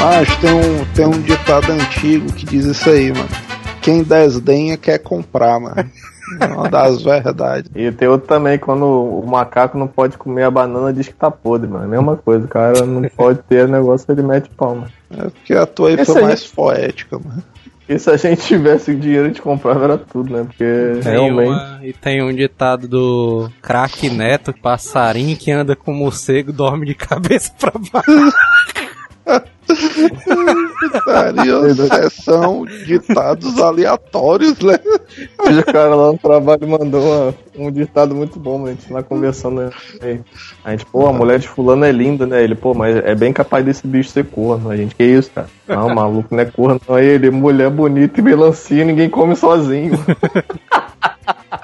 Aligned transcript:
Mas 0.00 0.34
tem 0.36 0.50
um, 0.52 0.84
tem 0.94 1.06
um 1.06 1.20
ditado 1.22 1.70
antigo 1.72 2.32
que 2.32 2.46
diz 2.46 2.64
isso 2.64 2.88
aí, 2.88 3.12
mano. 3.12 3.28
Quem 3.82 4.02
desdenha 4.02 4.76
quer 4.76 4.98
comprar, 4.98 5.58
mano. 5.60 5.90
É 6.40 6.46
uma 6.46 6.68
das 6.70 7.02
verdades. 7.04 7.70
E 7.74 7.90
tem 7.92 8.08
outro 8.08 8.26
também, 8.26 8.58
quando 8.58 8.84
o 8.84 9.26
macaco 9.26 9.76
não 9.76 9.86
pode 9.86 10.16
comer 10.16 10.44
a 10.44 10.50
banana, 10.50 10.92
diz 10.92 11.08
que 11.08 11.14
tá 11.14 11.30
podre, 11.30 11.68
mano. 11.68 11.88
Mesma 11.88 12.16
coisa, 12.16 12.44
o 12.44 12.48
cara 12.48 12.84
não 12.86 13.02
pode 13.16 13.40
ter 13.48 13.68
negócio, 13.68 14.10
ele 14.10 14.22
mete 14.22 14.48
palma. 14.50 14.86
É 15.10 15.24
porque 15.24 15.54
a 15.54 15.66
tua 15.66 15.88
aí 15.88 15.94
Essa 16.00 16.12
foi 16.12 16.22
aí- 16.22 16.28
mais 16.28 16.46
poética, 16.46 17.18
mano. 17.18 17.42
E 17.88 17.98
se 17.98 18.08
a 18.08 18.16
gente 18.16 18.42
tivesse 18.42 18.94
dinheiro, 18.94 19.24
a 19.24 19.28
gente 19.28 19.42
comprava 19.42 19.82
era 19.82 19.98
tudo, 19.98 20.32
né? 20.32 20.44
Porque 20.44 21.00
Tem 21.02 21.12
realmente. 21.12 21.48
uma- 21.50 21.80
e 21.82 21.92
tem 21.92 22.22
um 22.22 22.32
ditado 22.32 22.86
do 22.86 23.50
craque 23.60 24.08
Neto, 24.08 24.54
passarinho 24.62 25.36
que 25.36 25.50
anda 25.50 25.74
com 25.74 25.92
morcego 25.92 26.52
dorme 26.52 26.86
de 26.86 26.94
cabeça 26.94 27.50
pra 27.58 27.72
baixo. 27.92 28.36
Daria 31.06 31.74
sessão 31.74 32.64
ditados 32.64 33.58
aleatórios, 33.60 34.58
né? 34.60 34.78
O 35.38 35.72
cara 35.72 35.94
lá 35.94 36.12
no 36.12 36.18
trabalho 36.18 36.68
mandou 36.68 37.00
uma- 37.02 37.34
um 37.56 37.70
ditado 37.70 38.14
muito 38.14 38.38
bom. 38.38 38.66
A 38.66 38.70
gente 38.70 38.92
lá 38.92 39.02
conversando 39.02 39.72
aí. 40.00 40.20
A 40.64 40.70
gente, 40.72 40.86
pô, 40.86 41.06
a 41.06 41.12
mulher 41.12 41.38
de 41.38 41.48
fulano 41.48 41.84
é 41.84 41.92
linda, 41.92 42.26
né? 42.26 42.42
Ele, 42.42 42.54
pô, 42.54 42.74
mas 42.74 42.96
é 42.96 43.14
bem 43.14 43.32
capaz 43.32 43.64
desse 43.64 43.86
bicho 43.86 44.10
ser 44.10 44.24
corno. 44.26 44.70
A 44.70 44.76
gente, 44.76 44.94
que 44.94 45.04
isso, 45.04 45.30
cara? 45.32 45.48
Não, 45.70 45.94
maluco, 45.94 46.34
não 46.34 46.42
é 46.42 46.46
corno, 46.46 46.80
não. 46.88 46.98
Ele, 46.98 47.30
mulher 47.30 47.70
bonita 47.70 48.18
e 48.20 48.22
melancia, 48.22 48.84
ninguém 48.84 49.08
come 49.08 49.36
sozinho. 49.36 49.92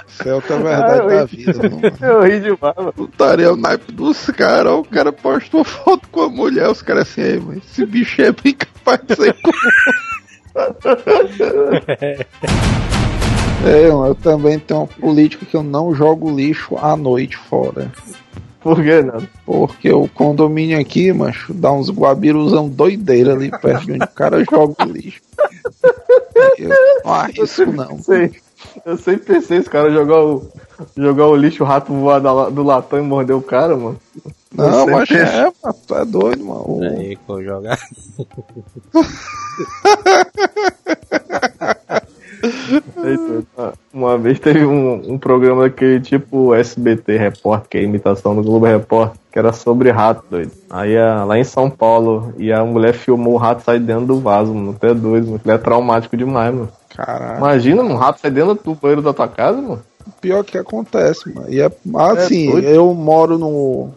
Isso 0.08 0.28
é 0.28 0.34
outra 0.34 0.56
verdade 0.56 1.08
da 1.08 1.24
vida, 1.24 1.68
mano. 1.68 1.80
Eu 2.00 2.22
ri 2.22 2.38
demais, 2.40 2.76
mano. 2.76 2.94
É 3.42 3.50
o 3.50 3.56
naipe 3.56 3.90
dos 3.92 4.30
caras, 4.30 4.72
o 4.72 4.84
cara 4.84 5.12
postou 5.12 5.64
foto 5.64 6.08
com 6.10 6.22
a 6.22 6.28
mulher, 6.28 6.70
os 6.70 6.82
caras 6.82 7.02
assim, 7.02 7.22
aí, 7.22 7.40
mas 7.40 7.58
esse 7.58 7.84
bicho 7.84 8.22
é 8.22 8.30
bem 8.32 8.54
capaz 8.54 9.00
de 9.06 9.16
ser 9.16 9.36
É, 13.64 13.88
mano, 13.90 14.06
eu 14.06 14.14
também 14.14 14.58
tenho 14.58 14.80
uma 14.80 14.86
política 14.86 15.44
que 15.44 15.56
eu 15.56 15.62
não 15.62 15.94
jogo 15.94 16.34
lixo 16.34 16.78
à 16.78 16.96
noite 16.96 17.36
fora. 17.36 17.92
Por 18.66 18.82
que 18.82 19.00
não? 19.00 19.22
Porque 19.44 19.92
o 19.92 20.08
condomínio 20.08 20.80
aqui, 20.80 21.12
macho, 21.12 21.54
dá 21.54 21.70
uns 21.70 21.88
guabiruzão 21.88 22.68
doideira 22.68 23.32
ali 23.32 23.48
perto 23.48 23.86
de 23.86 23.92
onde 23.92 24.04
o 24.04 24.08
cara 24.08 24.42
joga 24.42 24.74
o 24.84 24.90
lixo. 24.90 25.22
Eu 26.58 26.70
não 27.04 27.14
arrisco, 27.14 27.70
não. 27.70 28.02
Sei. 28.02 28.32
Eu 28.84 28.98
sempre 28.98 29.34
pensei 29.34 29.58
esse 29.58 29.70
cara 29.70 29.92
jogar 29.92 30.20
o, 30.20 30.50
jogar 30.96 31.28
o 31.28 31.36
lixo, 31.36 31.62
o 31.62 31.66
rato 31.66 31.92
voar 31.92 32.20
da 32.20 32.48
do 32.48 32.64
latão 32.64 32.98
e 32.98 33.02
morder 33.02 33.36
o 33.36 33.40
cara, 33.40 33.76
mano. 33.76 34.00
Não, 34.52 34.84
mas 34.88 35.08
é, 35.12 35.44
mano, 35.62 35.76
tu 35.86 35.94
é 35.94 36.04
doido, 36.04 36.44
mano. 36.44 36.80
Aí, 36.98 37.16
vou 37.24 37.40
jogar. 37.44 37.78
Uma 43.92 44.18
vez 44.18 44.38
teve 44.38 44.64
um, 44.64 45.12
um 45.14 45.18
programa 45.18 45.62
daquele 45.62 46.00
tipo 46.00 46.54
SBT 46.54 47.16
Repórter, 47.16 47.68
que 47.68 47.78
é 47.78 47.80
a 47.80 47.84
imitação 47.84 48.34
do 48.34 48.42
Globo 48.42 48.66
Repórter, 48.66 49.18
que 49.32 49.38
era 49.38 49.52
sobre 49.52 49.90
rato, 49.90 50.24
doido. 50.30 50.50
Aí 50.70 50.96
a- 50.96 51.24
lá 51.24 51.38
em 51.38 51.44
São 51.44 51.70
Paulo, 51.70 52.34
e 52.38 52.52
a 52.52 52.64
mulher 52.64 52.92
filmou 52.94 53.34
o 53.34 53.38
rato 53.38 53.62
sair 53.64 53.80
dentro 53.80 54.06
do 54.06 54.20
vaso, 54.20 54.52
mano. 54.54 54.72
Até 54.76 54.92
doido, 54.94 55.26
mano. 55.26 55.36
Aquilo 55.36 55.54
é 55.54 55.58
traumático 55.58 56.16
demais, 56.16 56.54
mano. 56.54 56.68
Caralho. 56.94 57.38
Imagina 57.38 57.82
um 57.82 57.94
rato 57.96 58.20
sair 58.20 58.30
dentro 58.30 58.54
do 58.54 58.74
banheiro 58.74 59.02
da 59.02 59.12
tua 59.12 59.28
casa, 59.28 59.60
mano. 59.60 59.82
Pior 60.20 60.44
que 60.44 60.56
acontece, 60.56 61.32
mano. 61.34 61.48
E 61.50 61.60
é, 61.60 61.70
assim, 62.16 62.50
doido. 62.50 62.66
eu 62.68 62.94
moro 62.94 63.38
no. 63.38 63.90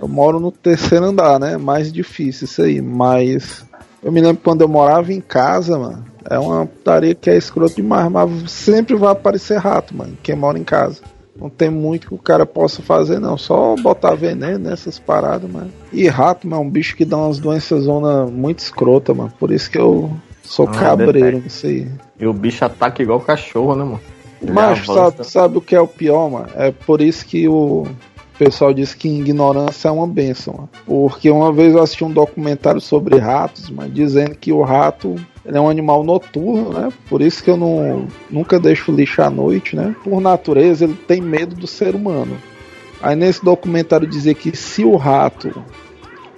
Eu 0.00 0.08
moro 0.08 0.38
no 0.38 0.50
terceiro 0.52 1.06
andar, 1.06 1.38
né? 1.40 1.56
Mais 1.56 1.92
difícil 1.92 2.44
isso 2.44 2.62
aí. 2.62 2.80
Mas 2.80 3.64
eu 4.02 4.12
me 4.12 4.20
lembro 4.20 4.40
quando 4.44 4.60
eu 4.60 4.68
morava 4.68 5.12
em 5.12 5.20
casa, 5.20 5.78
mano. 5.78 6.04
É 6.28 6.38
uma 6.38 6.66
putaria 6.66 7.14
que 7.14 7.30
é 7.30 7.36
escroto 7.36 7.76
demais, 7.76 8.10
mas 8.10 8.50
sempre 8.50 8.94
vai 8.96 9.12
aparecer 9.12 9.58
rato, 9.58 9.96
mano. 9.96 10.16
Quem 10.22 10.34
mora 10.34 10.58
em 10.58 10.64
casa. 10.64 11.00
Não 11.36 11.50
tem 11.50 11.68
muito 11.68 12.06
que 12.06 12.14
o 12.14 12.18
cara 12.18 12.46
possa 12.46 12.80
fazer, 12.80 13.18
não. 13.18 13.36
Só 13.36 13.74
botar 13.76 14.14
veneno 14.14 14.70
nessas 14.70 14.98
paradas, 14.98 15.50
mano. 15.50 15.70
E 15.92 16.06
rato, 16.06 16.48
mano, 16.48 16.62
é 16.62 16.66
um 16.66 16.70
bicho 16.70 16.96
que 16.96 17.04
dá 17.04 17.16
umas 17.16 17.38
doenças 17.38 17.84
zona 17.84 18.26
muito 18.26 18.60
escrota, 18.60 19.12
mano. 19.12 19.32
Por 19.38 19.50
isso 19.50 19.68
que 19.68 19.78
eu 19.78 20.12
sou 20.44 20.68
Ah, 20.68 20.72
cabreiro 20.72 21.38
nisso 21.40 21.66
aí. 21.66 21.88
E 22.18 22.26
o 22.26 22.32
bicho 22.32 22.64
ataca 22.64 23.02
igual 23.02 23.20
cachorro, 23.20 23.74
né, 23.74 23.84
mano? 23.84 24.00
Mas 24.52 24.84
sabe, 24.86 25.26
sabe 25.26 25.58
o 25.58 25.60
que 25.60 25.74
é 25.74 25.80
o 25.80 25.88
pior, 25.88 26.30
mano? 26.30 26.46
É 26.54 26.70
por 26.70 27.00
isso 27.00 27.26
que 27.26 27.48
o 27.48 27.86
pessoal 28.38 28.72
diz 28.74 28.94
que 28.94 29.08
ignorância 29.08 29.88
é 29.88 29.90
uma 29.90 30.06
benção. 30.06 30.54
mano. 30.54 30.68
Porque 30.86 31.30
uma 31.30 31.52
vez 31.52 31.74
eu 31.74 31.82
assisti 31.82 32.04
um 32.04 32.10
documentário 32.10 32.80
sobre 32.80 33.18
ratos, 33.18 33.70
mas 33.70 33.92
dizendo 33.92 34.34
que 34.34 34.52
o 34.52 34.62
rato 34.62 35.16
ele 35.44 35.58
é 35.58 35.60
um 35.60 35.68
animal 35.68 36.02
noturno, 36.02 36.72
né? 36.72 36.88
Por 37.08 37.20
isso 37.20 37.42
que 37.44 37.50
eu 37.50 37.56
não, 37.56 38.06
nunca 38.30 38.58
deixo 38.58 38.90
lixo 38.90 39.20
à 39.22 39.28
noite, 39.28 39.76
né? 39.76 39.94
Por 40.02 40.20
natureza, 40.20 40.84
ele 40.84 40.94
tem 40.94 41.20
medo 41.20 41.54
do 41.54 41.66
ser 41.66 41.94
humano. 41.94 42.36
Aí 43.02 43.14
nesse 43.14 43.44
documentário 43.44 44.06
dizia 44.06 44.32
que 44.34 44.56
se 44.56 44.84
o 44.84 44.96
rato 44.96 45.62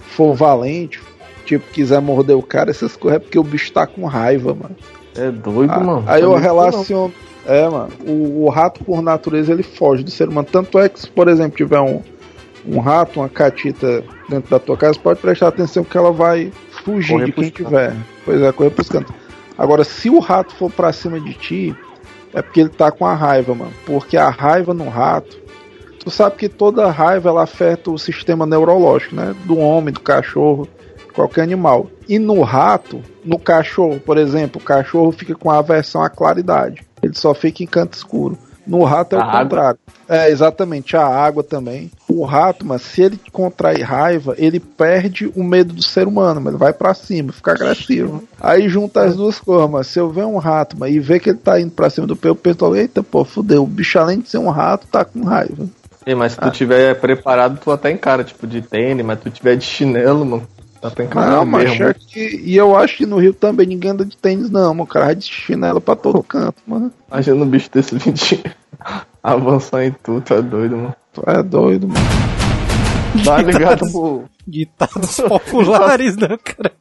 for 0.01 0.35
valente, 0.35 1.01
tipo, 1.45 1.65
quiser 1.71 2.01
morder 2.01 2.37
o 2.37 2.43
cara, 2.43 2.71
essas 2.71 2.97
coisas 2.97 3.17
é 3.17 3.21
porque 3.21 3.39
o 3.39 3.45
bicho 3.45 3.73
tá 3.73 3.87
com 3.87 4.05
raiva, 4.05 4.55
mano. 4.55 4.77
É 5.15 5.31
doido, 5.31 5.73
Ah, 5.73 5.81
mano. 5.81 6.05
Aí 6.07 6.23
eu 6.23 6.33
Sabia 6.33 6.71
disso 6.71 6.93
não. 6.93 7.13
É, 7.47 7.69
mano. 7.69 7.91
O, 8.07 8.45
o 8.45 8.49
rato, 8.49 8.85
por 8.85 9.01
natureza, 9.01 9.53
ele 9.53 9.63
foge 9.63 10.03
do 10.03 10.11
ser 10.11 10.29
humano. 10.29 10.47
Tanto 10.51 10.79
é 10.79 10.89
que, 10.89 11.01
se, 11.01 11.09
por 11.09 11.29
exemplo, 11.29 11.57
tiver 11.57 11.81
um, 11.81 12.03
um 12.67 12.81
rato, 12.81 13.21
uma 13.21 13.29
catita 13.29 14.03
dentro 14.29 14.51
da 14.51 14.59
tua 14.59 14.77
casa, 14.77 14.99
pode 14.99 15.21
prestar 15.21 15.49
atenção 15.49 15.85
que 15.85 15.97
ela 15.97 16.13
vai 16.13 16.53
fugir 16.85 17.13
Correr 17.13 17.27
de 17.27 17.33
quem 17.33 17.51
tiver. 17.51 17.95
Pois 18.25 18.41
é, 18.43 18.53
correr 18.53 18.71
pros 18.71 18.89
cantos. 18.89 19.15
Agora, 19.57 19.85
se 19.85 20.11
o 20.11 20.19
rato 20.19 20.55
for 20.55 20.71
pra 20.71 20.93
cima 20.93 21.19
de 21.19 21.33
ti, 21.33 21.77
é 22.35 22.43
porque 22.43 22.61
ele 22.61 22.69
tá 22.69 22.91
com 22.91 23.07
a 23.07 23.15
raiva, 23.15 23.55
mano. 23.55 23.73
Porque 23.87 24.17
a 24.17 24.29
raiva 24.29 24.75
no 24.75 24.89
rato. 24.89 25.47
Tu 25.99 26.11
sabe 26.11 26.37
que 26.37 26.49
toda 26.49 26.91
raiva 26.91 27.31
ela 27.31 27.43
afeta 27.43 27.91
o 27.91 27.99
sistema 27.99 28.47
neurológico, 28.47 29.17
né? 29.17 29.35
Do 29.45 29.59
homem, 29.59 29.93
do 29.93 30.01
cachorro, 30.01 30.69
qualquer 31.15 31.43
animal. 31.43 31.89
E 32.09 32.19
no 32.19 32.43
rato, 32.43 33.03
no 33.25 33.39
cachorro, 33.39 33.99
por 33.99 34.19
exemplo, 34.19 34.61
o 34.61 34.65
cachorro 34.65 35.11
fica 35.11 35.35
com 35.35 35.51
aversão 35.51 36.03
à 36.03 36.11
claridade. 36.11 36.87
Ele 37.07 37.15
só 37.15 37.33
fica 37.35 37.63
em 37.63 37.67
canto 37.67 37.95
escuro. 37.95 38.39
No 38.67 38.83
rato 38.83 39.15
é 39.15 39.19
o 39.19 39.23
A 39.23 39.25
água? 39.25 39.41
contrário. 39.43 39.79
É, 40.09 40.29
exatamente, 40.31 40.97
a 40.97 41.05
água 41.07 41.43
também. 41.45 41.91
O 42.09 42.25
rato, 42.25 42.67
mas 42.67 42.83
se 42.83 43.03
ele 43.03 43.21
contrair 43.33 43.83
raiva, 43.85 44.35
ele 44.39 44.59
perde 44.59 45.31
o 45.37 45.43
medo 45.45 45.73
do 45.73 45.83
ser 45.83 46.07
humano, 46.09 46.41
mas 46.41 46.53
ele 46.53 46.59
vai 46.59 46.73
pra 46.73 46.93
cima, 46.95 47.33
fica 47.33 47.53
agressivo. 47.53 48.25
Aí 48.41 48.69
junta 48.69 49.03
as 49.05 49.15
duas 49.17 49.39
coisas, 49.39 49.71
mas 49.71 49.87
se 49.87 49.99
eu 50.01 50.11
ver 50.11 50.25
um 50.25 50.39
rato 50.39 50.77
mas, 50.79 50.93
e 50.95 50.99
ver 50.99 51.21
que 51.21 51.31
ele 51.31 51.39
tá 51.39 51.61
indo 51.61 51.71
pra 51.71 51.91
cima 51.91 52.07
do 52.09 52.17
pé, 52.17 52.29
eu 52.29 52.35
penso, 52.37 52.75
eita, 52.75 53.03
pô, 53.05 53.25
fudeu, 53.25 53.63
o 53.63 53.67
bicho 53.67 53.99
além 53.99 54.21
de 54.21 54.29
ser 54.29 54.39
um 54.39 54.51
rato, 54.51 54.87
tá 54.89 55.05
com 55.05 55.23
raiva. 55.25 55.67
Ei, 56.05 56.15
mas 56.15 56.33
se 56.33 56.39
Ah. 56.41 56.45
tu 56.49 56.51
tiver 56.53 56.95
preparado, 57.01 57.59
tu 57.63 57.71
até 57.71 57.91
encara, 57.91 58.23
tipo, 58.25 58.47
de 58.47 58.63
tênis, 58.63 59.05
mas 59.05 59.19
tu 59.21 59.29
tiver 59.31 59.57
de 59.57 59.65
chinelo, 59.65 60.25
mano. 60.25 60.47
Encarar 60.99 61.31
Não, 61.31 61.47
mas 61.47 61.81
é 61.81 61.95
que, 61.95 62.41
e 62.45 62.57
eu 62.57 62.77
acho 62.77 62.97
que 62.99 63.07
no 63.07 63.19
Rio 63.19 63.33
também 63.35 63.67
ninguém 63.67 63.91
anda 63.93 64.05
de 64.05 64.17
tênis, 64.17 64.51
não, 64.51 64.71
mano. 64.75 64.83
O 64.83 64.87
cara 64.87 65.07
vai 65.07 65.15
de 65.15 65.25
chinelo 65.27 65.81
pra 65.81 65.95
todo 65.97 66.23
canto, 66.23 66.57
mano. 66.67 66.93
Imagina 67.11 67.37
um 67.45 67.49
bicho 67.49 67.71
desse 67.73 67.97
vídeo 67.97 68.41
avançar 69.23 69.85
em 69.85 69.93
tudo, 70.03 70.21
tu 70.21 70.35
é 70.35 70.43
doido, 70.43 70.77
mano. 70.77 70.97
Tu 71.13 71.23
é 71.27 71.43
doido, 71.43 71.89
mano. 71.89 72.01
Tá 73.25 73.43
ligado 73.43 73.89
pro. 73.93 74.25
Ditados 74.49 75.17
populares, 75.27 76.17
né, 76.17 76.39
cara? 76.45 76.73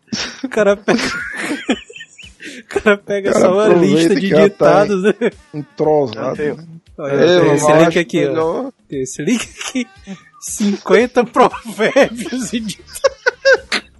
O 0.43 0.49
cara 0.49 0.77
pega. 0.77 0.99
O 0.99 2.79
cara 2.81 2.97
pega 2.97 3.31
Cara, 3.33 3.45
só 3.45 3.53
uma 3.53 3.67
lista 3.69 4.15
de 4.15 4.31
ela 4.33 4.41
tá 4.41 4.47
ditados, 4.85 5.03
né? 5.03 5.13
Entrosado. 5.53 6.37
Né? 6.37 6.55
Tem 6.95 7.53
esse 7.55 7.73
link 7.73 7.99
aqui, 7.99 8.25
ó. 8.25 8.29
melhor- 8.29 8.71
Tem 8.87 9.01
esse 9.01 9.21
link 9.23 9.41
aqui. 9.67 9.87
50 10.41 11.23
provérbios 11.23 12.53
e 12.53 12.59
ditados. 12.59 13.14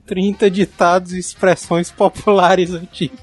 30 0.05 0.49
ditados 0.49 1.13
e 1.13 1.19
expressões 1.19 1.91
populares 1.91 2.71
antigas. 2.71 3.19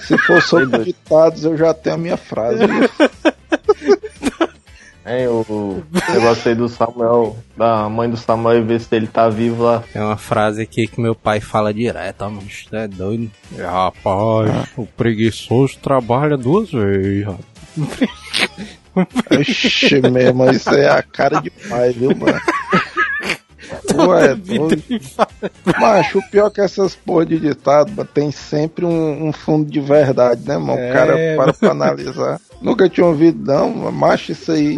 Se 0.00 0.18
for 0.18 0.42
sobre 0.42 0.84
ditados, 0.84 1.44
eu 1.44 1.56
já 1.56 1.72
tenho 1.72 1.94
a 1.94 1.98
minha 1.98 2.16
frase. 2.16 2.60
É, 5.08 5.28
o, 5.28 5.46
o 5.48 5.84
negócio 6.12 6.48
aí 6.48 6.54
do 6.56 6.68
Samuel, 6.68 7.36
da 7.56 7.88
mãe 7.88 8.10
do 8.10 8.16
Samuel, 8.16 8.58
e 8.58 8.62
ver 8.62 8.80
se 8.80 8.92
ele 8.92 9.06
tá 9.06 9.28
vivo 9.28 9.62
lá. 9.62 9.84
É 9.94 10.00
uma 10.02 10.16
frase 10.16 10.60
aqui 10.60 10.88
que 10.88 11.00
meu 11.00 11.14
pai 11.14 11.38
fala 11.38 11.72
direto, 11.72 12.22
ó, 12.22 12.30
mas 12.30 12.66
é 12.72 12.88
doido. 12.88 13.30
É, 13.56 13.64
rapaz, 13.64 14.68
o 14.76 14.84
preguiçoso 14.84 15.78
trabalha 15.78 16.36
duas 16.36 16.72
vezes, 16.72 17.24
rapaz. 17.24 17.46
Ixi, 19.48 20.00
mesmo, 20.10 20.50
isso 20.50 20.70
é 20.70 20.88
a 20.88 21.00
cara 21.04 21.40
de 21.40 21.50
pai, 21.50 21.92
viu, 21.92 22.10
mano? 22.16 22.40
Tu 23.86 24.14
é 24.14 24.34
doido. 24.34 24.82
Macho, 25.80 26.18
o 26.18 26.30
pior 26.30 26.46
é 26.48 26.50
que 26.50 26.60
essas 26.60 26.94
porra 26.94 27.26
de 27.26 27.38
ditado, 27.38 28.04
tem 28.12 28.30
sempre 28.30 28.84
um, 28.84 29.28
um 29.28 29.32
fundo 29.32 29.70
de 29.70 29.80
verdade, 29.80 30.46
né, 30.46 30.58
mano? 30.58 30.78
É, 30.78 30.90
o 30.90 30.94
cara 30.94 31.16
para 31.36 31.52
pra 31.52 31.70
analisar. 31.70 32.40
Nunca 32.60 32.88
tinha 32.88 33.06
ouvido, 33.06 33.44
não, 33.44 33.70
mas 33.70 33.94
macho, 33.94 34.32
isso 34.32 34.52
aí. 34.52 34.76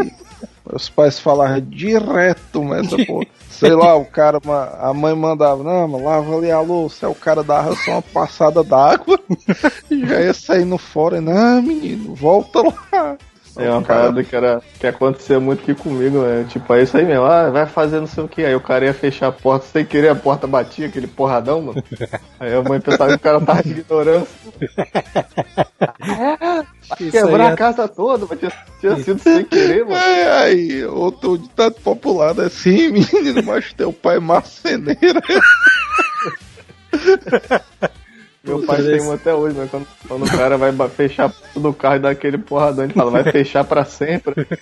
Os 0.70 0.88
pais 0.88 1.18
falaram 1.18 1.60
direto, 1.60 2.62
mas 2.62 2.86
essa 2.86 3.04
porra. 3.06 3.26
Sei 3.58 3.74
lá, 3.74 3.96
o 3.96 4.04
cara, 4.04 4.38
a 4.80 4.94
mãe 4.94 5.14
mandava, 5.16 5.64
não, 5.64 5.88
mano, 5.88 6.04
lava 6.04 6.36
ali 6.36 6.50
a 6.50 6.60
louça, 6.60 7.06
aí 7.06 7.12
o 7.12 7.14
cara 7.14 7.42
dava 7.42 7.74
só 7.74 7.92
uma 7.92 8.02
passada 8.02 8.62
d'água, 8.62 9.18
já 9.90 10.20
ia 10.20 10.32
saindo 10.34 10.78
fora, 10.78 11.20
não, 11.20 11.60
menino, 11.60 12.14
volta 12.14 12.60
lá. 12.62 13.16
É 13.58 13.70
uma 13.70 13.82
parada 13.82 14.22
que, 14.22 14.36
era, 14.36 14.62
que 14.78 14.86
acontecia 14.86 15.40
muito 15.40 15.62
aqui 15.62 15.74
comigo, 15.74 16.22
né? 16.22 16.46
Tipo, 16.48 16.74
é 16.74 16.82
isso 16.82 16.96
aí 16.96 17.04
mesmo, 17.04 17.24
ah, 17.24 17.50
vai 17.50 17.66
fazer 17.66 17.98
não 17.98 18.06
sei 18.06 18.22
o 18.22 18.28
que. 18.28 18.44
Aí 18.44 18.54
o 18.54 18.60
cara 18.60 18.84
ia 18.84 18.94
fechar 18.94 19.26
a 19.26 19.32
porta 19.32 19.66
sem 19.66 19.84
querer, 19.84 20.10
a 20.10 20.14
porta 20.14 20.46
batia, 20.46 20.86
aquele 20.86 21.08
porradão, 21.08 21.60
mano. 21.60 21.82
Aí 22.38 22.54
a 22.54 22.62
mãe 22.62 22.80
pensava 22.80 23.10
que 23.10 23.16
o 23.16 23.20
cara 23.20 23.40
tava 23.40 23.62
de 23.62 23.70
ignorância. 23.70 24.28
Quebrar 27.10 27.52
a 27.52 27.56
casa 27.56 27.88
toda, 27.88 28.26
mas 28.30 28.38
tinha, 28.38 28.52
tinha 28.80 28.96
sido 29.02 29.18
sem 29.20 29.44
querer, 29.44 29.84
mano. 29.84 29.96
Aí, 29.96 30.28
aí 30.28 30.84
outro 30.86 31.36
ditado 31.36 31.74
popular 31.82 32.34
né? 32.34 32.44
assim, 32.44 32.90
menino, 32.92 33.42
mas 33.44 33.72
teu 33.72 33.92
pai 33.92 34.16
é 34.16 34.20
marceneiro. 34.20 35.20
Meu 38.48 38.66
pai 38.66 38.82
tem 38.82 39.02
um 39.02 39.12
até 39.12 39.34
hoje, 39.34 39.56
né? 39.56 39.68
Quando, 39.70 39.86
quando 40.06 40.24
o 40.24 40.30
cara 40.30 40.56
vai 40.56 40.72
fechar 40.88 41.32
do 41.54 41.72
carro 41.72 41.96
e 41.96 42.00
dá 42.00 42.10
aquele 42.10 42.38
porradão, 42.38 42.84
ele 42.84 42.94
fala, 42.94 43.10
vai 43.10 43.24
fechar 43.24 43.64
pra 43.64 43.84
sempre. 43.84 44.46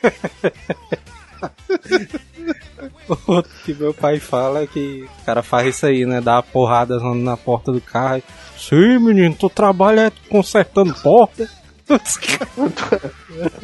Outro 3.27 3.51
que 3.65 3.73
meu 3.75 3.95
pai 3.95 4.19
fala 4.19 4.63
é 4.63 4.67
que 4.67 5.09
o 5.23 5.25
cara 5.25 5.43
faz 5.43 5.69
isso 5.69 5.87
aí, 5.87 6.05
né? 6.05 6.21
Dá 6.21 6.35
uma 6.35 6.43
porrada 6.43 6.99
na 6.99 7.37
porta 7.37 7.71
do 7.73 7.81
carro. 7.81 8.23
Sim, 8.59 8.99
menino, 8.99 9.35
tu 9.35 9.49
trabalha 9.49 10.13
consertando 10.29 10.93
porta. 10.95 11.49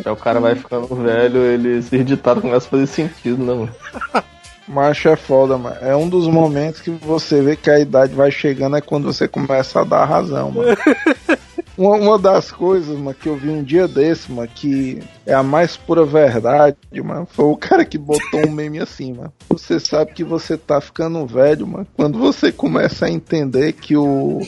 Aí 0.04 0.12
o 0.12 0.16
cara 0.16 0.38
vai 0.38 0.54
ficando 0.54 0.86
velho, 0.94 1.38
ele 1.38 1.78
esse 1.78 2.04
ditado 2.04 2.40
começa 2.40 2.66
a 2.68 2.70
fazer 2.70 2.86
sentido, 2.86 3.44
né, 3.44 3.52
mano? 3.52 3.74
Macho 4.66 5.08
é 5.08 5.16
foda, 5.16 5.58
mano. 5.58 5.76
É 5.80 5.94
um 5.96 6.08
dos 6.08 6.26
momentos 6.26 6.80
que 6.80 6.90
você 6.90 7.42
vê 7.42 7.56
que 7.56 7.70
a 7.70 7.80
idade 7.80 8.14
vai 8.14 8.30
chegando 8.30 8.76
é 8.76 8.80
quando 8.80 9.12
você 9.12 9.26
começa 9.26 9.80
a 9.80 9.84
dar 9.84 10.04
razão, 10.04 10.50
mano. 10.50 10.76
Uma, 11.76 11.96
uma, 11.96 12.18
das 12.18 12.52
coisas, 12.52 12.96
mano, 12.98 13.14
que 13.14 13.28
eu 13.28 13.36
vi 13.36 13.48
um 13.48 13.62
dia 13.62 13.88
desse, 13.88 14.30
mano, 14.30 14.46
que 14.46 15.02
é 15.24 15.32
a 15.32 15.42
mais 15.42 15.74
pura 15.74 16.04
verdade, 16.04 16.76
mano, 17.02 17.26
foi 17.30 17.46
o 17.46 17.56
cara 17.56 17.82
que 17.82 17.96
botou 17.96 18.46
um 18.46 18.50
meme 18.50 18.78
assim, 18.78 19.14
mano. 19.14 19.32
Você 19.48 19.80
sabe 19.80 20.12
que 20.12 20.22
você 20.22 20.58
tá 20.58 20.82
ficando 20.82 21.26
velho, 21.26 21.66
mano, 21.66 21.86
quando 21.96 22.18
você 22.18 22.52
começa 22.52 23.06
a 23.06 23.10
entender 23.10 23.72
que 23.72 23.96
o 23.96 24.40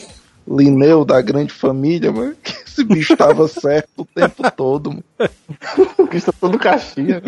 Lineu 0.47 1.03
da 1.03 1.21
grande 1.21 1.51
família, 1.51 2.11
mano, 2.11 2.35
que 2.43 2.51
esse 2.65 2.83
bicho 2.83 3.17
tava 3.17 3.47
certo 3.47 3.89
o 3.97 4.05
tempo 4.05 4.51
todo, 4.51 4.91
mano. 4.91 5.03
o 5.97 6.05
bicho 6.05 6.27
tá 6.27 6.33
todo 6.39 6.59
caixinha. 6.59 7.21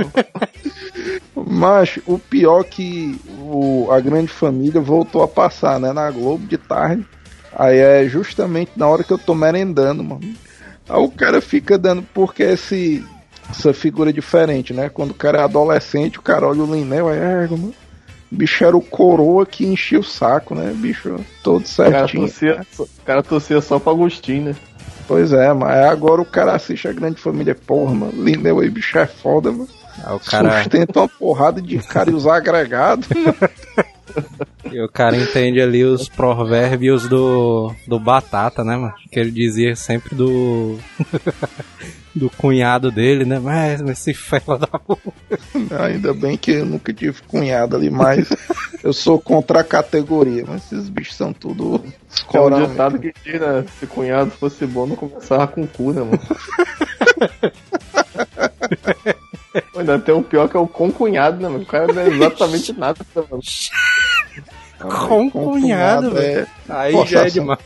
Mas 1.36 2.00
o 2.06 2.20
pior 2.20 2.64
que 2.64 3.20
o, 3.40 3.88
a 3.92 4.00
grande 4.00 4.28
família 4.28 4.80
voltou 4.80 5.24
a 5.24 5.28
passar, 5.28 5.80
né, 5.80 5.92
na 5.92 6.12
Globo 6.12 6.46
de 6.46 6.58
tarde. 6.58 7.06
Aí 7.56 7.78
é 7.78 8.08
justamente 8.08 8.72
na 8.76 8.88
hora 8.88 9.04
que 9.04 9.12
eu 9.12 9.18
tô 9.18 9.34
merendando, 9.34 10.04
mano. 10.04 10.36
Aí 10.88 11.02
o 11.02 11.10
cara 11.10 11.42
fica 11.42 11.78
dando, 11.78 12.04
porque 12.14 12.44
esse, 12.44 13.04
essa 13.50 13.74
figura 13.74 14.12
é 14.12 14.14
diferente, 14.14 14.74
né? 14.74 14.90
Quando 14.90 15.12
o 15.12 15.16
cara 15.16 15.40
é 15.40 15.44
adolescente, 15.44 16.20
o 16.20 16.22
cara 16.22 16.48
olha 16.48 16.64
o 16.64 16.76
Lineu, 16.76 17.10
aí 17.10 17.18
é, 17.18 17.48
mano. 17.48 17.74
Bicho 18.30 18.64
era 18.64 18.76
o 18.76 18.82
coroa 18.82 19.46
que 19.46 19.66
enchia 19.66 20.00
o 20.00 20.04
saco, 20.04 20.54
né? 20.54 20.74
Bicho 20.76 21.20
todo 21.42 21.66
certinho. 21.66 22.26
O 22.26 22.30
cara 22.30 22.58
torcia, 22.58 22.68
o 22.80 23.06
cara 23.06 23.24
torcia 23.24 23.62
só 23.62 23.80
pra 23.80 23.94
Agostinho, 23.94 24.46
né? 24.46 24.56
Pois 25.08 25.32
é, 25.32 25.54
mas 25.54 25.86
agora 25.86 26.22
o 26.22 26.26
cara 26.26 26.54
assiste 26.54 26.88
a 26.88 26.94
grande 26.94 27.22
família. 27.22 27.56
Porra, 27.56 27.94
mano, 27.94 28.24
Lineu 28.24 28.60
aí, 28.60 28.70
bicho 28.70 28.98
é 28.98 29.08
foda, 29.08 29.52
mano. 29.52 29.70
Ah, 30.04 30.16
o 30.16 30.20
cara... 30.20 30.62
Sustenta 30.64 31.00
uma 31.00 31.08
porrada 31.08 31.62
de 31.62 31.78
cara 31.80 32.12
e 32.12 32.14
usar 32.14 32.36
agregado, 32.36 33.08
mano. 33.16 33.38
E 34.72 34.82
o 34.82 34.90
cara 34.90 35.16
entende 35.16 35.62
ali 35.62 35.84
os 35.84 36.10
provérbios 36.10 37.08
do, 37.08 37.74
do 37.88 38.00
Batata, 38.00 38.64
né, 38.64 38.76
mano? 38.76 38.94
Que 39.12 39.20
ele 39.20 39.32
dizia 39.32 39.76
sempre 39.76 40.16
do. 40.16 40.78
do 42.18 42.30
cunhado 42.30 42.92
dele, 42.92 43.24
né? 43.26 43.40
Mas 43.40 43.82
esse 43.82 44.14
fela 44.16 44.58
da 44.58 44.70
Ainda 45.86 46.14
bem 46.14 46.38
que 46.38 46.52
eu 46.52 46.66
nunca 46.66 46.94
tive 46.94 47.22
cunhado 47.28 47.76
ali, 47.76 47.90
mas 47.90 48.30
eu 48.84 48.94
sou 48.94 49.20
contra 49.20 49.62
a 49.62 49.64
categoria. 49.64 50.44
Mas 50.48 50.72
esses 50.72 50.90
bichos 50.90 51.16
são 51.16 51.32
tudo. 51.34 51.84
É 52.34 52.40
um 52.40 52.68
ditado 52.68 53.00
que 53.00 53.14
diz, 53.24 53.40
né? 53.40 53.66
Se 53.80 53.88
cunhado 53.88 54.32
fosse 54.32 54.66
bom, 54.66 54.88
não 54.88 54.96
começava 54.96 55.48
com 55.48 55.68
cu, 55.68 55.94
né, 55.94 56.02
mano? 56.02 56.20
Ainda 59.76 60.00
tem 60.00 60.14
o 60.14 60.22
pior 60.22 60.48
que 60.50 60.58
é 60.58 60.60
o 60.60 60.68
concunhado, 60.68 61.42
né, 61.42 61.48
mano? 61.48 61.64
O 61.64 61.68
cara 61.68 61.92
não 61.92 62.02
é 62.02 62.08
exatamente 62.08 62.74
nada, 62.74 63.00
né, 63.16 63.24
mano? 63.30 63.42
Com 64.80 65.30
cunhado, 65.30 66.12
velho. 66.12 66.42
É... 66.42 66.48
Aí 66.70 66.92
Poxa, 66.92 67.12
já 67.12 67.26
é 67.26 67.30
demais. 67.30 67.60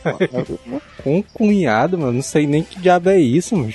Com 1.02 1.22
cunhado, 1.22 1.98
mano. 1.98 2.12
Não 2.12 2.22
sei 2.22 2.46
nem 2.46 2.62
que 2.62 2.80
diabo 2.80 3.10
é 3.10 3.18
isso, 3.18 3.56
mano. 3.56 3.72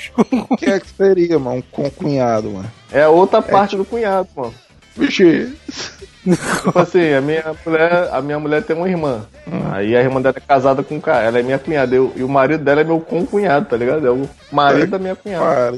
O 0.49 0.57
que 0.57 0.65
é 0.65 0.79
que 0.79 0.89
seria, 0.89 1.37
mano? 1.37 1.63
Com 1.71 1.89
cunhado, 1.89 2.49
mano. 2.49 2.71
É 2.91 3.07
outra 3.07 3.41
parte 3.41 3.75
é... 3.75 3.77
do 3.77 3.85
cunhado, 3.85 4.27
mano. 4.35 4.53
Vixe. 4.95 5.53
Tipo 6.23 6.79
assim, 6.79 7.13
a 7.13 7.21
minha 7.21 7.55
mulher, 7.65 8.09
a 8.11 8.21
minha 8.21 8.39
mulher 8.39 8.63
tem 8.63 8.75
uma 8.75 8.89
irmã. 8.89 9.25
Hum. 9.47 9.61
Aí 9.71 9.95
a 9.95 10.01
irmã 10.01 10.21
dela 10.21 10.35
é 10.37 10.41
casada 10.41 10.83
com 10.83 10.95
um 10.95 10.99
cara. 10.99 11.23
Ela 11.25 11.39
é 11.39 11.43
minha 11.43 11.59
cunhada. 11.59 11.95
Eu, 11.95 12.11
e 12.15 12.23
o 12.23 12.29
marido 12.29 12.63
dela 12.63 12.81
é 12.81 12.83
meu 12.83 12.99
concunhado, 12.99 13.67
tá 13.67 13.77
ligado? 13.77 14.05
É 14.05 14.11
o 14.11 14.27
marido 14.51 14.83
é, 14.83 14.87
da 14.87 14.99
minha 14.99 15.15
cunhada. 15.15 15.77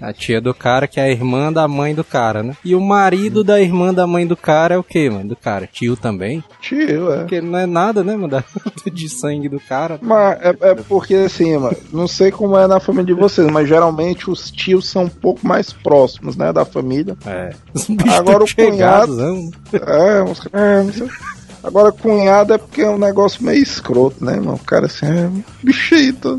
a 0.00 0.12
tia 0.12 0.40
do 0.40 0.52
cara, 0.52 0.86
que 0.86 1.00
é 1.00 1.04
a 1.04 1.10
irmã 1.10 1.52
da 1.52 1.66
mãe 1.66 1.94
do 1.94 2.04
cara, 2.04 2.42
né? 2.42 2.56
E 2.64 2.74
o 2.74 2.80
marido 2.80 3.40
hum. 3.40 3.44
da 3.44 3.60
irmã 3.60 3.94
da 3.94 4.06
mãe 4.06 4.26
do 4.26 4.36
cara 4.36 4.74
é 4.74 4.78
o 4.78 4.84
que, 4.84 5.08
mano? 5.08 5.28
Do 5.28 5.36
cara? 5.36 5.66
Tio 5.66 5.96
também? 5.96 6.44
Tio, 6.60 7.12
é. 7.12 7.18
Porque 7.18 7.40
não 7.40 7.58
é 7.58 7.66
nada, 7.66 8.04
né, 8.04 8.16
mano? 8.16 8.42
De 8.92 9.08
sangue 9.08 9.48
do 9.48 9.60
cara. 9.60 9.98
Mas 10.02 10.38
é, 10.40 10.56
é 10.60 10.74
porque 10.74 11.14
assim, 11.14 11.56
mano, 11.56 11.76
não 11.92 12.08
sei 12.08 12.30
como 12.30 12.56
é 12.56 12.66
na 12.66 12.80
família 12.80 13.06
de 13.06 13.20
vocês, 13.20 13.50
mas 13.50 13.68
geralmente 13.68 14.30
os 14.30 14.50
tios 14.50 14.88
são 14.88 15.04
um 15.04 15.08
pouco 15.08 15.46
mais 15.46 15.72
próximos, 15.72 16.36
né, 16.36 16.52
da 16.52 16.64
família. 16.64 17.16
É. 17.26 17.52
Agora 18.16 18.44
o 18.44 18.49
cunhado. 18.54 19.20
É, 19.72 20.22
uns, 20.22 20.40
é, 20.52 20.82
Agora, 21.62 21.92
cunhado 21.92 22.54
é 22.54 22.58
porque 22.58 22.82
é 22.82 22.88
um 22.88 22.98
negócio 22.98 23.44
meio 23.44 23.62
escroto, 23.62 24.24
né, 24.24 24.36
mano? 24.36 24.54
O 24.54 24.64
cara 24.64 24.86
assim, 24.86 25.06
é 25.06 25.30
bichito. 25.62 26.38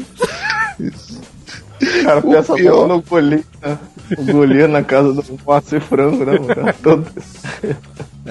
O 0.80 2.04
cara 2.04 2.22
pensa 2.22 2.54
pior... 2.56 2.88
no 2.88 3.02
goleiro, 3.02 3.46
né? 3.62 3.78
o 4.18 4.26
goleiro 4.26 4.68
na 4.68 4.84
casa 4.84 5.14
do 5.14 5.24
Márcio 5.46 5.80
Frango, 5.82 6.26
né, 6.26 6.40
mano? 6.40 6.74
Todo... 6.82 7.06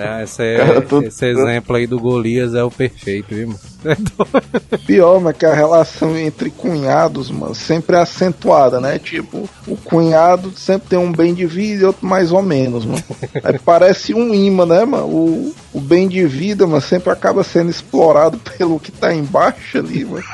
É, 0.01 0.23
esse, 0.25 0.43
é, 0.43 0.81
todo... 0.81 1.07
esse 1.07 1.27
exemplo 1.27 1.77
aí 1.77 1.87
do 1.87 1.99
Golias 1.99 2.55
é 2.55 2.63
o 2.63 2.71
perfeito, 2.71 3.35
viu, 3.35 3.49
mano? 3.49 3.61
Pior, 4.87 5.21
mas 5.21 5.37
que 5.37 5.47
a 5.47 5.55
relação 5.55 6.17
entre 6.17 6.51
cunhados, 6.51 7.31
mano, 7.31 7.55
sempre 7.55 7.97
é 7.97 8.01
acentuada, 8.01 8.81
né? 8.81 8.99
Tipo, 8.99 9.49
o 9.67 9.77
cunhado 9.77 10.53
sempre 10.57 10.89
tem 10.89 10.99
um 10.99 11.13
bem 11.13 11.33
de 11.33 11.47
vida 11.47 11.83
e 11.83 11.87
outro 11.87 12.07
mais 12.07 12.33
ou 12.33 12.43
menos, 12.43 12.85
mano. 12.85 13.03
Aí 13.43 13.59
parece 13.65 14.15
um 14.15 14.35
imã, 14.35 14.67
né, 14.67 14.85
mano? 14.85 15.07
O, 15.07 15.55
o 15.73 15.81
bem 15.81 16.09
de 16.09 16.27
vida, 16.27 16.67
mano, 16.67 16.81
sempre 16.81 17.11
acaba 17.11 17.43
sendo 17.43 17.71
explorado 17.71 18.39
pelo 18.39 18.79
que 18.79 18.93
tá 18.93 19.15
embaixo 19.15 19.79
ali, 19.79 20.05
mano. 20.05 20.25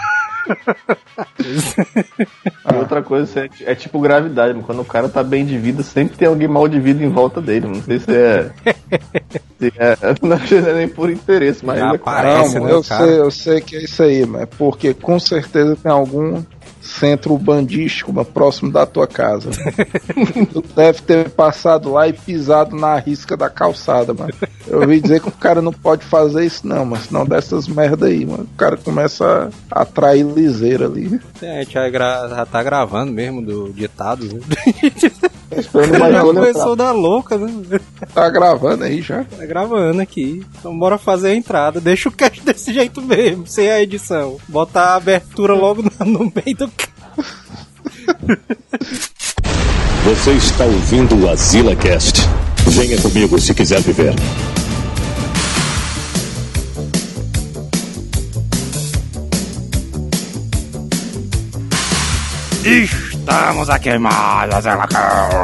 Ah. 2.65 2.76
Outra 2.76 3.03
coisa 3.03 3.41
é, 3.41 3.50
é, 3.65 3.75
tipo 3.75 4.00
gravidade, 4.00 4.53
mano. 4.53 4.65
quando 4.65 4.81
o 4.81 4.85
cara 4.85 5.09
tá 5.09 5.23
bem 5.23 5.45
de 5.45 5.59
vida, 5.59 5.83
sempre 5.83 6.17
tem 6.17 6.29
alguém 6.29 6.49
mal 6.49 6.69
de 6.69 6.79
vida 6.81 7.05
em 7.05 7.09
volta 7.09 7.41
dele. 7.41 7.67
Não 7.67 7.83
sei 7.83 7.99
se 7.99 8.12
é. 8.12 8.50
se 9.59 9.73
é 9.76 9.97
não 10.23 10.69
é 10.69 10.75
nem 10.75 10.88
por 10.88 11.11
interesse, 11.11 11.65
mas. 11.65 11.79
Já 11.79 11.93
é 11.93 11.97
aparece, 11.97 12.61
né, 12.61 12.71
eu, 12.71 12.83
sei, 12.83 13.19
eu 13.21 13.31
sei 13.31 13.61
que 13.61 13.76
é 13.76 13.85
isso 13.85 14.03
aí, 14.03 14.26
mas 14.26 14.43
é 14.43 14.47
porque 14.47 14.95
com 14.95 15.19
certeza 15.19 15.76
tem 15.76 15.91
algum 15.91 16.43
centro 16.87 17.37
bandístico 17.37 18.12
próximo 18.25 18.71
da 18.71 18.87
tua 18.87 19.07
casa. 19.07 19.50
tu 20.52 20.62
deve 20.75 21.02
ter 21.02 21.31
passado 21.31 21.93
lá 21.93 22.09
e 22.09 22.12
pisado 22.12 22.76
na 22.76 22.97
risca 22.97 23.37
da 23.37 23.50
calçada, 23.50 24.14
mano. 24.14 24.33
Eu 24.66 24.81
ouvi 24.81 25.00
dizer 25.00 25.21
que 25.21 25.28
o 25.28 25.33
cara 25.33 25.61
não 25.61 25.73
pode 25.73 26.05
fazer 26.05 26.45
isso, 26.45 26.66
não, 26.66 26.85
mas 26.85 27.05
senão 27.05 27.26
dessas 27.26 27.69
merda 27.69 28.07
aí, 28.07 28.25
mano. 28.25 28.45
O 28.45 28.57
cara 28.57 28.76
começa 28.76 29.50
a 29.71 29.83
atrair 29.83 30.25
liseira 30.25 30.87
ali. 30.87 31.21
É, 31.43 31.59
a 31.59 31.62
gente 31.62 31.75
já, 31.75 31.88
gra 31.88 32.28
já 32.28 32.47
tá 32.47 32.62
gravando 32.62 33.12
mesmo 33.12 33.43
do 33.43 33.73
ditado, 33.73 34.25
né? 34.26 34.40
Esperando 35.50 35.99
mais 35.99 36.21
começou 36.23 36.75
da 36.75 36.93
louca, 36.93 37.38
né? 37.38 37.81
Tá 38.12 38.29
gravando 38.29 38.85
aí 38.85 39.00
já? 39.00 39.25
Tá 39.25 39.47
gravando 39.47 40.00
aqui. 40.00 40.45
Então 40.59 40.76
bora 40.76 40.99
fazer 40.99 41.29
a 41.29 41.35
entrada. 41.35 41.81
Deixa 41.81 42.09
o 42.09 42.12
cast 42.12 42.41
desse 42.47 42.73
jeito 42.73 43.00
mesmo, 43.00 43.47
sem 43.47 43.71
a 43.71 43.81
edição. 43.81 44.38
Bota 44.49 44.81
a 44.81 44.97
abertura 44.97 45.55
logo 45.55 45.83
no, 45.83 46.33
meio 46.35 46.57
do 46.57 46.71
Você 50.05 50.33
está 50.33 50.65
ouvindo 50.65 51.17
o 51.17 51.29
Azila 51.29 51.75
Cast. 51.75 52.21
Venha 52.69 53.00
comigo 53.00 53.41
se 53.41 53.53
quiser 53.55 53.81
viver. 53.81 54.15
Estamos 63.28 63.68
aqui 63.68 63.99
mais 63.99 64.54
Azila 64.54 64.87
Cast. 64.87 65.35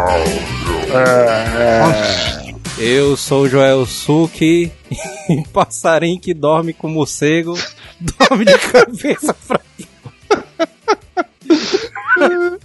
Eu 2.79 3.17
sou 3.17 3.43
o 3.43 3.49
Joel 3.49 3.85
Suki, 3.87 4.71
passarinho 5.53 6.21
que 6.21 6.33
dorme 6.33 6.73
com 6.73 6.87
morcego, 6.87 7.59
dorme 7.99 8.45
de 8.45 8.57
cabeça 8.57 9.35
pra 9.49 9.61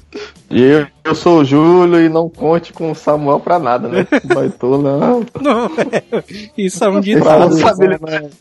E 0.50 0.62
eu, 0.63 0.88
eu 1.03 1.13
sou 1.15 1.39
o 1.39 1.45
Júlio 1.45 2.00
e 2.00 2.07
não 2.07 2.29
conte 2.29 2.71
com 2.71 2.91
o 2.91 2.95
Samuel 2.95 3.39
pra 3.39 3.59
nada, 3.59 3.88
né? 3.89 4.07
Baitou, 4.33 4.81
não. 4.81 5.25
Não, 5.41 5.65
é. 5.91 6.24
Isso 6.57 6.83
é 6.83 6.89
um 6.89 7.00
ditado. 7.01 7.53
sabe, 7.57 7.86
ele- 7.86 7.97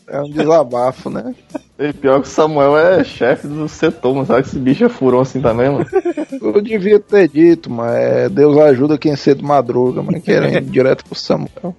É 0.07 0.21
um 0.21 0.29
desabafo, 0.29 1.09
né? 1.09 1.35
E 1.79 1.93
pior 1.93 2.21
que 2.21 2.27
o 2.27 2.31
Samuel 2.31 2.75
é 2.77 3.03
chefe 3.03 3.45
do 3.47 3.67
setor, 3.69 4.15
mas 4.15 4.27
sabe 4.27 4.41
que 4.43 4.47
esse 4.49 4.57
bicho 4.57 4.85
é 4.85 4.89
furão 4.89 5.19
assim 5.19 5.39
também, 5.41 5.69
mano? 5.69 5.85
Eu 6.41 6.59
devia 6.61 6.99
ter 6.99 7.27
dito, 7.27 7.69
mas 7.69 7.93
é, 7.93 8.29
Deus 8.29 8.57
ajuda 8.57 8.97
quem 8.97 9.15
cedo 9.15 9.43
madruga, 9.45 10.01
mas 10.01 10.23
querendo 10.23 10.57
ir 10.57 10.61
direto 10.61 11.03
pro 11.05 11.13
Samuel. 11.13 11.75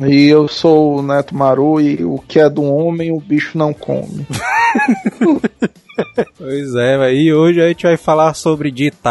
E 0.00 0.26
eu 0.26 0.48
sou 0.48 0.96
o 0.98 1.02
Neto 1.02 1.34
Maru 1.36 1.80
e 1.80 2.02
o 2.04 2.18
que 2.26 2.40
é 2.40 2.48
do 2.50 2.62
homem 2.64 3.12
o 3.12 3.20
bicho 3.20 3.56
não 3.58 3.72
come. 3.72 4.26
Pois 6.38 6.74
é, 6.76 7.12
e 7.14 7.32
hoje 7.32 7.60
a 7.60 7.68
gente 7.68 7.82
vai 7.82 7.96
falar 7.96 8.32
sobre 8.34 8.70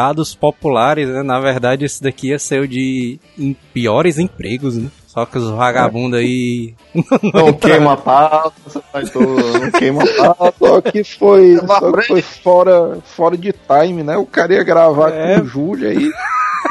ditados 0.10 0.36
populares, 0.36 1.08
né? 1.08 1.24
Na 1.24 1.40
verdade, 1.40 1.86
esse 1.86 2.02
daqui 2.02 2.30
ia 2.30 2.40
ser 2.40 2.62
o 2.62 2.68
de 2.68 3.20
em 3.38 3.56
piores 3.74 4.18
empregos, 4.18 4.78
né? 4.78 4.90
Só 5.08 5.26
que 5.26 5.38
os 5.38 5.50
vagabundos 5.50 6.20
aí. 6.20 6.74
Não 7.34 7.54
queima 7.54 7.94
a 7.94 7.98
pauta, 7.98 8.54
não 8.74 9.72
queima 9.72 10.04
a 10.04 10.36
pauta. 10.36 10.54
Só 10.60 10.82
que 10.82 11.04
foi, 11.04 11.58
só 11.58 11.92
que 11.92 12.08
foi 12.08 12.22
fora, 12.22 13.00
fora 13.04 13.38
de 13.38 13.52
time, 13.54 14.04
né? 14.04 14.18
O 14.18 14.26
cara 14.26 14.54
ia 14.54 14.64
gravar 14.64 15.12
É. 15.12 15.36
com 15.40 15.42
o 15.42 15.48
Júlio 15.48 15.90
aí. 15.90 16.12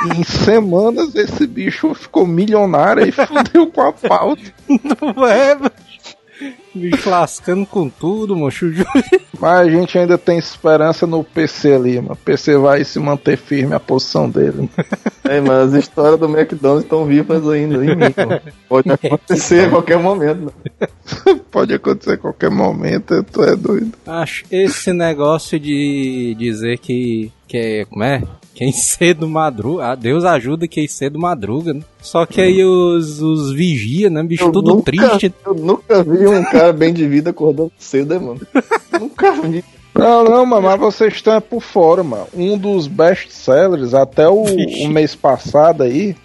e 0.07 0.21
em 0.21 0.25
semanas 0.25 1.15
esse 1.15 1.47
bicho 1.47 1.93
ficou 1.95 2.27
milionário 2.27 3.07
e 3.07 3.11
fudeu 3.13 3.67
com 3.73 3.81
a 3.83 3.93
pauta. 3.93 4.43
Não 4.69 5.27
é. 5.27 5.57
Bicho 6.75 7.09
lascando 7.11 7.67
com 7.67 7.89
tudo, 7.89 8.37
moço. 8.37 8.67
O 8.67 8.73
Júlio- 8.73 8.87
Mas 9.41 9.59
a 9.67 9.71
gente 9.71 9.99
ainda 9.99 10.17
tem 10.19 10.39
esperança 10.39 11.07
no 11.07 11.25
PC 11.25 11.73
ali, 11.75 11.97
mano. 12.01 12.13
O 12.13 12.17
PC 12.17 12.57
vai 12.59 12.85
se 12.85 12.99
manter 12.99 13.37
firme 13.37 13.75
a 13.75 13.81
posição 13.81 14.29
dele. 14.29 14.69
É, 15.25 15.41
mas 15.41 15.75
as 15.75 15.85
histórias 15.85 16.19
do 16.21 16.27
McDonald's 16.27 16.85
estão 16.85 17.05
vivas 17.05 17.47
ainda 17.49 17.77
em 17.77 17.97
mim, 17.97 18.15
mano. 18.17 18.41
Pode 18.69 18.91
acontecer 18.91 19.67
a 19.67 19.71
qualquer 19.71 19.99
momento. 19.99 20.39
mano. 20.41 21.41
Pode 21.51 21.75
acontecer 21.75 22.13
a 22.13 22.19
qualquer 22.19 22.51
momento, 22.51 23.23
tu 23.25 23.43
é 23.43 23.57
doido. 23.57 23.93
Acho 24.07 24.45
esse 24.51 24.93
negócio 24.93 25.59
de 25.59 26.35
dizer 26.39 26.79
que. 26.79 27.33
que 27.47 27.57
é- 27.57 27.85
como 27.87 28.05
é? 28.05 28.23
Quem 28.55 28.73
cedo 28.73 29.29
madruga. 29.29 29.85
Ah, 29.87 29.95
Deus 29.95 30.25
ajuda 30.25 30.67
quem 30.67 30.89
cedo 30.89 31.17
madruga, 31.17 31.73
né? 31.73 31.81
Só 32.03 32.27
que 32.27 32.41
aí 32.41 32.65
os, 32.65 33.21
os 33.23 33.53
vigia, 33.53 34.11
né? 34.11 34.21
Bicho, 34.25 34.47
Eu 34.47 34.51
tudo 34.51 34.71
nunca- 34.75 34.91
triste. 34.91 35.33
Eu 35.47 35.55
nunca 35.55 36.03
vi 36.03 36.27
um 36.27 36.43
cara 36.43 36.58
bem 36.73 36.93
de 36.93 37.07
vida 37.07 37.31
acordando 37.31 37.73
cedo, 37.79 38.15
né, 38.15 38.21
mano? 38.21 38.41
nunca 38.99 39.33
vi. 39.33 39.65
Não, 39.95 40.23
não, 40.23 40.47
mano, 40.47 40.63
mas 40.63 40.79
vocês 40.79 41.15
estão 41.15 41.35
é 41.35 41.41
por 41.41 41.61
fora, 41.61 42.05
mano. 42.05 42.29
Um 42.33 42.57
dos 42.57 42.87
best-sellers 42.87 43.95
até 43.95 44.29
o, 44.29 44.45
o 44.45 44.89
mês 44.89 45.15
passado 45.15 45.83
aí 45.83 46.17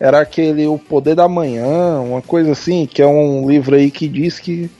era 0.00 0.20
aquele 0.20 0.66
O 0.66 0.78
Poder 0.78 1.14
da 1.14 1.28
Manhã, 1.28 2.00
uma 2.00 2.22
coisa 2.22 2.52
assim, 2.52 2.86
que 2.86 3.02
é 3.02 3.06
um 3.06 3.48
livro 3.48 3.76
aí 3.76 3.90
que 3.90 4.08
diz 4.08 4.38
que 4.40 4.70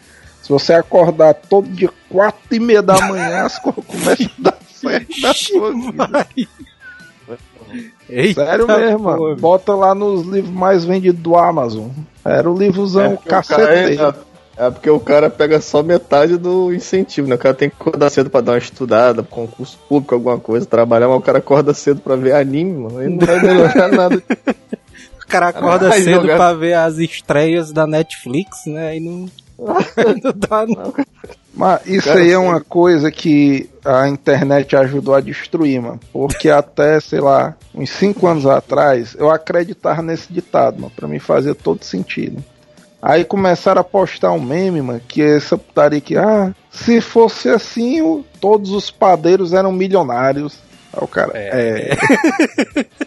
se 0.42 0.48
você 0.48 0.72
acordar 0.72 1.34
todo 1.34 1.68
dia 1.68 1.90
quatro 2.08 2.40
e 2.50 2.58
meia 2.58 2.82
da 2.82 3.00
manhã, 3.06 3.44
as 3.44 3.58
coisas 3.58 3.84
começam 3.84 4.26
a 4.26 4.42
dar 4.42 4.58
certo 4.74 5.20
na 5.20 5.34
sua 5.34 5.72
vida. 5.72 6.26
Eita, 8.08 8.44
Sério 8.44 8.66
mesmo, 8.66 8.98
mano. 8.98 9.36
Bota 9.36 9.74
lá 9.74 9.94
nos 9.94 10.26
livros 10.26 10.52
mais 10.52 10.84
vendidos 10.84 11.20
do 11.20 11.36
Amazon. 11.36 11.88
Era 12.24 12.50
o 12.50 12.58
livrozão 12.58 13.16
cara 13.16 13.42
caceteiro. 13.42 14.14
É, 14.66 14.70
porque 14.70 14.90
o 14.90 15.00
cara 15.00 15.28
pega 15.30 15.60
só 15.60 15.82
metade 15.82 16.36
do 16.36 16.72
incentivo, 16.72 17.28
né? 17.28 17.34
O 17.34 17.38
cara 17.38 17.54
tem 17.54 17.68
que 17.70 17.76
acordar 17.78 18.10
cedo 18.10 18.30
pra 18.30 18.40
dar 18.40 18.52
uma 18.52 18.58
estudada, 18.58 19.22
concurso 19.22 19.78
público, 19.88 20.14
alguma 20.14 20.38
coisa, 20.38 20.66
trabalhar, 20.66 21.08
mas 21.08 21.18
o 21.18 21.22
cara 21.22 21.38
acorda 21.38 21.72
cedo 21.74 22.00
pra 22.00 22.16
ver 22.16 22.34
anime, 22.34 22.72
mano. 22.82 22.98
Aí 22.98 23.08
não 23.08 23.18
vai 23.26 23.40
melhorar 23.42 23.88
nada. 23.92 24.22
O 25.22 25.26
cara 25.26 25.48
acorda 25.48 25.88
Vai 25.88 26.02
cedo 26.02 26.20
jogar- 26.22 26.36
pra 26.36 26.52
ver 26.52 26.74
as 26.74 26.98
estreias 26.98 27.72
da 27.72 27.86
Netflix, 27.86 28.66
né? 28.66 28.88
Aí 28.90 29.00
não. 29.00 29.28
não 29.58 30.32
dá, 30.34 30.66
não. 30.66 30.92
Mas 31.54 31.86
isso 31.86 32.08
Cara, 32.08 32.20
aí 32.20 32.28
é 32.28 32.30
sim. 32.30 32.36
uma 32.36 32.60
coisa 32.60 33.10
que 33.10 33.68
a 33.84 34.08
internet 34.08 34.74
ajudou 34.74 35.14
a 35.14 35.20
destruir, 35.20 35.80
mano. 35.80 36.00
Porque 36.12 36.48
até, 36.50 36.98
sei 36.98 37.20
lá, 37.20 37.54
uns 37.74 37.90
5 37.90 38.26
anos 38.26 38.46
atrás, 38.46 39.14
eu 39.18 39.30
acreditava 39.30 40.02
nesse 40.02 40.32
ditado, 40.32 40.80
mano. 40.80 40.92
Pra 40.96 41.06
mim 41.06 41.18
fazia 41.18 41.54
todo 41.54 41.84
sentido. 41.84 42.42
Aí 43.02 43.24
começaram 43.24 43.80
a 43.80 43.84
postar 43.84 44.30
um 44.30 44.40
meme, 44.40 44.80
mano, 44.80 45.00
que 45.08 45.20
é 45.20 45.36
essa 45.36 45.58
putaria 45.58 46.00
que, 46.00 46.16
ah, 46.16 46.54
se 46.70 47.00
fosse 47.00 47.48
assim, 47.48 48.24
todos 48.40 48.70
os 48.70 48.92
padeiros 48.92 49.52
eram 49.52 49.72
milionários. 49.72 50.56
Aí 50.92 51.02
o 51.02 51.06
cara, 51.06 51.32
é, 51.34 51.96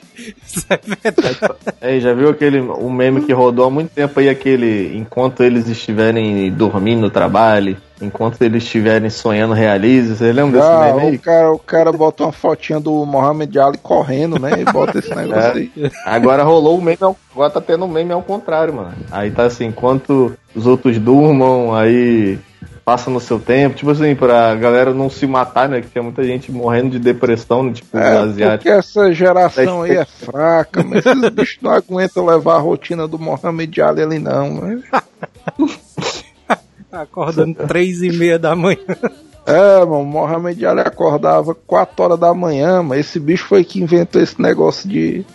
Isso 0.45 0.65
é 0.69 0.77
verdade. 0.77 1.37
Aí, 1.81 1.99
já 1.99 2.13
viu 2.13 2.29
aquele 2.29 2.59
um 2.61 2.89
meme 2.89 3.21
que 3.21 3.33
rodou 3.33 3.65
há 3.65 3.69
muito 3.69 3.91
tempo 3.91 4.19
aí, 4.19 4.29
aquele 4.29 4.97
enquanto 4.97 5.43
eles 5.43 5.67
estiverem 5.67 6.51
dormindo 6.51 7.01
no 7.01 7.09
trabalho, 7.09 7.77
enquanto 8.01 8.41
eles 8.41 8.63
estiverem 8.63 9.09
sonhando 9.09 9.53
realize, 9.53 10.15
você 10.15 10.31
lembra 10.31 10.59
desse 10.59 10.71
ah, 10.71 10.79
meme 10.93 11.07
aí? 11.07 11.15
o, 11.15 11.19
cara, 11.19 11.51
o 11.51 11.59
cara 11.59 11.91
bota 11.91 12.23
uma 12.23 12.31
fotinha 12.31 12.79
do 12.79 13.05
Mohamed 13.05 13.59
Ali 13.59 13.77
correndo, 13.77 14.39
né? 14.39 14.61
E 14.61 14.65
bota 14.71 14.97
esse 14.99 15.13
negócio 15.15 15.51
aí. 15.51 15.71
Agora 16.05 16.43
rolou 16.43 16.77
o 16.77 16.81
meme, 16.81 16.97
ao- 17.01 17.17
agora 17.33 17.49
tá 17.49 17.61
tendo 17.61 17.85
um 17.85 17.89
meme 17.89 18.13
ao 18.13 18.21
contrário, 18.21 18.73
mano. 18.73 18.93
Aí 19.11 19.31
tá 19.31 19.43
assim, 19.43 19.65
enquanto 19.65 20.35
os 20.55 20.65
outros 20.65 20.97
durmam, 20.97 21.75
aí 21.75 22.39
passa 22.85 23.09
no 23.09 23.19
seu 23.19 23.39
tempo, 23.39 23.75
tipo 23.75 23.89
assim, 23.89 24.13
pra 24.15 24.53
galera 24.55 24.93
não 24.93 25.09
se 25.09 25.25
matar, 25.25 25.67
né? 25.67 25.81
Que 25.81 25.87
tem 25.87 26.03
muita 26.03 26.23
gente 26.23 26.51
morrendo 26.51 26.91
de 26.91 26.99
depressão, 26.99 27.63
né, 27.63 27.73
tipo, 27.73 27.97
É, 27.97 28.01
porque 28.11 28.29
asiático. 28.43 28.69
essa 28.69 29.11
geração 29.11 29.81
aí 29.81 29.97
é 29.97 30.05
fraca, 30.05 30.83
mas 30.83 31.03
esses 31.03 31.29
bichos 31.33 31.57
não 31.63 31.71
aguentam 31.71 32.23
levar 32.27 32.57
a 32.57 32.59
rotina 32.59 33.07
do 33.07 33.17
Mohamed 33.17 33.81
Ali 33.81 34.03
ali 34.03 34.19
não, 34.19 34.53
né? 34.61 34.83
Acordando 36.91 37.55
três 37.67 38.01
e 38.03 38.09
meia 38.11 38.37
da 38.39 38.55
manhã. 38.55 38.77
É, 39.45 39.79
mano, 39.79 40.01
o 40.01 40.05
Mohamed 40.05 40.65
Ali 40.65 40.79
acordava 40.81 41.53
4 41.53 42.03
horas 42.03 42.19
da 42.19 42.33
manhã, 42.33 42.81
mas 42.81 43.01
esse 43.01 43.19
bicho 43.19 43.45
foi 43.47 43.63
que 43.63 43.81
inventou 43.81 44.21
esse 44.21 44.41
negócio 44.41 44.87
de 44.89 45.25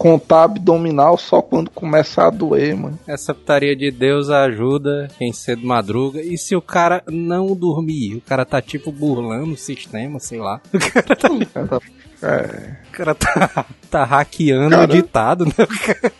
contar 0.00 0.44
abdominal 0.44 1.18
só 1.18 1.42
quando 1.42 1.68
começar 1.68 2.28
a 2.28 2.30
doer, 2.30 2.74
mano. 2.74 2.98
Essa 3.06 3.34
putaria 3.34 3.76
de 3.76 3.90
Deus 3.90 4.30
ajuda 4.30 5.08
quem 5.18 5.30
cedo 5.30 5.66
madruga. 5.66 6.22
E 6.22 6.38
se 6.38 6.56
o 6.56 6.62
cara 6.62 7.02
não 7.06 7.54
dormir? 7.54 8.14
O 8.14 8.20
cara 8.22 8.46
tá 8.46 8.62
tipo 8.62 8.90
burlando 8.90 9.52
o 9.52 9.58
sistema, 9.58 10.18
sei 10.18 10.38
lá. 10.38 10.58
O 10.72 10.78
cara 10.78 11.16
tá, 11.16 11.80
É, 12.22 12.76
o 12.88 12.92
cara 12.92 13.14
tá, 13.14 13.66
tá 13.90 14.04
hackeando 14.04 14.70
Cara. 14.70 14.84
o 14.84 14.86
ditado, 14.86 15.44
né? 15.44 15.52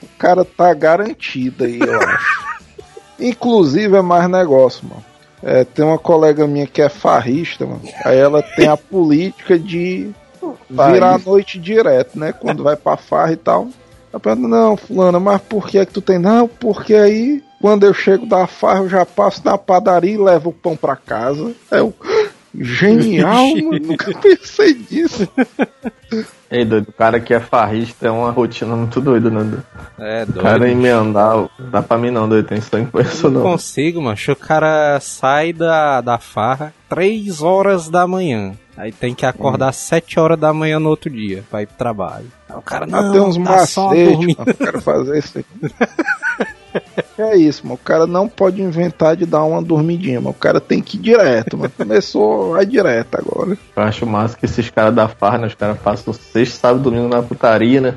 o 0.02 0.18
cara 0.18 0.44
tá 0.44 0.75
garantido 0.75 1.64
aí, 1.64 1.80
eu 1.80 2.00
acho. 2.00 2.50
Inclusive 3.18 3.96
é 3.96 4.02
mais 4.02 4.28
negócio, 4.28 4.87
mano. 4.87 5.04
É, 5.42 5.64
tem 5.64 5.82
uma 5.82 5.99
colega 5.99 6.46
minha 6.46 6.66
que 6.66 6.82
é 6.82 6.90
farrista, 6.90 7.64
mano. 7.64 7.80
Aí 8.04 8.18
ela 8.18 8.42
tem 8.42 8.68
a 8.68 8.76
política 8.76 9.58
de 9.58 10.10
virar 10.70 11.14
a 11.14 11.18
noite 11.18 11.59
direto, 11.59 12.18
né? 12.18 12.32
Quando 12.32 12.62
vai 12.62 12.76
pra 12.76 12.97
farra 12.97 13.32
e 13.32 13.37
tal. 13.37 13.68
Não, 14.38 14.76
fulana, 14.76 15.20
mas 15.20 15.40
por 15.42 15.68
que 15.68 15.78
é 15.78 15.87
que 15.87 15.92
tu 15.92 16.00
tem? 16.00 16.18
Não, 16.18 16.49
porque 16.49 16.94
aí, 16.94 17.42
quando 17.61 17.85
eu 17.85 17.94
chego 17.94 18.26
da 18.26 18.47
farra, 18.47 18.80
eu 18.80 18.88
já 18.88 19.06
passo 19.06 19.40
na 19.44 19.56
padaria 19.56 20.14
e 20.14 20.18
levo 20.18 20.50
o 20.50 20.52
pão 20.52 20.76
pra 20.76 20.97
casa. 20.97 21.52
É 21.70 21.80
o 21.80 21.94
genial, 22.54 23.47
mano. 23.56 23.78
Nunca 23.87 24.12
pensei 24.18 24.76
nisso. 24.90 25.28
Ei, 26.50 26.64
doido, 26.64 26.88
o 26.88 26.92
cara 26.92 27.20
que 27.20 27.32
é 27.32 27.38
farrista 27.38 28.09
é 28.09 28.11
uma 28.11 28.32
rotina 28.32 28.75
muito 28.75 29.00
doida, 29.00 29.30
né? 29.30 29.38
doido? 29.44 29.62
É 30.00 30.25
O 30.28 30.42
cara 30.42 30.59
doido. 30.59 30.73
emendar, 30.73 31.49
dá 31.70 31.80
pra 31.80 31.97
mim 31.97 32.11
não, 32.11 32.28
doido, 32.28 32.49
tem 32.49 32.61
sangue 32.61 32.90
pra 32.90 33.02
isso 33.02 33.30
Não 33.30 33.42
não. 33.42 33.52
consigo, 33.52 34.02
mano. 34.02 34.16
O 34.28 34.35
cara 34.37 34.99
sai 35.00 35.52
da, 35.52 36.00
da 36.00 36.18
farra 36.18 36.75
3 36.88 37.40
horas 37.40 37.88
da 37.88 38.04
manhã. 38.09 38.54
Aí 38.80 38.92
tem 38.92 39.14
que 39.14 39.26
acordar 39.26 39.72
7 39.72 40.18
horas 40.18 40.38
da 40.38 40.54
manhã 40.54 40.80
no 40.80 40.88
outro 40.88 41.10
dia 41.10 41.44
pra 41.50 41.60
ir 41.60 41.66
pro 41.66 41.76
trabalho. 41.76 42.25
Aí 42.49 42.56
o 42.56 42.62
cara 42.62 42.87
não, 42.87 43.12
tem 43.12 43.20
uns 43.20 43.37
tá 43.37 43.42
macetes. 43.42 44.37
Eu 44.38 44.54
quero 44.54 44.80
fazer 44.80 45.18
isso 45.18 45.38
aí. 45.38 45.44
É 47.18 47.37
isso, 47.37 47.64
mano. 47.64 47.75
O 47.75 47.84
cara 47.84 48.06
não 48.06 48.28
pode 48.28 48.62
inventar 48.62 49.16
de 49.16 49.26
dar 49.26 49.42
uma 49.42 49.60
dormidinha, 49.60 50.20
mano. 50.20 50.30
O 50.30 50.34
cara 50.34 50.60
tem 50.60 50.80
que 50.80 50.96
ir 50.96 51.00
direto, 51.00 51.58
mano. 51.58 51.72
Começou, 51.76 52.52
vai 52.52 52.64
direto 52.64 53.16
agora. 53.16 53.58
Eu 53.75 53.82
acho 53.82 54.06
massa 54.06 54.37
que 54.37 54.46
esses 54.46 54.70
caras 54.70 54.94
da 54.94 55.08
farra, 55.08 55.38
né? 55.38 55.46
Os 55.49 55.54
caras 55.54 55.78
passam 55.80 56.14
sexta, 56.14 56.60
sábado, 56.60 56.84
domingo 56.84 57.08
na 57.08 57.22
putaria, 57.22 57.80
né? 57.80 57.94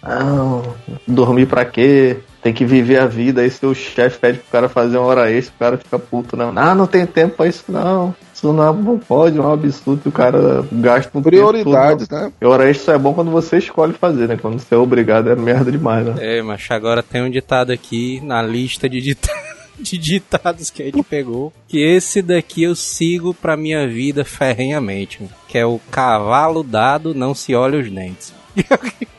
Não, 0.00 0.62
dormir 1.06 1.46
pra 1.46 1.64
quê? 1.64 2.20
Tem 2.42 2.52
que 2.52 2.64
viver 2.64 2.98
a 2.98 3.06
vida, 3.06 3.40
aí 3.40 3.50
seu 3.50 3.72
chefe 3.72 4.18
pede 4.18 4.38
pro 4.38 4.50
cara 4.50 4.68
fazer 4.68 4.98
uma 4.98 5.06
hora 5.06 5.30
extra, 5.30 5.54
o 5.54 5.58
cara 5.58 5.78
fica 5.78 5.98
puto, 5.98 6.36
não. 6.36 6.52
Ah, 6.56 6.74
não 6.74 6.88
tem 6.88 7.06
tempo 7.06 7.36
pra 7.36 7.46
isso 7.46 7.64
não. 7.68 8.14
Isso 8.34 8.52
não, 8.52 8.74
não 8.74 8.98
pode, 8.98 9.38
é 9.38 9.40
um 9.40 9.52
absurdo, 9.52 10.08
o 10.08 10.12
cara 10.12 10.66
gasta 10.72 11.16
um 11.16 11.22
Prioridades, 11.22 12.08
né? 12.08 12.32
E 12.40 12.44
hora 12.44 12.68
extra 12.68 12.96
é 12.96 12.98
bom 12.98 13.14
quando 13.14 13.30
você 13.30 13.58
escolhe 13.58 13.92
fazer, 13.92 14.26
né? 14.26 14.36
Quando 14.36 14.58
você 14.58 14.74
é 14.74 14.78
obrigado 14.78 15.30
é 15.30 15.36
merda 15.36 15.70
demais, 15.70 16.04
né? 16.04 16.14
É, 16.18 16.42
mas 16.42 16.66
agora 16.68 17.00
tem 17.00 17.22
um 17.22 17.30
ditado 17.30 17.70
aqui 17.70 18.20
na 18.24 18.42
lista 18.42 18.88
de 18.88 19.00
ditados. 19.00 19.42
De 19.80 19.96
ditados 19.96 20.68
que 20.68 20.82
a 20.82 20.84
gente 20.84 21.02
pegou, 21.02 21.50
que 21.66 21.78
esse 21.78 22.20
daqui 22.20 22.62
eu 22.62 22.74
sigo 22.74 23.32
pra 23.32 23.56
minha 23.56 23.88
vida 23.88 24.22
ferrenhamente, 24.22 25.20
mano, 25.20 25.34
que 25.48 25.56
é 25.56 25.64
o 25.64 25.80
cavalo 25.90 26.62
dado 26.62 27.14
não 27.14 27.34
se 27.34 27.54
olha 27.54 27.78
os 27.80 27.90
dentes. 27.90 28.34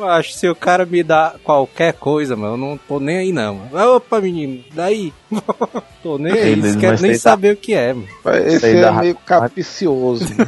Eu 0.00 0.08
acho 0.08 0.30
que 0.30 0.38
se 0.38 0.48
o 0.48 0.54
cara 0.54 0.86
me 0.86 1.02
dá 1.02 1.34
qualquer 1.44 1.92
coisa, 1.92 2.34
mano, 2.34 2.54
eu 2.54 2.56
não 2.56 2.76
tô 2.78 2.98
nem 2.98 3.18
aí 3.18 3.32
não, 3.32 3.56
mano. 3.56 3.96
Opa, 3.96 4.20
menino, 4.20 4.62
daí? 4.72 5.12
tô 6.02 6.16
nem 6.18 6.32
aí, 6.32 6.60
quero 6.78 6.92
mas 6.92 7.00
nem 7.02 7.14
saber 7.14 7.52
o 7.54 7.56
que 7.56 7.74
é, 7.74 7.92
mano. 7.92 8.08
Esse 8.46 8.66
aí 8.66 8.76
é 8.76 8.80
dá- 8.80 8.92
meio 8.92 9.14
capicioso. 9.14 10.24
né? 10.34 10.46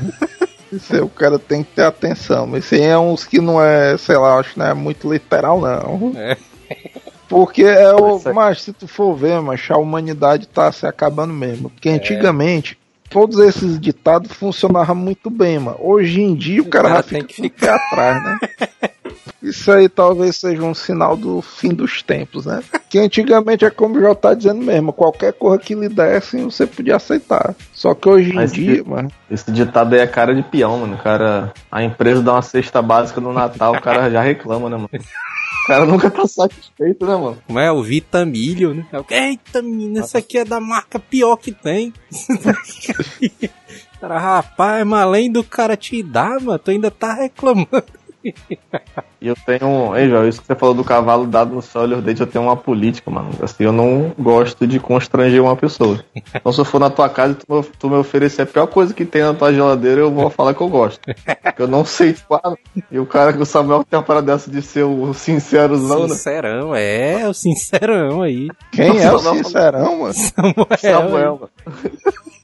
Esse 0.73 0.95
aí 0.97 1.03
o 1.03 1.09
cara 1.09 1.39
tem 1.39 1.63
que 1.63 1.71
ter 1.73 1.83
atenção. 1.83 2.57
Esse 2.57 2.77
aí 2.77 2.83
é 2.83 2.99
uns 2.99 3.25
que 3.27 3.41
não 3.41 3.63
é, 3.63 3.97
sei 3.99 4.17
lá, 4.17 4.39
acho 4.39 4.55
que 4.55 4.59
não 4.59 4.67
é 4.67 4.75
muito 4.75 5.13
literal, 5.13 5.61
não. 5.61 6.13
É. 6.17 6.37
Porque 7.29 7.63
é 7.63 7.93
o. 7.95 8.17
Isso 8.17 8.29
aí. 8.29 8.35
Mas 8.35 8.63
se 8.63 8.73
tu 8.73 8.87
for 8.87 9.15
ver, 9.15 9.41
mas 9.41 9.61
a 9.71 9.77
humanidade 9.79 10.47
tá 10.49 10.71
se 10.73 10.87
acabando 10.87 11.33
mesmo. 11.35 11.69
Porque 11.71 11.89
antigamente. 11.89 12.79
Todos 13.09 13.39
esses 13.41 13.79
ditados 13.79 14.33
funcionavam 14.33 14.95
muito 14.97 15.29
bem, 15.29 15.59
mano. 15.59 15.77
Hoje 15.81 16.23
em 16.23 16.35
dia 16.35 16.63
o 16.63 16.65
cara, 16.65 16.89
cara 16.89 16.97
já 16.97 17.03
tem 17.03 17.21
fica 17.21 17.35
que 17.35 17.47
o 17.47 17.51
pé 17.51 17.69
atrás, 17.69 18.25
né? 18.25 18.39
Isso 19.43 19.73
aí 19.73 19.89
talvez 19.89 20.37
seja 20.37 20.63
um 20.63 20.73
sinal 20.73 21.17
do 21.17 21.43
fim 21.43 21.71
dos 21.71 22.01
tempos, 22.01 22.47
né? 22.47 22.63
Que 22.89 22.99
antigamente 22.99 23.65
é 23.65 23.71
como 23.71 24.01
já 24.01 24.15
tá 24.15 24.35
dizendo 24.35 24.63
mesmo, 24.63 24.93
qualquer 24.93 25.33
coisa 25.33 25.59
que 25.59 25.75
lhe 25.75 25.89
dessem 25.89 26.45
você 26.45 26.67
podia 26.67 26.97
aceitar. 26.97 27.55
Só 27.73 27.93
que 27.95 28.09
hoje 28.09 28.31
em 28.31 28.35
Mas 28.35 28.53
dia, 28.53 28.85
mano, 28.85 29.11
Esse 29.29 29.51
ditado 29.51 29.95
aí 29.95 30.01
é 30.01 30.07
cara 30.07 30.35
de 30.35 30.43
peão, 30.43 30.79
mano. 30.79 30.95
O 30.95 30.99
cara, 30.99 31.53
a 31.71 31.83
empresa 31.83 32.23
dá 32.23 32.35
uma 32.35 32.43
cesta 32.43 32.81
básica 32.81 33.21
no 33.21 33.33
Natal, 33.33 33.75
o 33.75 33.81
cara 33.81 34.09
já 34.11 34.23
reclama, 34.23 34.71
né, 34.71 34.77
mano? 34.77 34.91
O 34.93 35.67
cara 35.67 35.85
nunca 35.87 36.11
tá 36.11 36.27
satisfeito, 36.27 37.07
né, 37.07 37.17
mano? 37.17 37.39
Como 37.47 37.59
é? 37.59 37.71
O 37.71 37.83
Vitamilho, 37.83 38.75
né? 38.75 38.87
Eu, 38.93 39.05
Eita, 39.09 39.63
menina, 39.63 40.01
essa 40.01 40.19
aqui 40.19 40.39
é 40.39 40.45
da 40.45 40.61
marca 40.61 40.99
pior 40.99 41.37
que 41.37 41.53
tem. 41.53 41.93
cara, 44.01 44.19
rapaz, 44.19 44.87
mas 44.87 45.03
além 45.03 45.31
do 45.31 45.45
cara 45.45 45.77
te 45.77 46.03
dar, 46.03 46.41
mano, 46.41 46.59
tu 46.59 46.71
ainda 46.71 46.91
tá 46.91 47.15
reclamando. 47.15 48.02
E 48.25 49.29
eu 49.29 49.37
tenho. 49.47 49.97
Ei, 49.97 50.09
João, 50.09 50.29
isso 50.29 50.41
que 50.41 50.47
você 50.47 50.55
falou 50.55 50.75
do 50.75 50.83
cavalo 50.85 51.27
dado 51.27 51.55
no 51.55 51.63
sol 51.63 51.89
e 51.89 51.95
os 51.95 52.03
dentes, 52.03 52.21
eu 52.21 52.27
tenho 52.27 52.45
uma 52.45 52.57
política, 52.57 53.11
mano. 53.11 53.31
Assim, 53.41 53.65
eu 53.65 53.73
não 53.73 54.13
gosto 54.19 54.67
de 54.67 54.81
constranger 54.81 55.41
uma 55.43 55.55
pessoa. 55.57 56.05
Então, 56.35 56.53
se 56.53 56.61
eu 56.61 56.65
for 56.65 56.81
na 56.81 56.91
tua 56.91 57.09
casa 57.09 57.33
e 57.33 57.37
tu, 57.37 57.45
me- 57.49 57.63
tu 57.79 57.89
me 57.89 57.97
oferecer 57.97 58.43
a 58.43 58.47
pior 58.47 58.67
coisa 58.67 58.93
que 58.93 59.05
tem 59.05 59.23
na 59.23 59.33
tua 59.35 59.53
geladeira, 59.53 60.01
eu 60.01 60.11
vou 60.11 60.29
falar 60.31 60.55
que 60.55 60.61
eu 60.61 60.69
gosto. 60.69 61.01
Porque 61.43 61.63
eu 61.63 61.69
não 61.69 61.85
sei, 61.85 62.13
tipo, 62.15 62.35
ah, 62.35 62.55
e 62.91 62.99
o 62.99 63.07
cara 63.07 63.33
que 63.33 63.41
o 63.43 63.47
Samuel 63.47 63.85
tem 63.85 63.97
uma 63.99 64.05
parada 64.05 64.33
dessa 64.33 64.51
de 64.51 64.61
ser 64.63 64.83
o 64.85 65.13
sincerozão, 65.15 66.03
né? 66.03 66.09
Sincerão, 66.09 66.75
é, 66.75 67.29
o 67.29 67.35
sincerão 67.35 68.23
aí. 68.23 68.49
quem 68.73 68.99
é 69.01 69.13
o 69.13 69.19
sincerão, 69.19 69.99
mano? 70.01 70.15
Samuel. 70.15 70.67
Samuel, 70.79 71.41
mano. 71.43 71.51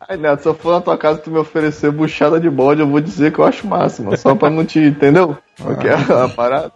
Aí, 0.09 0.17
Neto, 0.17 0.43
se 0.43 0.49
eu 0.49 0.55
for 0.55 0.73
na 0.73 0.81
tua 0.81 0.97
casa 0.97 1.19
e 1.19 1.23
tu 1.23 1.31
me 1.31 1.39
oferecer 1.39 1.91
buchada 1.91 2.41
de 2.41 2.49
bode, 2.49 2.81
eu 2.81 2.89
vou 2.89 2.99
dizer 2.99 3.31
que 3.31 3.39
eu 3.39 3.45
acho 3.45 3.67
máximo, 3.67 4.17
só 4.17 4.35
pra 4.35 4.49
não 4.49 4.65
te. 4.65 4.79
Entendeu? 4.79 5.37
Porque 5.57 5.87
é 5.87 5.93
a 5.93 6.29
parada. 6.29 6.73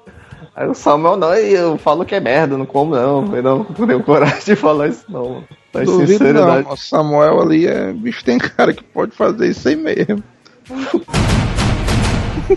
Aí 0.54 0.68
o 0.68 0.74
Samuel, 0.74 1.16
não, 1.16 1.34
e 1.34 1.54
eu 1.54 1.78
falo 1.78 2.04
que 2.04 2.14
é 2.14 2.20
merda, 2.20 2.58
não 2.58 2.66
como 2.66 2.94
não. 2.94 3.34
Eu 3.34 3.42
não 3.42 3.64
tenho 3.64 4.02
coragem 4.02 4.44
de 4.44 4.54
falar 4.54 4.88
isso, 4.88 5.04
não. 5.08 5.28
mano. 5.30 5.44
Mas 5.72 5.86
Duvido 5.86 6.10
não, 6.10 6.18
sinceridade. 6.18 6.68
o 6.68 6.76
Samuel 6.76 7.40
ali 7.40 7.66
é. 7.66 7.90
Bicho, 7.94 8.22
tem 8.22 8.36
cara 8.36 8.74
que 8.74 8.84
pode 8.84 9.12
fazer 9.12 9.48
isso 9.48 9.66
aí 9.66 9.76
mesmo. 9.76 10.22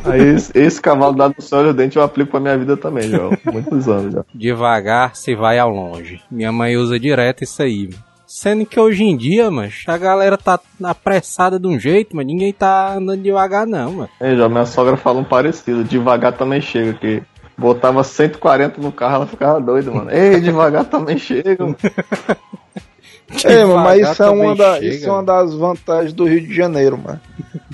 Aí 0.03 0.21
esse, 0.21 0.51
esse 0.53 0.81
cavalo 0.81 1.15
dado 1.15 1.35
no 1.37 1.61
e 1.61 1.69
o 1.69 1.73
dente 1.73 1.95
eu 1.95 2.03
aplico 2.03 2.31
pra 2.31 2.39
minha 2.41 2.57
vida 2.57 2.75
também, 2.75 3.09
João. 3.09 3.31
Muitos 3.45 3.87
anos 3.87 4.13
já. 4.13 4.25
Devagar 4.33 5.15
se 5.15 5.33
vai 5.33 5.57
ao 5.57 5.69
longe. 5.69 6.21
Minha 6.29 6.51
mãe 6.51 6.75
usa 6.75 6.99
direto 6.99 7.45
isso 7.45 7.61
aí. 7.61 7.89
Sendo 8.35 8.65
que 8.65 8.77
hoje 8.77 9.01
em 9.01 9.15
dia, 9.15 9.49
mano, 9.49 9.71
a 9.87 9.97
galera 9.97 10.37
tá 10.37 10.59
apressada 10.83 11.57
de 11.57 11.65
um 11.67 11.79
jeito, 11.79 12.13
mas 12.13 12.25
ninguém 12.25 12.51
tá 12.51 12.95
andando 12.95 13.23
devagar 13.23 13.65
não, 13.65 13.93
mano. 13.93 14.09
Aí, 14.19 14.35
João, 14.35 14.49
minha 14.49 14.65
sogra 14.65 14.97
fala 14.97 15.21
um 15.21 15.23
parecido. 15.23 15.85
Devagar 15.85 16.33
também 16.33 16.59
chega, 16.59 16.95
que 16.95 17.23
botava 17.57 18.03
140 18.03 18.81
no 18.81 18.91
carro, 18.91 19.15
ela 19.15 19.25
ficava 19.25 19.61
doida, 19.61 19.89
mano. 19.89 20.11
Ei, 20.11 20.41
devagar 20.41 20.83
também 20.83 21.17
chega, 21.17 21.63
mano. 21.63 21.77
É, 23.43 23.65
mano, 23.65 23.75
mas 23.83 24.09
isso 24.09 24.23
é, 24.23 24.29
uma 24.29 24.55
da- 24.55 24.75
chega, 24.75 24.85
isso 24.87 25.07
é 25.07 25.11
uma 25.11 25.23
das 25.23 25.53
vantagens 25.53 26.13
do 26.13 26.25
Rio 26.25 26.41
de 26.41 26.53
Janeiro, 26.53 26.97
mano. 26.97 27.19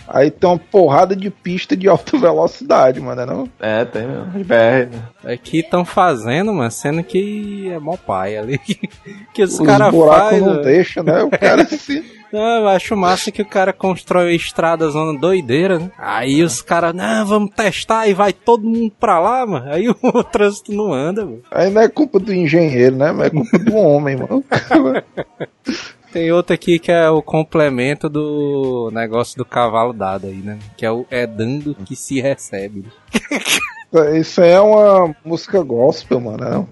Aí 0.07 0.31
tem 0.31 0.49
uma 0.49 0.57
porrada 0.57 1.15
de 1.15 1.29
pista 1.29 1.75
de 1.75 1.87
alta 1.87 2.15
velocidade, 2.19 2.99
mano, 2.99 3.25
não? 3.25 3.49
É, 3.59 3.83
tem 3.85 4.05
mesmo. 4.07 4.25
BR, 4.45 4.89
né? 5.23 5.33
Aqui 5.33 5.59
estão 5.59 5.83
fazendo, 5.85 6.53
mano, 6.53 6.71
sendo 6.71 7.03
que 7.03 7.69
é 7.69 7.79
mó 7.79 7.95
pai 7.97 8.37
ali. 8.37 8.57
que 9.33 9.43
os 9.43 9.59
Os 9.59 9.65
caras 9.65 9.91
buracos 9.91 10.23
fazem. 10.29 10.41
não 10.41 10.61
deixam, 10.61 11.03
né? 11.03 11.21
O 11.23 11.29
cara 11.29 11.65
se. 11.67 12.20
Não, 12.31 12.59
eu 12.61 12.67
acho 12.69 12.95
massa 12.95 13.31
que 13.31 13.41
o 13.41 13.45
cara 13.45 13.73
constrói 13.73 14.35
estrada 14.35 14.89
zona 14.89 15.19
doideira, 15.19 15.79
né? 15.79 15.91
Aí 15.97 16.41
os 16.43 16.61
caras, 16.61 16.93
não, 16.95 17.25
vamos 17.25 17.53
testar 17.53 18.07
e 18.07 18.13
vai 18.13 18.31
todo 18.31 18.67
mundo 18.67 18.93
pra 18.99 19.19
lá, 19.19 19.45
mano. 19.45 19.71
Aí 19.71 19.89
o 19.89 19.95
trânsito 20.23 20.71
não 20.71 20.93
anda, 20.93 21.25
mano. 21.25 21.41
Aí 21.51 21.69
não 21.69 21.81
é 21.81 21.89
culpa 21.89 22.19
do 22.19 22.33
engenheiro, 22.33 22.95
né? 22.95 23.11
Mas 23.11 23.27
é 23.27 23.29
culpa 23.29 23.59
do 23.59 23.75
homem, 23.75 24.15
mano. 24.15 24.43
Tem 26.11 26.29
outro 26.31 26.53
aqui 26.53 26.77
que 26.77 26.91
é 26.91 27.09
o 27.09 27.21
complemento 27.21 28.09
do 28.09 28.89
negócio 28.93 29.37
do 29.37 29.45
cavalo 29.45 29.93
dado 29.93 30.27
aí, 30.27 30.37
né? 30.37 30.59
Que 30.75 30.85
é 30.85 30.91
o 30.91 31.05
é 31.09 31.25
dando 31.25 31.73
que 31.85 31.95
se 31.95 32.19
recebe. 32.19 32.85
Isso 34.19 34.41
aí 34.41 34.51
é 34.51 34.59
uma 34.59 35.15
música 35.23 35.61
gospel, 35.61 36.19
mano. 36.19 36.37
Não? 36.49 36.69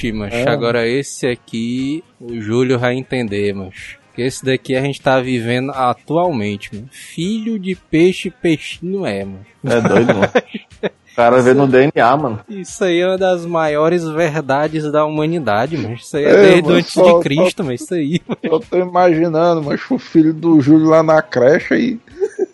Vixe, 0.00 0.12
mas 0.12 0.32
É. 0.32 0.48
agora 0.48 0.86
esse 0.86 1.26
aqui 1.26 2.02
o 2.20 2.40
Júlio 2.40 2.78
vai 2.78 2.94
entender, 2.94 3.54
mas 3.54 3.96
que 4.14 4.22
esse 4.22 4.44
daqui 4.44 4.74
a 4.74 4.80
gente 4.80 5.00
tá 5.00 5.20
vivendo 5.20 5.70
atualmente, 5.72 6.74
mano. 6.74 6.88
Filho 6.90 7.58
de 7.58 7.74
peixe, 7.74 8.30
peixinho 8.30 9.04
é, 9.06 9.24
mano. 9.24 9.46
É 9.64 9.80
doido, 9.80 10.14
mano. 10.14 10.30
O 11.12 11.16
cara 11.22 11.42
vê 11.42 11.52
no 11.52 11.66
DNA, 11.66 12.16
mano. 12.16 12.38
Isso 12.48 12.82
aí 12.84 13.00
é 13.00 13.06
uma 13.06 13.18
das 13.18 13.44
maiores 13.44 14.04
verdades 14.08 14.90
da 14.90 15.04
humanidade, 15.04 15.76
mano. 15.76 15.94
Isso 15.94 16.16
aí 16.16 16.24
é, 16.24 16.30
É, 16.30 16.36
desde 16.36 16.62
mano, 16.62 16.74
antes 16.76 16.92
só- 16.92 17.18
de 17.18 17.22
Cristo, 17.24 17.64
mas 17.64 17.80
isso 17.82 17.92
aí. 17.94 18.20
mano. 18.26 18.38
Eu 18.42 18.60
tô 18.60 18.78
imaginando, 18.78 19.60
mas 19.62 19.80
o 19.90 19.98
filho 19.98 20.32
do 20.32 20.60
Júlio 20.60 20.86
lá 20.86 21.02
na 21.02 21.20
creche 21.20 21.74
e 21.74 22.00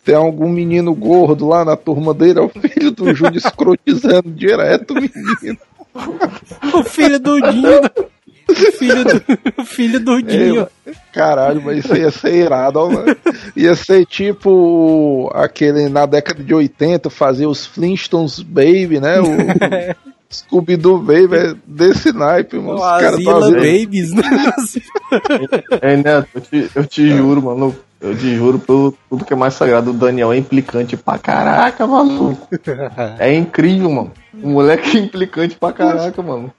tem 0.02 0.14
algum 0.16 0.48
menino 0.48 0.92
gordo 0.94 1.46
lá 1.46 1.64
na 1.66 1.76
turma 1.76 2.12
dele, 2.14 2.40
é 2.40 2.42
o 2.42 2.48
filho 2.48 2.90
do 2.90 3.14
Júlio 3.14 3.36
escrotizando 3.36 4.30
direto 4.32 4.92
o 4.92 4.94
menino. 4.94 5.58
O 6.74 6.82
filho 6.84 7.18
do 7.18 7.40
Dinho. 7.40 7.80
O 8.48 8.72
filho 8.72 9.04
do, 9.04 9.22
o 9.58 9.64
filho 9.64 10.00
do 10.00 10.22
Dinho. 10.22 10.68
Caralho, 11.12 11.60
mas 11.62 11.84
isso 11.84 11.96
ia 11.96 12.10
ser 12.10 12.34
irado, 12.34 12.78
ó, 12.78 12.88
mano. 12.88 13.16
Ia 13.56 13.74
ser 13.74 14.06
tipo 14.06 15.30
aquele 15.34 15.88
na 15.88 16.06
década 16.06 16.42
de 16.44 16.54
80 16.54 17.10
fazia 17.10 17.48
os 17.48 17.66
Flintstones 17.66 18.40
Baby, 18.40 19.00
né? 19.00 19.20
O 19.20 19.26
Scooby-Doo 20.30 20.98
Baby 20.98 21.36
é 21.36 21.54
desse 21.66 22.12
naipe, 22.12 22.56
mano. 22.56 22.74
Os 22.74 23.00
caras 23.00 23.24
Babies, 23.24 24.12
né? 24.14 24.22
Ei, 25.82 25.96
Neto, 25.96 26.28
eu 26.34 26.40
te, 26.40 26.70
eu 26.74 26.86
te 26.86 27.08
juro, 27.08 27.42
mano. 27.42 27.74
Eu 28.00 28.16
te 28.16 28.34
juro 28.36 28.58
pelo 28.58 28.94
tudo 29.08 29.24
que 29.24 29.32
é 29.32 29.36
mais 29.36 29.54
sagrado. 29.54 29.90
O 29.90 29.94
Daniel 29.94 30.32
é 30.32 30.36
implicante 30.36 30.96
pra 30.96 31.18
caraca, 31.18 31.86
maluco. 31.86 32.46
É 33.18 33.34
incrível, 33.34 33.90
mano. 33.90 34.12
O 34.42 34.48
moleque 34.48 34.98
é 34.98 35.00
implicante 35.00 35.56
pra 35.56 35.72
caraca, 35.72 36.20
mano. 36.22 36.52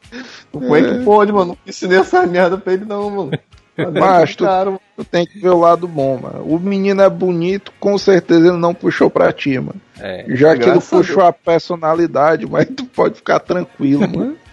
Como 0.52 0.76
é 0.76 0.82
que 0.82 1.04
pode, 1.04 1.32
mano? 1.32 1.50
Não 1.50 1.58
ensinei 1.68 2.00
essa 2.00 2.26
merda 2.26 2.58
pra 2.58 2.74
ele, 2.74 2.86
não, 2.86 3.10
mano. 3.10 3.32
Mas 3.94 4.36
tu- 4.36 4.44
Cara, 4.44 4.66
mano. 4.72 4.82
Tu 4.96 5.04
tem 5.06 5.28
que 5.28 5.40
ver 5.40 5.50
o 5.50 5.60
lado 5.60 5.88
bom, 5.88 6.18
mano. 6.20 6.44
O 6.44 6.58
menino 6.60 7.00
é 7.04 7.10
bonito, 7.10 7.72
com 7.80 7.96
certeza 8.00 8.48
ele 8.48 8.58
não 8.58 8.74
puxou 8.74 9.08
pra 9.08 9.32
ti, 9.32 9.60
mano. 9.60 9.80
É. 10.00 10.26
Já 10.30 10.56
que 10.56 10.64
ele 10.64 10.72
Graças 10.72 10.92
a 10.94 10.98
puxou 10.98 11.24
a 11.24 11.32
personalidade, 11.32 12.48
mas 12.50 12.66
tu 12.66 12.84
pode 12.86 13.16
ficar 13.16 13.40
tranquilo, 13.40 14.02
mano. 14.10 14.36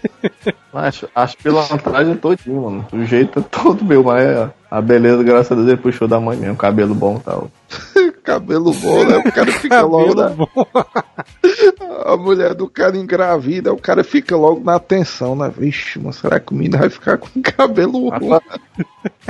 Acho, 0.73 1.09
acho 1.15 1.37
pilantragem 1.39 2.17
todinho, 2.17 2.63
mano. 2.63 2.87
O 2.93 3.05
jeito 3.05 3.39
é 3.39 3.43
todo 3.43 3.85
meu, 3.85 4.03
mas 4.03 4.25
é 4.25 4.51
a 4.71 4.81
beleza, 4.81 5.23
graças 5.23 5.57
a 5.57 5.63
Deus, 5.63 5.81
puxou 5.81 6.09
da 6.09 6.19
mãe 6.19 6.37
mesmo. 6.37 6.57
Cabelo 6.57 6.95
bom 6.95 7.17
e 7.17 7.21
tal. 7.21 7.51
Cabelo 8.25 8.73
bom, 8.73 9.05
né? 9.05 9.19
O 9.19 9.31
cara 9.33 9.53
fica 9.53 9.83
logo 9.83 10.15
bom. 10.31 10.49
A 12.07 12.17
mulher 12.17 12.55
do 12.55 12.69
cara 12.69 12.97
engravida, 12.97 13.73
o 13.73 13.77
cara 13.77 14.03
fica 14.03 14.35
logo 14.35 14.65
na 14.65 14.77
atenção, 14.77 15.37
né? 15.37 15.53
Vixe, 15.55 15.99
mas 15.99 16.17
será 16.17 16.41
que 16.41 16.53
o 16.53 16.57
menino 16.57 16.79
vai 16.79 16.89
ficar 16.89 17.19
com 17.19 17.29
cabelo 17.43 18.09
ruim? 18.09 18.41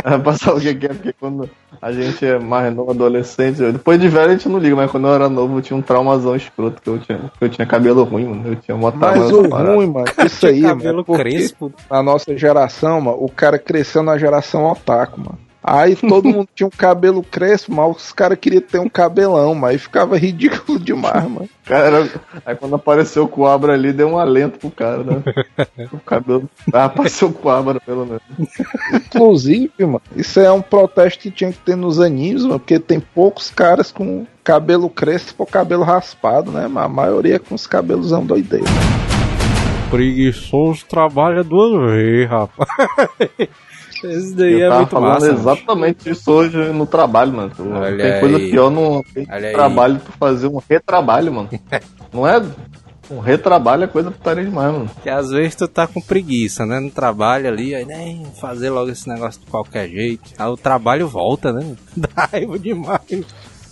Vai 0.03 0.19
passar 0.21 0.55
o 0.55 0.61
que 0.61 0.75
que 0.75 0.87
é, 0.87 0.89
porque 0.89 1.13
quando 1.13 1.49
a 1.81 1.93
gente 1.93 2.25
é 2.25 2.39
mais 2.39 2.75
novo, 2.75 2.91
adolescente, 2.91 3.59
depois 3.73 4.01
de 4.01 4.09
velho 4.09 4.31
a 4.31 4.33
gente 4.33 4.49
não 4.49 4.59
liga, 4.59 4.77
mas 4.77 4.91
quando 4.91 5.07
eu 5.07 5.15
era 5.15 5.29
novo 5.29 5.59
eu 5.59 5.63
tinha 5.63 5.77
um 5.77 5.83
traumazão 5.83 6.35
escroto, 6.35 6.81
que 6.83 6.89
eu 6.89 6.99
tinha, 6.99 7.19
que 7.19 7.45
eu 7.45 7.49
tinha 7.49 7.67
cabelo 7.67 8.03
ruim, 8.05 8.25
mano. 8.25 8.49
Eu 8.49 8.57
tinha 8.57 8.77
uma 8.77 8.91
Mas 8.91 9.31
o 9.31 9.43
ruim, 9.49 9.89
mano, 9.89 10.07
isso 10.25 10.47
aí, 10.47 10.63
cabelo 10.63 11.05
mano, 11.07 11.19
crespo. 11.19 11.73
na 11.91 12.03
nossa 12.03 12.37
geração, 12.37 13.01
mano, 13.01 13.19
o 13.21 13.29
cara 13.29 13.59
cresceu 13.59 14.03
na 14.03 14.17
geração 14.19 14.65
otaku, 14.65 15.21
mano. 15.21 15.39
Aí 15.67 15.97
todo 15.97 16.29
mundo 16.29 16.47
tinha 16.55 16.67
um 16.67 16.71
cabelo 16.71 17.23
crespo, 17.23 17.73
mas 17.73 17.97
os 17.97 18.13
caras 18.13 18.37
queriam 18.39 18.61
ter 18.61 18.79
um 18.79 18.89
cabelão, 18.89 19.55
mas 19.55 19.81
ficava 19.81 20.19
ridículo 20.19 20.79
demais, 20.79 21.25
mano. 21.25 21.49
Cara, 21.65 22.07
aí 22.45 22.55
quando 22.55 22.75
apareceu 22.75 23.25
o 23.25 23.29
Coabra 23.29 23.73
ali, 23.73 23.91
deu 23.91 24.09
um 24.09 24.19
alento 24.19 24.59
pro 24.59 24.71
cara, 24.71 25.03
né? 25.03 25.23
O 25.91 25.99
cabelo. 26.01 26.51
Ah, 26.71 26.85
apareceu 26.85 27.29
o 27.29 27.33
Coabra, 27.33 27.81
pelo 27.81 28.05
menos. 28.05 28.21
Inclusive, 28.93 29.73
mano, 29.79 30.03
isso 30.15 30.39
é 30.39 30.53
um 30.53 30.61
protesto 30.61 31.23
que 31.23 31.31
tinha 31.31 31.51
que 31.51 31.61
ter 31.61 31.77
nos 31.77 31.99
animes, 31.99 32.43
mano, 32.43 32.61
porque 32.61 32.79
tem 32.79 33.01
poucos 33.01 33.49
caras 33.49 33.91
com 33.91 34.27
cabelo 34.43 34.91
crespo 34.91 35.45
ou 35.45 35.47
cabelo 35.47 35.83
raspado, 35.83 36.53
né? 36.53 36.69
Mas 36.69 36.85
a 36.85 36.89
maioria 36.89 37.39
com 37.39 37.55
os 37.55 37.67
cabelosão 37.67 38.27
doideiro. 38.27 38.67
Preguiçoso 39.91 40.85
trabalha 40.85 41.43
duas 41.43 41.91
vezes, 41.91 42.29
rapaz. 42.29 42.69
Esse 44.05 44.35
daí 44.35 44.61
Eu 44.61 44.67
é 44.67 44.69
tava 44.69 44.77
muito 44.81 44.91
falando 44.91 45.13
massa. 45.13 45.27
mano. 45.27 45.39
exatamente 45.39 46.11
isso 46.11 46.31
hoje 46.31 46.57
no 46.73 46.87
trabalho, 46.87 47.33
mano. 47.33 47.53
Olha 47.59 47.97
tem 47.97 48.21
coisa 48.21 48.37
aí. 48.37 48.51
pior 48.51 48.71
no 48.71 49.03
trabalho 49.53 50.01
tu 50.05 50.13
fazer 50.19 50.47
um 50.47 50.61
retrabalho, 50.69 51.33
mano. 51.33 51.49
Não 52.13 52.27
é. 52.27 52.43
Um 53.11 53.19
retrabalho 53.19 53.85
é 53.85 53.87
coisa 53.87 54.11
putaria 54.11 54.45
demais, 54.45 54.73
mano. 54.73 54.91
Que 55.03 55.11
às 55.11 55.29
vezes 55.29 55.55
tu 55.55 55.69
tá 55.69 55.87
com 55.87 56.01
preguiça, 56.01 56.65
né? 56.65 56.81
No 56.81 56.91
trabalho 56.91 57.49
ali, 57.49 57.75
aí 57.75 57.85
nem 57.85 58.25
fazer 58.41 58.71
logo 58.71 58.91
esse 58.91 59.07
negócio 59.09 59.41
de 59.41 59.47
qualquer 59.47 59.89
jeito. 59.89 60.23
Aí 60.39 60.49
o 60.49 60.57
trabalho 60.57 61.07
volta, 61.07 61.53
né? 61.53 61.75
Dá 61.95 62.29
raiva 62.33 62.59
demais. 62.59 63.03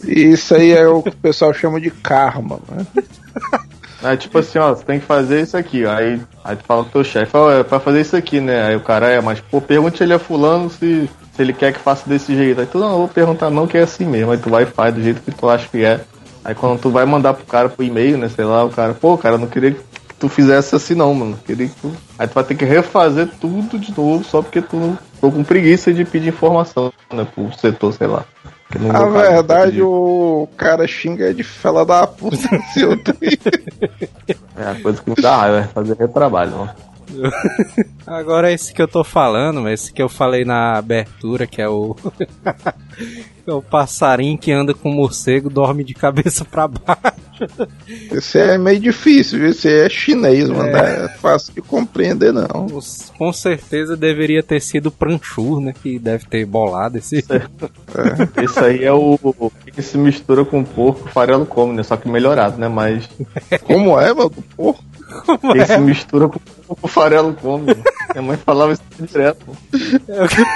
E 0.04 0.32
isso 0.32 0.54
aí 0.54 0.72
é 0.72 0.86
o 0.86 1.02
que 1.02 1.08
o 1.10 1.16
pessoal 1.16 1.54
chama 1.54 1.80
de 1.80 1.90
karma, 1.90 2.58
né? 2.70 2.86
É 4.02 4.16
tipo 4.16 4.38
assim, 4.38 4.58
ó, 4.58 4.74
você 4.74 4.84
tem 4.84 4.98
que 4.98 5.06
fazer 5.06 5.42
isso 5.42 5.56
aqui. 5.56 5.86
Aí, 5.86 6.20
aí 6.44 6.56
tu 6.56 6.64
fala 6.64 6.82
pro 6.82 6.92
teu 6.92 7.04
chefe, 7.04 7.36
ó, 7.36 7.50
é 7.50 7.62
pra 7.62 7.78
fazer 7.78 8.00
isso 8.00 8.16
aqui, 8.16 8.40
né? 8.40 8.64
Aí 8.64 8.76
o 8.76 8.80
cara 8.80 9.08
é, 9.08 9.20
mas 9.20 9.40
pô, 9.40 9.60
pergunte 9.60 10.02
ele 10.02 10.12
a 10.12 10.18
fulano 10.18 10.68
se, 10.68 11.08
se 11.34 11.42
ele 11.42 11.52
quer 11.52 11.72
que 11.72 11.78
faça 11.78 12.08
desse 12.08 12.34
jeito. 12.34 12.60
Aí 12.60 12.66
tu 12.66 12.78
não, 12.78 12.98
vou 12.98 13.08
perguntar 13.08 13.48
não 13.50 13.66
que 13.66 13.78
é 13.78 13.82
assim 13.82 14.04
mesmo. 14.04 14.32
Aí 14.32 14.38
tu 14.38 14.50
vai 14.50 14.64
e 14.64 14.66
faz 14.66 14.92
do 14.94 15.02
jeito 15.02 15.22
que 15.22 15.30
tu 15.30 15.48
acha 15.48 15.68
que 15.68 15.84
é. 15.84 16.00
Aí 16.44 16.54
quando 16.54 16.80
tu 16.80 16.90
vai 16.90 17.04
mandar 17.04 17.34
pro 17.34 17.46
cara 17.46 17.68
pro 17.68 17.84
e-mail, 17.84 18.18
né? 18.18 18.28
Sei 18.28 18.44
lá, 18.44 18.64
o 18.64 18.70
cara, 18.70 18.92
pô, 18.92 19.16
cara, 19.16 19.38
não 19.38 19.46
queria 19.46 19.70
que 19.70 19.80
tu 20.18 20.28
fizesse 20.28 20.74
assim 20.74 20.94
não, 20.94 21.14
mano. 21.14 21.38
Queria 21.46 21.68
que 21.68 21.74
tu... 21.80 21.92
Aí 22.18 22.26
tu 22.26 22.34
vai 22.34 22.44
ter 22.44 22.56
que 22.56 22.64
refazer 22.64 23.28
tudo 23.40 23.78
de 23.78 23.96
novo 23.96 24.24
só 24.24 24.42
porque 24.42 24.60
tu 24.60 24.98
ficou 25.14 25.30
com 25.30 25.44
preguiça 25.44 25.92
de 25.92 26.04
pedir 26.04 26.30
informação, 26.30 26.92
né? 27.12 27.24
Pro 27.32 27.52
setor, 27.56 27.92
sei 27.92 28.08
lá. 28.08 28.24
Que 28.72 28.78
no 28.78 28.88
A 28.88 29.00
meu 29.00 29.12
caso, 29.12 29.16
eu 29.16 29.30
verdade, 29.30 29.82
o 29.82 30.48
cara 30.56 30.88
xinga 30.88 31.35
de 31.35 31.44
fela 31.44 31.85
da 31.85 32.06
puta. 32.06 32.37
se 32.72 32.80
eu 32.80 32.96
tenho. 32.96 33.38
É 34.56 34.70
a 34.70 34.80
coisa 34.80 35.02
que 35.02 35.11
me 35.11 35.16
dá 35.16 35.37
raiva, 35.37 35.58
é 35.58 35.64
fazer 35.64 35.96
retrabalho, 35.98 36.52
mano. 36.52 36.70
Agora 38.06 38.50
esse 38.50 38.72
que 38.72 38.80
eu 38.80 38.88
tô 38.88 39.04
falando, 39.04 39.68
esse 39.68 39.92
que 39.92 40.00
eu 40.00 40.08
falei 40.08 40.46
na 40.46 40.78
abertura, 40.78 41.46
que 41.46 41.61
é 41.61 41.68
o. 41.68 41.94
é 43.46 43.52
o 43.52 43.62
passarinho 43.62 44.38
que 44.38 44.52
anda 44.52 44.72
com 44.74 44.90
o 44.90 44.94
morcego, 44.94 45.50
dorme 45.50 45.83
de 45.85 45.94
cabeça 45.94 46.44
pra 46.44 46.68
baixo. 46.68 47.12
Esse 48.12 48.38
é 48.38 48.57
meio 48.59 48.78
difícil? 48.78 49.44
Esse 49.46 49.68
é 49.68 49.88
chinês, 49.88 50.48
mano. 50.48 50.70
Não 50.70 50.78
é 50.78 51.09
fácil 51.09 51.52
de 51.55 51.61
compreender, 51.61 52.33
não. 52.33 52.66
Os- 52.72 53.12
Com 53.18 53.33
certeza 53.33 53.96
deveria 53.96 54.42
ter 54.44 54.61
sido 54.61 54.87
o 54.87 54.90
Pranchur, 54.92 55.61
né? 55.61 55.74
Que 55.83 55.98
deve 55.98 56.24
ter 56.26 56.44
bolado 56.46 56.98
esse. 56.98 57.24
Esse 58.42 58.59
aí 58.61 58.85
é 58.85 58.92
o 58.92 59.18
que 59.74 59.83
se 59.83 59.98
mistura 59.98 60.44
com 60.44 60.62
porco, 60.62 61.09
farelo 61.09 61.44
come, 61.46 61.72
né? 61.74 61.83
Só 61.83 61.96
que 61.96 62.09
melhorado, 62.09 62.59
né? 62.59 62.68
Mas 62.68 63.09
Como 63.64 63.98
é, 63.98 64.12
mano? 64.14 64.31
Porra. 64.57 64.78
Quem 65.53 65.64
se 65.66 65.79
mistura 65.79 66.29
com 66.29 66.38
o 66.68 66.88
farelo 66.88 67.35
come. 67.35 67.66
né? 67.66 67.83
Minha 68.12 68.22
mãe 68.22 68.37
falava 68.37 68.72
isso 68.72 68.83
direto. 69.01 69.46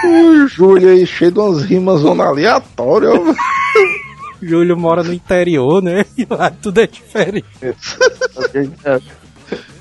O 0.05 0.47
Júlio 0.49 0.88
aí 0.90 1.07
cheio 1.07 1.31
de 1.33 1.38
umas 1.38 1.62
rimas 1.62 2.01
zona 2.01 2.25
aleatórias. 2.25 3.19
Júlio 4.42 4.77
mora 4.77 5.03
no 5.03 5.12
interior, 5.12 5.83
né? 5.83 6.05
E 6.16 6.27
lá 6.29 6.51
tudo 6.51 6.81
é 6.81 6.87
diferente. 6.87 7.47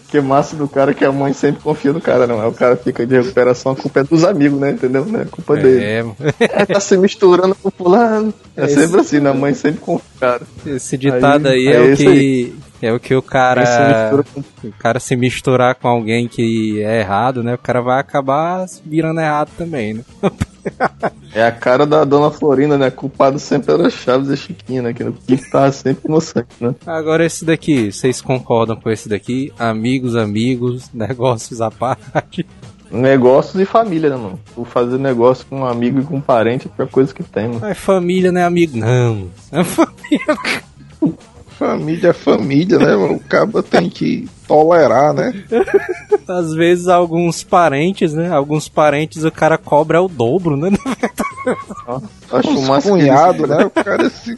Que 0.09 0.21
massa 0.21 0.55
do 0.55 0.67
cara 0.67 0.93
que 0.93 1.03
a 1.03 1.11
mãe 1.11 1.33
sempre 1.33 1.61
confia 1.61 1.91
no 1.91 1.99
cara, 1.99 2.25
não 2.27 2.41
é? 2.41 2.45
O 2.47 2.51
cara 2.53 2.77
fica 2.77 3.05
de 3.05 3.15
recuperação, 3.17 3.71
a 3.71 3.75
culpa 3.75 3.99
é 3.99 4.03
dos 4.03 4.23
amigos, 4.23 4.59
né? 4.59 4.71
Entendeu? 4.71 5.03
Não 5.03 5.19
é 5.19 5.25
culpa 5.25 5.55
dele. 5.57 5.83
É, 5.83 6.03
mano. 6.03 6.15
É, 6.39 6.65
tá 6.65 6.79
se 6.79 6.95
misturando 6.95 7.55
com 7.55 7.69
fulano. 7.71 8.33
É 8.55 8.65
Esse- 8.65 8.75
sempre 8.81 9.01
assim, 9.01 9.19
né? 9.19 9.31
A 9.31 9.33
mãe 9.33 9.53
sempre 9.53 9.81
confia 9.81 10.05
no 10.13 10.19
cara. 10.19 10.41
Esse 10.65 10.97
ditado 10.97 11.47
aí, 11.47 11.67
Aí- 11.67 11.73
é 11.73 11.89
é 11.89 11.93
o 11.93 11.97
que. 11.97 12.55
É 12.81 12.91
o 12.91 12.99
que 12.99 13.15
o 13.15 13.21
cara. 13.21 13.63
O 14.63 14.71
cara 14.77 14.99
se 14.99 15.15
misturar 15.15 15.75
com 15.75 15.87
alguém 15.87 16.27
que 16.27 16.81
é 16.81 16.99
errado, 16.99 17.43
né? 17.43 17.53
O 17.53 17.57
cara 17.57 17.81
vai 17.81 17.99
acabar 17.99 18.65
virando 18.83 19.21
errado 19.21 19.49
também, 19.57 19.95
né? 19.95 20.03
É 21.33 21.43
a 21.45 21.51
cara 21.51 21.85
da 21.85 22.03
dona 22.03 22.31
Florinda, 22.31 22.77
né? 22.77 22.89
Culpado 22.89 23.37
sempre 23.37 23.73
era 23.73 23.89
Chaves 23.89 24.29
e 24.29 24.37
Chiquinha, 24.37 24.81
né? 24.81 24.93
Que 24.93 25.37
tava 25.51 25.71
sempre 25.71 26.07
inocente, 26.07 26.47
né? 26.59 26.73
Agora 26.85 27.25
esse 27.25 27.45
daqui, 27.45 27.91
vocês 27.91 28.21
concordam 28.21 28.75
com 28.75 28.89
esse 28.89 29.07
daqui? 29.07 29.53
Amigos, 29.59 30.15
amigos, 30.15 30.89
negócios 30.93 31.61
à 31.61 31.69
parte. 31.69 32.45
Negócios 32.89 33.61
e 33.61 33.65
família, 33.65 34.09
né, 34.09 34.15
mano? 34.15 34.39
Tu 34.53 34.63
fazer 34.65 34.97
negócio 34.97 35.45
com 35.47 35.59
um 35.59 35.65
amigo 35.65 35.99
e 35.99 36.03
com 36.03 36.15
um 36.15 36.21
parente 36.21 36.67
é 36.67 36.71
a 36.71 36.73
pior 36.73 36.87
coisa 36.87 37.13
que 37.13 37.23
tem, 37.23 37.47
mano. 37.47 37.59
Mas 37.61 37.77
família 37.77 38.31
não 38.31 38.41
é 38.41 38.43
amigo, 38.45 38.77
não. 38.77 39.29
É 39.51 39.63
família. 39.63 40.37
Família 41.57 42.09
é 42.09 42.13
família, 42.13 42.77
né? 42.77 42.95
O 42.95 43.19
cabo 43.19 43.63
tem 43.63 43.89
que 43.89 44.27
tolerar, 44.45 45.13
né? 45.13 45.33
Às 46.27 46.53
vezes 46.53 46.87
alguns 46.87 47.43
parentes, 47.43 48.13
né? 48.13 48.29
Alguns 48.29 48.67
parentes 48.67 49.23
o 49.23 49.31
cara 49.31 49.57
cobra 49.57 50.01
o 50.01 50.07
dobro, 50.07 50.57
né? 50.57 50.69
Acho 52.31 52.81
que 52.81 52.89
cunhados, 52.89 53.47
né? 53.47 53.65
O 53.65 53.69
cara 53.69 54.07
assim. 54.07 54.35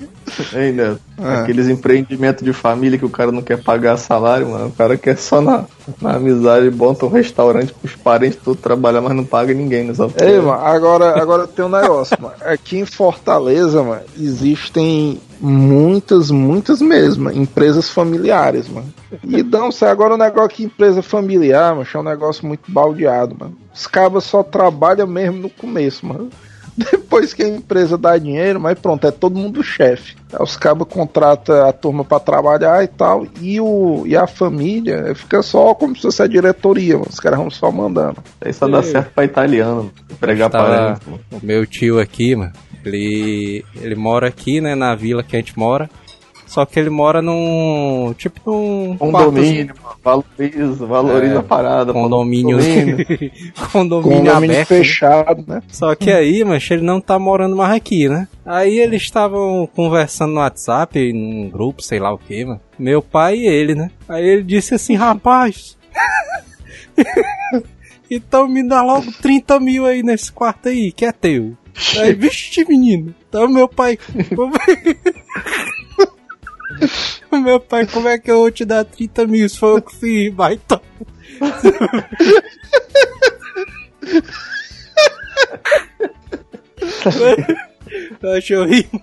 Ei, 0.53 0.71
né? 0.71 0.97
Ah. 1.17 1.41
Aqueles 1.41 1.67
empreendimentos 1.69 2.43
de 2.43 2.53
família 2.53 2.99
que 2.99 3.05
o 3.05 3.09
cara 3.09 3.31
não 3.31 3.41
quer 3.41 3.63
pagar 3.63 3.97
salário, 3.97 4.49
mano. 4.49 4.67
O 4.67 4.71
cara 4.71 4.97
quer 4.97 5.17
só 5.17 5.41
na, 5.41 5.65
na 6.01 6.15
amizade, 6.15 6.69
monta 6.69 7.05
um 7.05 7.09
restaurante 7.09 7.73
pros 7.73 7.95
parentes 7.95 8.37
todos 8.43 8.61
trabalhar, 8.61 9.01
mas 9.01 9.15
não 9.15 9.25
paga 9.25 9.53
ninguém, 9.53 9.85
né? 9.85 9.93
Só 9.93 10.09
Ei, 10.21 10.39
mano, 10.39 10.51
agora, 10.63 11.19
agora 11.19 11.47
tem 11.47 11.65
um 11.65 11.69
negócio, 11.69 12.17
mano. 12.21 12.35
Aqui 12.41 12.77
em 12.77 12.85
Fortaleza, 12.85 13.81
mano, 13.81 14.01
existem 14.19 15.19
muitas, 15.39 16.31
muitas 16.31 16.81
mesmo, 16.81 17.29
empresas 17.31 17.89
familiares, 17.89 18.67
mano. 18.67 18.93
E 19.23 19.43
não, 19.43 19.71
se 19.71 19.85
agora 19.85 20.13
o 20.15 20.17
negócio 20.17 20.45
aqui, 20.45 20.63
empresa 20.63 21.01
familiar, 21.01 21.75
mano, 21.75 21.87
é 21.91 21.97
um 21.97 22.03
negócio 22.03 22.45
muito 22.47 22.71
baldeado, 22.71 23.35
mano. 23.39 23.57
Os 23.73 23.87
cabas 23.87 24.23
só 24.23 24.43
trabalham 24.43 25.07
mesmo 25.07 25.37
no 25.39 25.49
começo, 25.49 26.05
mano. 26.05 26.29
Depois 26.77 27.33
que 27.33 27.41
a 27.41 27.47
empresa 27.47 27.97
dá 27.97 28.15
dinheiro, 28.19 28.59
mas 28.59 28.77
pronto, 28.77 29.07
é 29.07 29.09
todo 29.09 29.35
mundo 29.35 29.63
chefe. 29.63 30.15
Aí 30.31 30.43
Os 30.43 30.55
cabas 30.55 30.87
contratam 30.87 31.67
a 31.67 31.73
turma 31.73 32.05
pra 32.05 32.19
trabalhar 32.19 32.83
e 32.83 32.87
tal, 32.87 33.25
e, 33.41 33.59
o, 33.59 34.03
e 34.05 34.15
a 34.15 34.27
família 34.27 35.15
fica 35.15 35.41
só 35.41 35.73
como 35.73 35.95
se 35.95 36.03
fosse 36.03 36.21
a 36.21 36.27
diretoria, 36.27 36.93
mano. 36.93 37.07
Os 37.09 37.19
caras 37.19 37.39
vão 37.39 37.49
só 37.49 37.71
mandando. 37.71 38.17
Isso 38.27 38.35
aí 38.41 38.53
só 38.53 38.67
dá 38.67 38.83
certo 38.83 39.11
pra 39.13 39.25
italiano, 39.25 39.75
mano. 39.75 39.91
Empregar 40.11 40.51
Tava- 40.51 40.67
parente, 40.67 41.01
mano. 41.07 41.19
O 41.31 41.43
meu 41.43 41.65
tio 41.65 41.99
aqui, 41.99 42.35
mano, 42.35 42.53
ele, 42.87 43.65
ele 43.75 43.95
mora 43.95 44.27
aqui, 44.27 44.61
né, 44.61 44.75
na 44.75 44.95
vila 44.95 45.23
que 45.23 45.35
a 45.35 45.39
gente 45.39 45.57
mora. 45.57 45.89
Só 46.47 46.65
que 46.65 46.79
ele 46.79 46.89
mora 46.89 47.21
num. 47.21 48.15
Tipo 48.17 48.39
num. 48.49 48.95
Condomínio, 48.97 49.75
mano. 49.83 49.97
Valoriza, 50.01 50.85
valoriza 50.85 51.35
É, 51.35 51.37
a 51.39 51.43
parada. 51.43 51.91
Condomínio. 51.91 52.57
Condomínio. 52.57 53.31
condomínio 53.73 54.17
Condomínio 54.17 54.53
aberto. 54.55 54.67
fechado, 54.69 55.43
né? 55.45 55.61
Só 55.67 55.93
que 55.93 56.09
aí, 56.09 56.45
mas 56.45 56.65
ele 56.71 56.83
não 56.83 57.01
tá 57.01 57.19
morando 57.19 57.53
mais 57.53 57.73
aqui, 57.75 58.07
né? 58.07 58.29
Aí 58.45 58.79
eles 58.79 59.01
estavam 59.01 59.67
conversando 59.75 60.35
no 60.35 60.39
WhatsApp, 60.39 61.11
num 61.11 61.49
grupo, 61.49 61.81
sei 61.81 61.99
lá 61.99 62.13
o 62.13 62.17
que, 62.17 62.45
mano. 62.45 62.61
Meu 62.79 63.01
pai 63.01 63.39
e 63.39 63.45
ele, 63.45 63.75
né? 63.75 63.91
Aí 64.07 64.25
ele 64.25 64.43
disse 64.43 64.73
assim, 64.73 64.95
rapaz. 64.95 65.77
então 68.09 68.47
me 68.47 68.65
dá 68.65 68.81
logo 68.81 69.11
30 69.21 69.59
mil 69.59 69.85
aí 69.85 70.01
nesse 70.01 70.31
quarto 70.31 70.69
aí, 70.69 70.93
que 70.93 71.03
é 71.05 71.11
teu. 71.11 71.57
Aí, 71.99 72.13
vixe, 72.13 72.65
menino. 72.65 73.13
Então 73.27 73.47
meu 73.47 73.67
pai. 73.67 73.97
O 77.31 77.37
meu 77.37 77.59
pai, 77.59 77.87
como 77.87 78.07
é 78.07 78.19
que 78.19 78.29
eu 78.29 78.37
vou 78.37 78.51
te 78.51 78.63
dar 78.63 78.85
30 78.85 79.25
mil 79.25 79.49
se 79.49 79.57
foi 79.57 79.77
eu 79.77 79.81
que 79.81 79.95
fiz, 79.95 80.33
baita? 80.33 80.79
Eu 88.21 88.33
achei 88.33 88.57
horrível. 88.57 89.01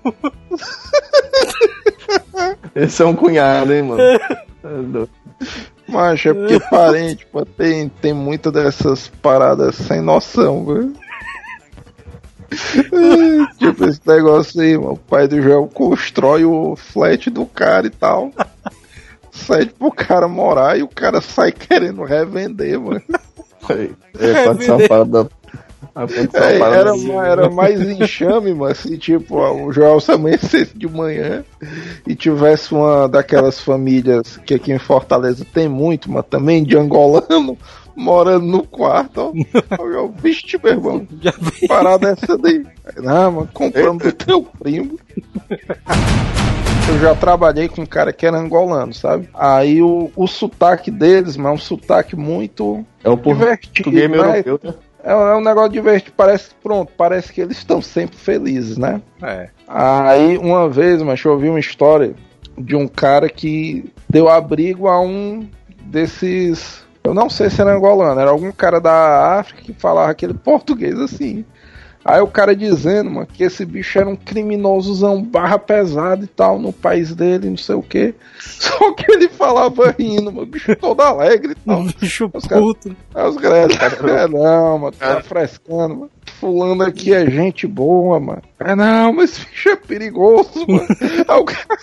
Esse 2.74 3.02
é 3.02 3.06
um 3.06 3.14
cunhado, 3.14 3.72
hein, 3.72 3.82
mano. 3.82 4.02
Mas 5.86 6.24
é 6.24 6.32
porque 6.32 6.58
parente, 6.70 7.26
pô, 7.26 7.44
tem, 7.44 7.88
tem 7.88 8.12
muita 8.12 8.50
dessas 8.50 9.08
paradas 9.22 9.76
sem 9.76 10.00
noção, 10.00 10.64
velho. 10.64 10.92
tipo 13.58 13.84
esse 13.84 14.00
negócio 14.06 14.60
aí, 14.60 14.76
mano. 14.76 14.92
O 14.92 14.96
pai 14.96 15.28
do 15.28 15.40
Joel 15.40 15.68
constrói 15.72 16.44
o 16.44 16.76
flat 16.76 17.30
do 17.30 17.46
cara 17.46 17.86
e 17.86 17.90
tal. 17.90 18.32
Sai 19.30 19.66
pro 19.66 19.90
cara 19.90 20.28
morar 20.28 20.78
e 20.78 20.82
o 20.82 20.88
cara 20.88 21.20
sai 21.20 21.52
querendo 21.52 22.04
revender, 22.04 22.78
mano. 22.78 23.02
É, 24.18 24.44
pode 24.44 24.64
ser 24.64 24.72
uma 24.72 24.88
parada. 24.88 25.28
É, 26.34 26.58
era, 26.58 26.92
era 27.24 27.50
mais 27.50 27.80
enxame, 27.80 28.52
mas 28.52 28.78
se 28.78 28.98
tipo, 28.98 29.38
o 29.38 29.72
Joel 29.72 30.00
se 30.00 30.10
amanhecesse 30.10 30.72
de 30.76 30.88
manhã 30.88 31.44
e 32.04 32.16
tivesse 32.16 32.74
uma 32.74 33.08
daquelas 33.08 33.60
famílias 33.60 34.36
que 34.38 34.54
aqui 34.54 34.72
em 34.72 34.78
Fortaleza 34.78 35.46
tem 35.54 35.68
muito, 35.68 36.10
mas 36.10 36.26
também 36.26 36.64
de 36.64 36.76
angolano, 36.76 37.56
morando 37.94 38.44
no 38.44 38.66
quarto, 38.66 39.20
ó. 39.20 39.32
Eu, 39.84 40.12
vixe, 40.18 40.58
meu 40.60 40.72
irmão, 40.72 41.06
parada 41.68 42.08
essa 42.08 42.36
daí. 42.36 42.66
Não, 42.96 43.30
mano, 43.30 43.48
comprando 43.54 44.02
do 44.02 44.12
teu 44.12 44.42
primo. 44.42 44.98
Eu 46.88 46.98
já 46.98 47.14
trabalhei 47.14 47.68
com 47.68 47.82
um 47.82 47.86
cara 47.86 48.12
que 48.12 48.26
era 48.26 48.36
angolano, 48.36 48.92
sabe? 48.92 49.28
Aí 49.32 49.80
o, 49.80 50.10
o 50.16 50.26
sotaque 50.26 50.90
deles, 50.90 51.36
mas 51.36 51.52
é 51.52 51.54
um 51.54 51.58
sotaque 51.58 52.16
muito 52.16 52.84
é 53.02 53.08
um 53.08 53.16
divertido. 53.16 53.90
Mas... 53.90 54.44
Europeu, 54.44 54.60
né? 54.62 54.74
É, 55.04 55.12
é 55.12 55.34
um 55.36 55.42
negócio 55.42 55.70
divertido, 55.70 56.14
parece, 56.16 56.50
pronto, 56.62 56.90
parece 56.96 57.32
que 57.32 57.42
eles 57.42 57.58
estão 57.58 57.82
sempre 57.82 58.16
felizes, 58.16 58.78
né? 58.78 59.02
É. 59.22 59.50
Aí, 59.68 60.38
uma 60.38 60.68
vez, 60.68 61.02
mas 61.02 61.22
eu 61.22 61.32
ouvi 61.32 61.48
uma 61.50 61.60
história 61.60 62.14
de 62.56 62.74
um 62.74 62.88
cara 62.88 63.28
que 63.28 63.92
deu 64.08 64.28
abrigo 64.28 64.88
a 64.88 64.98
um 65.00 65.46
desses. 65.84 66.82
Eu 67.02 67.12
não 67.12 67.28
sei 67.28 67.50
se 67.50 67.60
era 67.60 67.74
angolano, 67.74 68.18
era 68.18 68.30
algum 68.30 68.50
cara 68.50 68.80
da 68.80 69.38
África 69.38 69.60
que 69.62 69.74
falava 69.74 70.10
aquele 70.10 70.32
português 70.34 70.98
assim. 70.98 71.44
Aí 72.04 72.20
o 72.20 72.26
cara 72.26 72.54
dizendo, 72.54 73.10
mano, 73.10 73.26
que 73.26 73.42
esse 73.42 73.64
bicho 73.64 73.98
era 73.98 74.08
um 74.08 74.14
criminosozão 74.16 75.22
barra 75.22 75.58
pesado 75.58 76.24
e 76.24 76.26
tal 76.26 76.58
no 76.58 76.70
país 76.70 77.14
dele, 77.14 77.48
não 77.48 77.56
sei 77.56 77.74
o 77.74 77.82
que. 77.82 78.14
Só 78.38 78.92
que 78.92 79.10
ele 79.10 79.26
falava 79.26 79.94
rindo, 79.98 80.30
mano, 80.30 80.46
bicho 80.46 80.76
todo 80.76 81.00
alegre 81.00 81.52
e 81.52 81.54
tal. 81.54 81.80
Um 81.84 81.86
bicho 81.86 82.30
os 82.32 82.46
puto. 82.46 82.94
Aí 83.14 83.26
os 83.26 83.36
caras, 83.36 83.72
é, 84.04 84.28
não, 84.28 84.78
mano, 84.78 84.92
tá 84.92 85.22
frescando, 85.22 85.96
mano. 85.96 86.10
Fulano 86.38 86.82
aqui 86.82 87.14
é 87.14 87.30
gente 87.30 87.66
boa, 87.66 88.20
mano. 88.20 88.42
É 88.60 88.74
não, 88.74 89.12
mas 89.12 89.30
esse 89.30 89.46
bicho 89.46 89.68
é 89.70 89.76
perigoso, 89.76 90.66
mano. 90.68 90.86
Aí 91.26 91.40
o 91.40 91.44
cara. 91.44 91.78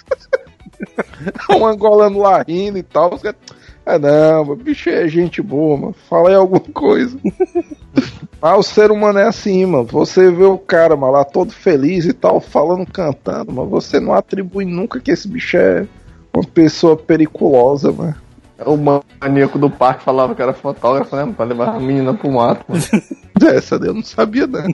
um 1.57 1.65
angolano 1.65 2.19
lá 2.19 2.43
rindo 2.47 2.77
e 2.77 2.83
tal. 2.83 3.13
Os 3.13 3.21
caras, 3.21 3.39
é 3.85 3.97
não, 3.97 4.45
mano, 4.45 4.55
bicho 4.55 4.89
é 4.89 5.07
gente 5.07 5.41
boa, 5.41 5.77
mano. 5.77 5.95
Fala 6.09 6.29
aí 6.29 6.35
alguma 6.35 6.59
coisa. 6.73 7.17
Ah, 8.41 8.57
o 8.57 8.63
ser 8.63 8.91
humano 8.91 9.19
é 9.19 9.27
assim, 9.27 9.65
mano. 9.65 9.85
Você 9.85 10.31
vê 10.31 10.43
o 10.43 10.57
cara, 10.57 10.95
mano, 10.95 11.13
lá 11.13 11.23
todo 11.23 11.51
feliz 11.51 12.05
e 12.05 12.13
tal, 12.13 12.39
falando, 12.39 12.85
cantando, 12.85 13.51
mas 13.51 13.69
você 13.69 13.99
não 13.99 14.13
atribui 14.13 14.65
nunca 14.65 14.99
que 14.99 15.11
esse 15.11 15.27
bicho 15.27 15.57
é 15.57 15.87
uma 16.33 16.43
pessoa 16.43 16.95
periculosa, 16.95 17.91
mano. 17.91 18.15
O 18.63 18.77
maníaco 19.19 19.57
do 19.57 19.71
parque 19.71 20.03
falava 20.03 20.35
que 20.35 20.41
era 20.41 20.53
fotógrafo, 20.53 21.15
né? 21.15 21.33
Pra 21.35 21.45
levar 21.45 21.75
a 21.75 21.79
menina 21.79 22.13
pro 22.13 22.31
mato, 22.31 22.63
mano. 22.67 22.83
Essa 23.51 23.79
daí 23.79 23.89
eu 23.89 23.95
não 23.95 24.03
sabia, 24.03 24.45
não. 24.45 24.71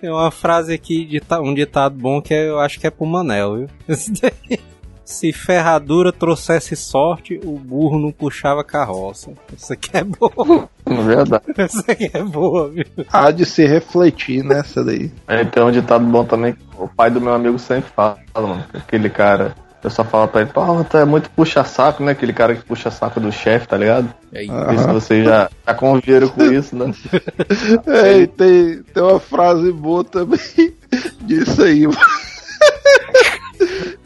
Tem 0.00 0.10
uma 0.10 0.30
frase 0.30 0.72
aqui, 0.72 1.04
de 1.04 1.20
um 1.40 1.52
ditado 1.52 1.96
bom 1.96 2.22
que 2.22 2.32
eu 2.32 2.60
acho 2.60 2.78
que 2.78 2.86
é 2.86 2.90
pro 2.90 3.06
Manel, 3.06 3.56
viu? 3.56 3.68
Esse 3.88 4.12
daí. 4.12 4.60
Se 5.06 5.32
ferradura 5.32 6.12
trouxesse 6.12 6.74
sorte, 6.74 7.40
o 7.44 7.56
burro 7.60 7.96
não 7.96 8.10
puxava 8.10 8.64
carroça. 8.64 9.30
Isso 9.56 9.72
aqui 9.72 9.90
é 9.92 10.02
boa. 10.02 10.68
Verdade. 10.84 11.44
Isso 11.56 11.84
aqui 11.86 12.10
é 12.12 12.22
boa, 12.24 12.68
viu? 12.68 12.84
Há 13.12 13.30
de 13.30 13.46
se 13.46 13.64
refletir 13.64 14.42
nessa 14.42 14.82
daí. 14.82 15.12
É, 15.28 15.44
tem 15.44 15.62
um 15.62 15.70
ditado 15.70 16.04
bom 16.04 16.24
também. 16.24 16.56
O 16.76 16.88
pai 16.88 17.08
do 17.08 17.20
meu 17.20 17.32
amigo 17.32 17.56
sempre 17.56 17.88
fala, 17.94 18.18
mano. 18.34 18.64
Aquele 18.74 19.08
cara. 19.08 19.54
Eu 19.80 19.90
só 19.90 20.02
falo 20.02 20.26
pra 20.26 20.40
ele, 20.40 20.50
pô, 20.50 20.82
tu 20.82 20.96
é 20.96 21.04
muito 21.04 21.30
puxa-saco, 21.30 22.02
né? 22.02 22.10
Aquele 22.10 22.32
cara 22.32 22.56
que 22.56 22.64
puxa 22.64 22.90
saco 22.90 23.20
do 23.20 23.30
chefe, 23.30 23.68
tá 23.68 23.76
ligado? 23.78 24.12
Aí, 24.34 24.48
Por 24.48 24.74
isso 24.74 24.88
vocês 24.88 25.24
já, 25.24 25.48
já 25.64 25.74
conviveram 25.74 26.28
com 26.28 26.42
isso, 26.42 26.74
né? 26.74 26.92
É, 27.86 28.18
e 28.18 28.26
tem, 28.26 28.82
tem 28.82 29.02
uma 29.04 29.20
frase 29.20 29.70
boa 29.70 30.02
também 30.02 30.40
disso 31.22 31.62
aí, 31.62 31.86
mano. 31.86 31.96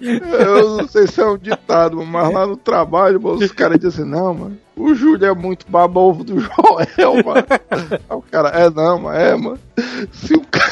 Eu 0.00 0.76
não 0.78 0.88
sei 0.88 1.06
se 1.06 1.20
é 1.20 1.26
um 1.26 1.36
ditado, 1.38 2.04
mas 2.04 2.32
lá 2.32 2.46
no 2.46 2.56
trabalho, 2.56 3.20
mano, 3.20 3.36
os 3.38 3.52
caras 3.52 3.78
dizem 3.78 4.02
assim, 4.04 4.10
não, 4.10 4.32
mano, 4.34 4.58
o 4.76 4.94
Júlio 4.94 5.26
é 5.26 5.34
muito 5.34 5.66
baba-ovo 5.68 6.24
do 6.24 6.38
Joel, 6.40 7.22
mano. 7.24 7.46
Aí 7.70 8.16
o 8.16 8.22
cara, 8.22 8.48
é 8.50 8.70
não, 8.70 8.98
mano, 9.00 9.16
é, 9.18 9.34
mano. 9.36 9.58
Se 10.12 10.34
o 10.34 10.40
cara, 10.40 10.70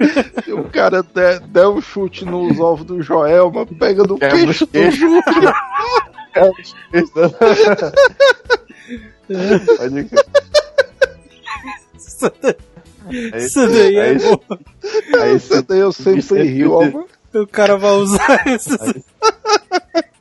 se 0.44 0.52
o 0.52 0.64
cara 0.64 1.02
der, 1.02 1.40
der 1.40 1.68
um 1.68 1.80
chute 1.80 2.24
nos 2.24 2.58
ovos 2.60 2.84
do 2.86 3.02
Joel, 3.02 3.50
mano, 3.50 3.66
pega 3.78 4.04
do 4.04 4.16
Quebra 4.18 4.36
queixo 4.38 4.50
os 4.52 4.58
do 4.60 4.66
queixos. 4.68 4.98
Júlio. 5.00 5.22
Pode 9.78 10.04
crer. 10.04 10.24
Isso 11.98 12.32
daí, 12.42 12.56
Aí- 13.32 13.44
isso 13.44 13.66
daí 13.68 13.96
é 13.96 14.02
aí- 14.10 14.18
bom. 14.18 14.40
aí 15.20 15.34
Essa 15.36 15.62
daí 15.62 15.78
eu 15.80 15.92
sempre 15.92 16.42
rio, 16.42 16.72
ó, 16.72 16.80
mano. 16.84 17.06
O 17.34 17.46
cara 17.46 17.76
vai 17.76 17.92
usar 17.92 18.46
isso. 18.48 18.76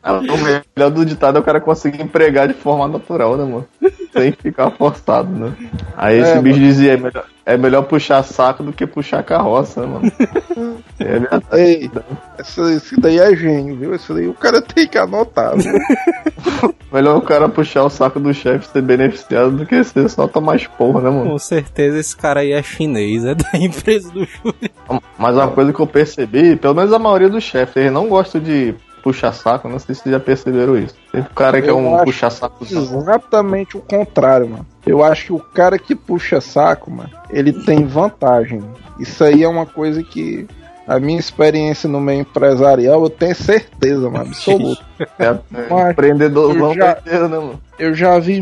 Ah, 0.03 0.13
O 0.19 0.21
melhor 0.37 0.91
do 0.91 1.05
ditado 1.05 1.37
é 1.37 1.41
o 1.41 1.43
cara 1.43 1.59
conseguir 1.59 2.01
empregar 2.01 2.47
de 2.47 2.53
forma 2.53 2.87
natural, 2.87 3.35
né, 3.37 3.43
mano? 3.43 3.67
Sem 4.13 4.31
ficar 4.33 4.69
forçado, 4.71 5.29
né? 5.29 5.53
Aí 5.97 6.19
esse 6.19 6.31
É, 6.33 6.41
bicho 6.41 6.59
dizia, 6.59 6.93
é 6.93 6.97
melhor, 6.97 7.25
é 7.45 7.57
melhor 7.57 7.81
puxar 7.83 8.21
saco 8.23 8.61
do 8.63 8.71
que 8.71 8.85
puxar 8.85 9.23
carroça, 9.23 9.81
né, 9.81 9.87
mano? 9.87 10.11
É 10.99 11.19
verdade. 11.19 11.45
Ei, 11.53 11.91
essa, 12.37 12.61
esse 12.71 12.95
daí 12.99 13.19
é 13.19 13.35
gênio, 13.35 13.75
viu? 13.75 13.93
Esse 13.95 14.13
daí 14.13 14.27
o 14.27 14.33
cara 14.33 14.61
tem 14.61 14.87
que 14.87 14.97
anotar, 14.97 15.55
viu? 15.57 15.73
Melhor 16.95 17.17
o 17.17 17.21
cara 17.21 17.49
puxar 17.49 17.83
o 17.83 17.89
saco 17.89 18.21
do 18.21 18.33
chefe 18.33 18.69
ser 18.69 18.81
beneficiado 18.81 19.51
do 19.51 19.65
que 19.65 19.83
ser 19.83 20.09
só 20.09 20.29
tomar 20.29 20.55
esporro, 20.55 21.01
né, 21.01 21.09
mano? 21.09 21.31
Com 21.31 21.37
certeza 21.37 21.99
esse 21.99 22.15
cara 22.15 22.39
aí 22.39 22.53
é 22.53 22.63
chinês, 22.63 23.25
é 23.25 23.35
da 23.35 23.49
empresa 23.59 24.09
do 24.11 24.23
Júlio. 24.23 24.71
Mas 25.17 25.35
uma 25.35 25.49
coisa 25.49 25.73
que 25.73 25.79
eu 25.81 25.87
percebi, 25.87 26.55
pelo 26.55 26.73
menos 26.73 26.93
a 26.93 26.97
maioria 26.97 27.27
dos 27.27 27.43
chefes, 27.43 27.75
eles 27.75 27.91
não 27.91 28.07
gostam 28.07 28.39
de 28.39 28.73
puxar 29.03 29.33
saco, 29.33 29.67
não 29.67 29.77
sei 29.77 29.93
se 29.93 30.03
vocês 30.03 30.13
já 30.13 30.21
perceberam 30.21 30.77
isso. 30.77 30.95
Sempre 31.11 31.29
o 31.29 31.35
cara 31.35 31.61
que 31.61 31.67
é 31.67 31.71
Eu 31.71 31.79
um 31.79 31.95
acho 31.95 32.05
puxa 32.05 32.29
saco 32.29 32.63
Exatamente 32.63 33.75
o 33.75 33.81
contrário, 33.81 34.47
mano. 34.47 34.65
Eu 34.87 35.03
acho 35.03 35.25
que 35.25 35.33
o 35.33 35.39
cara 35.39 35.77
que 35.77 35.95
puxa 35.95 36.39
saco, 36.39 36.89
mano, 36.89 37.09
ele 37.29 37.51
tem 37.51 37.85
vantagem. 37.85 38.63
Isso 38.97 39.21
aí 39.21 39.43
é 39.43 39.49
uma 39.49 39.65
coisa 39.65 40.01
que 40.01 40.47
a 40.87 40.99
minha 40.99 41.19
experiência 41.19 41.89
no 41.89 41.99
meio 41.99 42.21
empresarial, 42.21 43.03
eu 43.03 43.09
tenho 43.09 43.35
certeza, 43.35 44.09
mano, 44.09 44.25
absoluta. 44.29 44.83
é, 45.19 45.35
Mas 45.69 45.91
empreendedorzão 45.91 46.69
eu 46.69 46.75
já- 46.75 46.91
inteiro, 46.91 47.27
né, 47.29 47.37
mano? 47.37 47.61
Eu 47.77 47.93
já 47.93 48.17
vi 48.19 48.39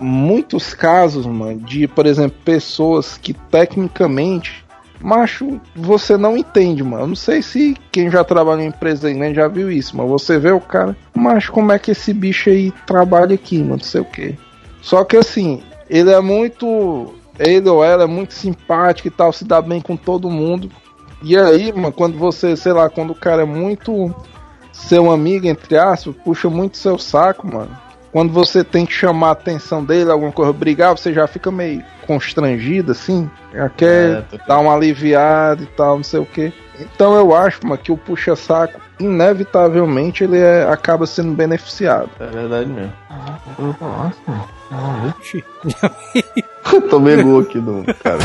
muitos 0.00 0.72
casos, 0.74 1.26
mano, 1.26 1.58
de, 1.60 1.86
por 1.86 2.06
exemplo, 2.06 2.36
pessoas 2.44 3.18
que 3.18 3.34
tecnicamente, 3.34 4.64
macho, 5.00 5.60
você 5.74 6.16
não 6.16 6.36
entende, 6.36 6.82
mano. 6.82 7.02
Eu 7.04 7.08
não 7.08 7.16
sei 7.16 7.42
se 7.42 7.76
quem 7.90 8.10
já 8.10 8.24
trabalha 8.24 8.62
em 8.62 8.68
empresa 8.68 9.12
grande 9.12 9.36
já 9.36 9.48
viu 9.48 9.70
isso, 9.70 9.96
mas 9.96 10.08
você 10.08 10.38
vê 10.38 10.50
o 10.52 10.60
cara, 10.60 10.96
macho, 11.14 11.52
como 11.52 11.72
é 11.72 11.78
que 11.78 11.90
esse 11.90 12.12
bicho 12.14 12.48
aí 12.48 12.72
trabalha 12.86 13.34
aqui, 13.34 13.58
mano, 13.58 13.70
não 13.72 13.80
sei 13.80 14.00
o 14.00 14.04
quê. 14.06 14.36
Só 14.80 15.04
que 15.04 15.16
assim, 15.16 15.62
ele 15.88 16.10
é 16.10 16.20
muito. 16.20 17.14
Ele 17.38 17.68
ou 17.68 17.82
ela 17.84 18.04
é 18.04 18.06
muito 18.06 18.34
simpático 18.34 19.08
e 19.08 19.10
tal, 19.10 19.32
se 19.32 19.44
dá 19.44 19.60
bem 19.60 19.80
com 19.80 19.96
todo 19.96 20.30
mundo. 20.30 20.70
E 21.22 21.36
aí, 21.36 21.72
mano, 21.72 21.92
quando 21.92 22.18
você, 22.18 22.56
sei 22.56 22.72
lá, 22.72 22.88
quando 22.88 23.10
o 23.10 23.14
cara 23.14 23.42
é 23.42 23.44
muito 23.46 24.14
seu 24.72 25.10
amigo, 25.10 25.46
entre 25.46 25.76
aspas, 25.78 26.14
puxa 26.24 26.48
muito 26.50 26.76
seu 26.76 26.98
saco, 26.98 27.46
mano. 27.46 27.70
Quando 28.10 28.30
você 28.32 28.62
tem 28.62 28.84
que 28.84 28.92
chamar 28.92 29.28
a 29.28 29.32
atenção 29.32 29.82
dele, 29.82 30.10
alguma 30.10 30.32
coisa, 30.32 30.52
brigar, 30.52 30.96
você 30.96 31.14
já 31.14 31.26
fica 31.26 31.50
meio 31.50 31.82
constrangido, 32.06 32.92
assim. 32.92 33.30
Já 33.54 33.68
quer 33.70 34.24
É, 34.32 34.38
dar 34.46 34.58
uma 34.58 34.74
aliviada 34.74 35.62
e 35.62 35.66
tal, 35.66 35.96
não 35.96 36.04
sei 36.04 36.20
o 36.20 36.26
que. 36.26 36.52
Então 36.78 37.14
eu 37.16 37.34
acho, 37.34 37.60
mano, 37.66 37.78
que 37.78 37.90
o 37.92 37.96
puxa-saco, 37.96 38.78
inevitavelmente, 39.00 40.24
ele 40.24 40.38
é- 40.38 40.64
acaba 40.70 41.06
sendo 41.06 41.32
beneficiado. 41.32 42.10
É 42.20 42.26
verdade 42.26 42.68
mesmo. 42.68 42.92
Nossa, 43.58 44.16
mano. 44.26 44.44
Oxi. 45.18 45.44
Tomei 46.90 47.22
gol 47.22 47.40
aqui 47.40 47.58
do 47.60 47.82
cara. 48.02 48.18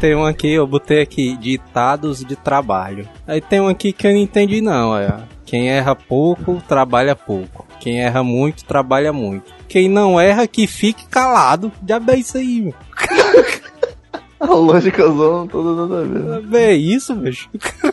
Tem 0.00 0.16
um 0.16 0.26
aqui, 0.26 0.52
eu 0.52 0.66
botei 0.66 1.00
aqui, 1.00 1.36
ditados 1.36 2.24
de 2.24 2.34
trabalho. 2.34 3.08
Aí 3.26 3.40
tem 3.40 3.60
um 3.60 3.68
aqui 3.68 3.92
que 3.92 4.06
eu 4.06 4.12
não 4.12 4.18
entendi 4.18 4.60
não, 4.60 4.90
olha. 4.90 5.28
Quem 5.44 5.70
erra 5.70 5.94
pouco, 5.94 6.62
trabalha 6.66 7.14
pouco. 7.14 7.66
Quem 7.78 8.00
erra 8.00 8.24
muito, 8.24 8.64
trabalha 8.64 9.12
muito. 9.12 9.52
Quem 9.68 9.88
não 9.88 10.20
erra, 10.20 10.46
que 10.46 10.66
fique 10.66 11.06
calado. 11.06 11.70
Já 11.86 12.00
bem 12.00 12.20
isso 12.20 12.38
aí, 12.38 12.62
meu. 12.62 12.74
A 14.40 14.54
lógica 14.54 15.06
zona 15.06 15.48
toda 15.48 15.82
nada 15.82 16.02
a 16.02 16.04
ver. 16.04 16.46
Vê 16.48 16.72
isso, 16.72 17.14
bicho. 17.14 17.48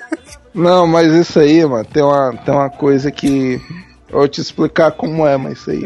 Não, 0.53 0.87
mas 0.87 1.13
isso 1.13 1.39
aí, 1.39 1.63
mano, 1.63 1.85
tem 1.85 2.01
uma, 2.01 2.35
tem 2.37 2.53
uma 2.53 2.71
coisa 2.71 3.11
que 3.11 3.61
Eu 4.09 4.17
vou 4.17 4.27
te 4.27 4.41
explicar 4.41 4.91
como 4.93 5.27
é, 5.27 5.37
mas 5.37 5.59
isso 5.59 5.69
aí. 5.69 5.83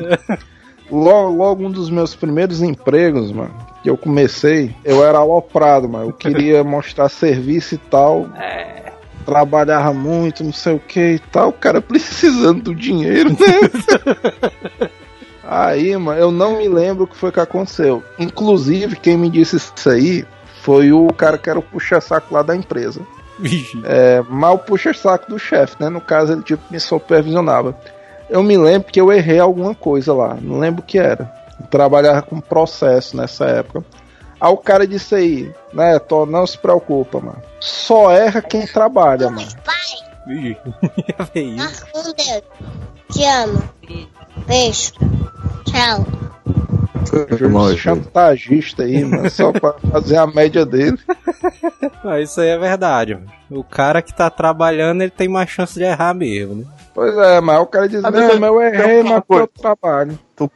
Logo, 0.89 1.35
logo 1.35 1.65
um 1.65 1.71
dos 1.71 1.89
meus 1.89 2.13
primeiros 2.15 2.61
empregos, 2.61 3.31
mano, 3.31 3.55
que 3.83 3.89
eu 3.89 3.97
comecei, 3.97 4.73
eu 4.85 5.05
era 5.05 5.17
aloprado, 5.17 5.89
mano. 5.89 6.07
Eu 6.09 6.13
queria 6.13 6.63
mostrar 6.65 7.09
serviço 7.09 7.75
e 7.75 7.77
tal. 7.77 8.29
Trabalhava 9.25 9.93
muito, 9.93 10.43
não 10.43 10.53
sei 10.53 10.75
o 10.75 10.79
que 10.79 11.15
e 11.15 11.19
tal. 11.19 11.49
O 11.49 11.53
cara 11.53 11.81
precisando 11.83 12.63
do 12.63 12.75
dinheiro, 12.75 13.31
né? 13.31 14.89
Aí, 15.43 15.95
mano, 15.97 16.19
eu 16.19 16.31
não 16.31 16.57
me 16.57 16.69
lembro 16.69 17.03
o 17.03 17.07
que 17.07 17.17
foi 17.17 17.29
que 17.29 17.39
aconteceu. 17.39 18.01
Inclusive, 18.17 18.95
quem 18.95 19.17
me 19.17 19.29
disse 19.29 19.57
isso 19.57 19.89
aí 19.89 20.25
foi 20.61 20.93
o 20.93 21.07
cara 21.07 21.37
que 21.37 21.49
era 21.49 21.59
o 21.59 21.61
puxa-saco 21.61 22.33
lá 22.33 22.41
da 22.41 22.55
empresa. 22.55 23.01
É, 23.83 24.23
mal 24.29 24.57
puxa-saco 24.57 25.29
do 25.29 25.37
chefe, 25.37 25.75
né? 25.81 25.89
No 25.89 25.99
caso, 25.99 26.31
ele 26.31 26.43
tipo 26.43 26.63
me 26.71 26.79
supervisionava. 26.79 27.77
Eu 28.29 28.41
me 28.41 28.57
lembro 28.57 28.89
que 28.89 29.01
eu 29.01 29.11
errei 29.11 29.37
alguma 29.37 29.75
coisa 29.75 30.13
lá, 30.13 30.37
não 30.41 30.59
lembro 30.59 30.81
o 30.81 30.85
que 30.85 30.97
era. 30.97 31.42
Trabalhava 31.69 32.21
com 32.21 32.39
processo 32.39 33.15
nessa 33.17 33.45
época. 33.45 33.83
Aí 34.39 34.51
o 34.51 34.57
cara 34.57 34.85
disse 34.85 35.15
aí, 35.15 35.51
né, 35.73 35.97
Tô, 35.99 36.25
não 36.25 36.45
se 36.45 36.57
preocupa, 36.57 37.19
mano. 37.19 37.41
Só 37.59 38.11
erra 38.11 38.41
quem 38.41 38.65
trabalha, 38.67 39.29
mano. 39.29 39.47
Já 40.27 41.25
veio 41.33 41.55
isso. 41.57 41.85
Um 41.95 42.13
dedo. 42.13 42.45
Te 43.11 43.25
amo. 43.25 43.63
Beijo. 44.47 44.91
Tchau. 45.65 46.05
Esse 47.29 47.77
chantagista 47.77 48.83
aí, 48.83 49.03
mano, 49.03 49.29
só 49.31 49.51
pra 49.51 49.73
fazer 49.91 50.17
a 50.17 50.25
média 50.27 50.65
dele. 50.65 50.97
Ah, 52.05 52.19
isso 52.19 52.39
aí 52.41 52.49
é 52.49 52.57
verdade, 52.57 53.15
mano. 53.15 53.27
O 53.49 53.63
cara 53.63 54.01
que 54.01 54.13
tá 54.13 54.29
trabalhando, 54.29 55.01
ele 55.01 55.11
tem 55.11 55.27
mais 55.29 55.49
chance 55.49 55.73
de 55.75 55.83
errar 55.83 56.13
mesmo, 56.13 56.55
né? 56.55 56.65
Pois 56.93 57.15
é, 57.17 57.39
mas 57.41 57.59
o 57.61 57.65
cara 57.65 57.87
diz, 57.87 58.03
Ah, 58.03 58.11
não, 58.11 58.39
mas 58.39 58.49
eu- 58.49 58.61
errei, 58.61 58.99
eu- 58.99 59.03
mas 59.05 59.23
eu 59.29 59.47
trabalho. 59.47 60.19
Tu, 60.35 60.51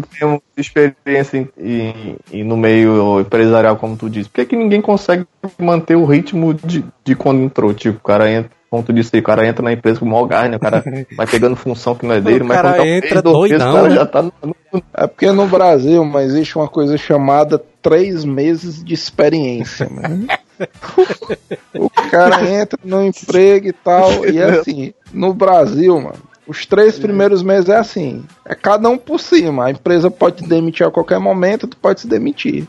tu 0.00 0.08
que 0.08 0.18
tem 0.18 0.40
experiência 0.56 1.38
em, 1.38 1.48
em- 1.58 2.16
em- 2.32 2.44
no 2.44 2.56
meio 2.56 3.20
empresarial, 3.20 3.76
como 3.76 3.96
tu 3.96 4.08
disse, 4.10 4.28
por 4.28 4.36
que, 4.36 4.46
que 4.46 4.56
ninguém 4.56 4.80
consegue 4.80 5.24
manter 5.58 5.96
o 5.96 6.04
ritmo 6.04 6.52
de, 6.54 6.84
de 7.04 7.14
quando 7.14 7.40
entrou? 7.42 7.72
Tipo, 7.72 7.98
o 7.98 8.02
cara 8.02 8.30
entra, 8.30 8.50
como 8.70 8.82
tu 8.82 8.92
disse 8.92 9.10
aí, 9.14 9.20
o 9.20 9.24
cara 9.24 9.46
entra 9.46 9.62
na 9.62 9.72
empresa 9.72 10.00
com 10.00 10.06
o 10.06 10.08
maior 10.10 10.26
gás, 10.26 10.50
né? 10.50 10.56
O 10.56 10.60
cara 10.60 10.82
vai 11.16 11.26
pegando 11.26 11.54
função 11.56 11.94
que 11.94 12.04
não 12.06 12.14
é 12.14 12.20
dele, 12.20 12.42
O 12.42 12.46
mas 12.46 12.56
cara 12.56 12.70
quando 12.74 12.78
tá 12.78 12.86
entra 12.88 13.08
meses, 13.08 13.22
doidão, 13.22 13.70
o 13.70 13.74
cara 13.76 13.88
né? 13.88 13.94
já 13.94 14.06
tá 14.06 14.22
no, 14.22 14.32
no- 14.42 14.82
É 14.94 15.06
porque 15.06 15.30
no 15.30 15.46
Brasil, 15.46 16.04
mas 16.04 16.32
existe 16.32 16.56
uma 16.56 16.68
coisa 16.68 16.96
chamada 16.98 17.62
três 17.80 18.24
meses 18.24 18.82
de 18.82 18.94
experiência, 18.94 19.88
mano. 19.88 20.26
o 21.74 21.90
cara 22.10 22.48
entra 22.48 22.78
no 22.84 23.04
emprego 23.04 23.68
e 23.68 23.72
tal, 23.72 24.24
e 24.28 24.38
é 24.38 24.44
assim, 24.44 24.92
no 25.12 25.32
Brasil, 25.34 25.94
mano, 26.00 26.18
os 26.46 26.66
três 26.66 26.98
primeiros 26.98 27.42
meses 27.42 27.68
é 27.68 27.76
assim, 27.76 28.24
é 28.44 28.54
cada 28.54 28.88
um 28.88 28.98
por 28.98 29.18
cima, 29.18 29.66
a 29.66 29.70
empresa 29.70 30.10
pode 30.10 30.42
te 30.42 30.48
demitir 30.48 30.86
a 30.86 30.90
qualquer 30.90 31.18
momento, 31.18 31.66
tu 31.66 31.76
pode 31.76 32.00
se 32.00 32.06
demitir. 32.06 32.66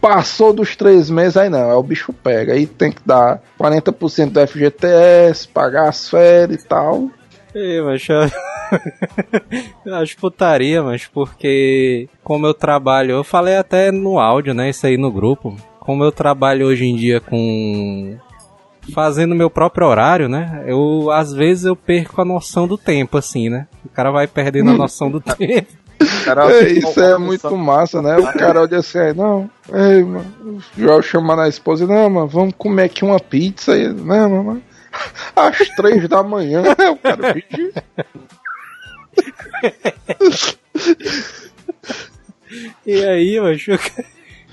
Passou 0.00 0.52
dos 0.52 0.76
três 0.76 1.08
meses, 1.08 1.36
aí 1.36 1.48
não, 1.48 1.70
aí 1.70 1.76
o 1.76 1.82
bicho 1.82 2.12
pega, 2.12 2.52
aí 2.52 2.66
tem 2.66 2.92
que 2.92 3.00
dar 3.06 3.40
40% 3.58 4.30
do 4.30 4.46
FGTS, 4.46 5.48
pagar 5.48 5.88
as 5.88 6.08
férias 6.10 6.62
e 6.62 6.68
tal. 6.68 7.10
É, 7.54 7.80
mas 7.80 8.06
eu... 8.08 8.20
eu 9.86 9.94
acho 9.94 10.16
putaria, 10.18 10.82
mas 10.82 11.06
porque 11.06 12.08
como 12.22 12.46
eu 12.46 12.52
trabalho, 12.52 13.12
eu 13.12 13.24
falei 13.24 13.56
até 13.56 13.90
no 13.90 14.18
áudio, 14.18 14.52
né, 14.52 14.68
isso 14.68 14.86
aí 14.86 14.98
no 14.98 15.10
grupo, 15.10 15.56
como 15.80 16.04
eu 16.04 16.12
trabalho 16.12 16.66
hoje 16.66 16.84
em 16.84 16.96
dia 16.96 17.20
com 17.20 18.18
fazendo 18.92 19.34
meu 19.34 19.48
próprio 19.48 19.86
horário, 19.86 20.28
né? 20.28 20.64
Eu 20.66 21.10
às 21.10 21.32
vezes 21.32 21.64
eu 21.64 21.76
perco 21.76 22.20
a 22.20 22.24
noção 22.24 22.66
do 22.66 22.76
tempo 22.76 23.16
assim, 23.16 23.48
né? 23.48 23.66
O 23.84 23.88
cara 23.88 24.10
vai 24.10 24.26
perdendo 24.26 24.70
a 24.70 24.74
noção 24.74 25.10
do 25.10 25.20
tempo. 25.20 25.72
cara 26.24 26.50
É, 26.52 26.72
isso 26.72 27.00
é 27.00 27.18
muito 27.18 27.56
massa, 27.56 28.02
né? 28.02 28.16
O 28.16 28.32
cara 28.32 28.62
olha 28.62 28.78
assim, 28.78 28.98
aí, 28.98 29.14
não, 29.14 29.48
ei, 29.72 30.02
mano, 30.02 30.26
o 30.42 30.58
Joel 30.76 31.02
chamando 31.02 31.42
a 31.42 31.48
esposa, 31.48 31.86
não, 31.86 32.10
mano, 32.10 32.28
vamos 32.28 32.54
comer 32.56 32.84
aqui 32.84 33.04
uma 33.04 33.20
pizza 33.20 33.72
aí, 33.72 33.88
né, 33.88 34.26
mano? 34.26 34.62
Às 35.34 35.58
três 35.76 36.08
da 36.08 36.22
manhã, 36.22 36.62
o 36.92 36.96
cara 36.96 37.34
pediu. 37.34 37.72
E 42.86 43.04
aí, 43.04 43.40
macho, 43.40 43.72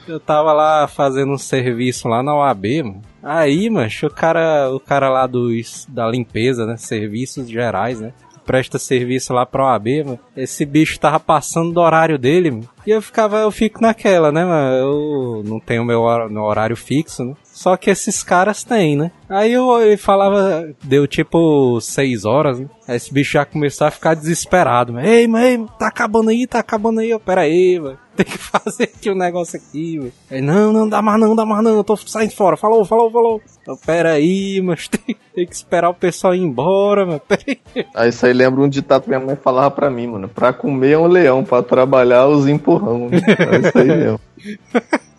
eu 0.07 0.19
tava 0.19 0.53
lá 0.53 0.87
fazendo 0.87 1.33
um 1.33 1.37
serviço 1.37 2.07
lá 2.07 2.23
na 2.23 2.35
OAB, 2.35 2.83
mano. 2.83 3.01
Aí, 3.23 3.69
macho, 3.69 4.07
o 4.07 4.09
cara, 4.09 4.69
o 4.73 4.79
cara 4.79 5.09
lá 5.09 5.27
dos, 5.27 5.85
da 5.89 6.07
limpeza, 6.07 6.65
né? 6.65 6.77
Serviços 6.77 7.49
gerais, 7.49 7.99
né? 7.99 8.13
Presta 8.45 8.79
serviço 8.79 9.33
lá 9.33 9.45
pra 9.45 9.65
OAB, 9.65 9.87
mano. 10.03 10.19
Esse 10.35 10.65
bicho 10.65 10.99
tava 10.99 11.19
passando 11.19 11.71
do 11.71 11.79
horário 11.79 12.17
dele, 12.17 12.51
mano. 12.51 12.69
E 12.85 12.89
eu 12.89 13.01
ficava, 13.01 13.37
eu 13.37 13.51
fico 13.51 13.81
naquela, 13.81 14.31
né, 14.31 14.43
mano? 14.43 14.75
Eu 14.75 15.43
não 15.45 15.59
tenho 15.59 15.85
meu 15.85 16.01
horário 16.01 16.75
fixo, 16.75 17.23
né? 17.23 17.35
Só 17.53 17.75
que 17.77 17.89
esses 17.89 18.23
caras 18.23 18.63
têm, 18.63 18.95
né? 18.95 19.11
Aí 19.29 19.51
eu, 19.53 19.81
ele 19.81 19.97
falava, 19.97 20.69
deu 20.83 21.05
tipo 21.05 21.79
seis 21.81 22.25
horas, 22.25 22.59
né? 22.59 22.67
Aí 22.87 22.95
esse 22.95 23.13
bicho 23.13 23.33
já 23.33 23.45
começou 23.45 23.87
a 23.87 23.91
ficar 23.91 24.13
desesperado, 24.15 24.93
mano. 24.93 25.05
Ei, 25.05 25.27
mano, 25.27 25.69
tá 25.77 25.87
acabando 25.87 26.29
aí, 26.29 26.47
tá 26.47 26.59
acabando 26.59 27.01
aí. 27.01 27.09
Eu, 27.09 27.19
Pera 27.19 27.41
aí, 27.41 27.79
mano. 27.79 27.97
Tem 28.15 28.25
que 28.25 28.37
fazer 28.37 28.83
aqui 28.83 29.09
um 29.09 29.15
negócio 29.15 29.57
aqui, 29.57 29.97
velho. 29.97 30.13
Aí, 30.29 30.41
não, 30.41 30.73
não, 30.73 30.87
dá 30.87 31.01
mais 31.01 31.19
não, 31.19 31.35
dá 31.35 31.45
mais 31.45 31.63
não. 31.63 31.75
Eu 31.75 31.83
tô 31.83 31.95
saindo 31.95 32.33
fora. 32.33 32.57
Falou, 32.57 32.83
falou, 32.83 33.11
falou. 33.11 33.41
Eu, 33.65 33.77
Pera 33.77 34.13
aí, 34.13 34.61
mas 34.61 34.87
tem, 34.89 35.15
tem 35.33 35.45
que 35.45 35.55
esperar 35.55 35.89
o 35.89 35.93
pessoal 35.93 36.35
ir 36.35 36.41
embora, 36.41 37.05
mano. 37.05 37.19
Pera 37.21 37.41
aí. 37.47 37.85
Aí 37.93 38.09
isso 38.09 38.25
aí 38.25 38.33
lembra 38.33 38.61
um 38.61 38.69
ditado 38.69 39.03
que 39.03 39.09
minha 39.09 39.19
mãe 39.19 39.35
falava 39.35 39.71
pra 39.71 39.89
mim, 39.89 40.07
mano. 40.07 40.27
Pra 40.27 40.51
comer 40.51 40.91
é 40.91 40.97
um 40.97 41.07
leão, 41.07 41.43
pra 41.43 41.61
trabalhar 41.61 42.27
os 42.27 42.47
empurrão. 42.47 43.09
Né? 43.09 43.21
É 43.51 43.57
isso 43.59 43.77
aí 43.77 43.87
mesmo. 43.87 44.19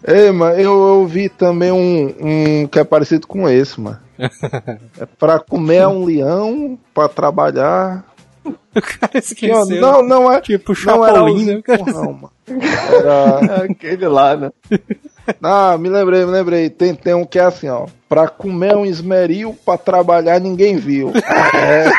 Ei, 0.05 0.31
mano, 0.33 0.59
eu 0.61 0.73
ouvi 0.73 1.29
também 1.29 1.71
um, 1.71 2.15
um 2.63 2.67
que 2.67 2.79
é 2.79 2.85
parecido 2.85 3.27
com 3.27 3.49
esse, 3.49 3.81
mano. 3.81 3.99
É 5.01 5.07
pra 5.19 5.39
comer 5.41 5.87
um 5.89 6.05
leão, 6.05 6.79
pra 6.95 7.09
trabalhar. 7.09 8.05
O 8.45 8.53
cara 8.81 9.09
Que, 9.13 9.19
esqueceu. 9.19 9.81
não, 9.81 10.03
não 10.03 10.33
é. 10.33 10.41
Tipo 10.41 10.73
Não 10.85 11.05
era 11.05 11.15
Chapolin, 11.17 11.35
os 11.39 11.47
né? 11.47 11.63
Mano. 11.95 12.31
Era. 12.91 13.65
Aquele 13.71 14.07
lá, 14.09 14.37
né? 14.37 14.51
Ah, 15.43 15.77
me 15.79 15.89
lembrei, 15.89 16.25
me 16.25 16.33
lembrei. 16.33 16.71
Tem, 16.71 16.95
tem 16.95 17.15
um 17.15 17.25
que 17.25 17.39
é 17.39 17.43
assim, 17.45 17.69
ó. 17.69 17.87
Pra 18.09 18.29
comer 18.29 18.77
um 18.77 18.85
esmeril, 18.85 19.57
pra 19.65 19.77
trabalhar 19.79 20.41
ninguém 20.41 20.77
viu. 20.77 21.13
É. 21.55 21.91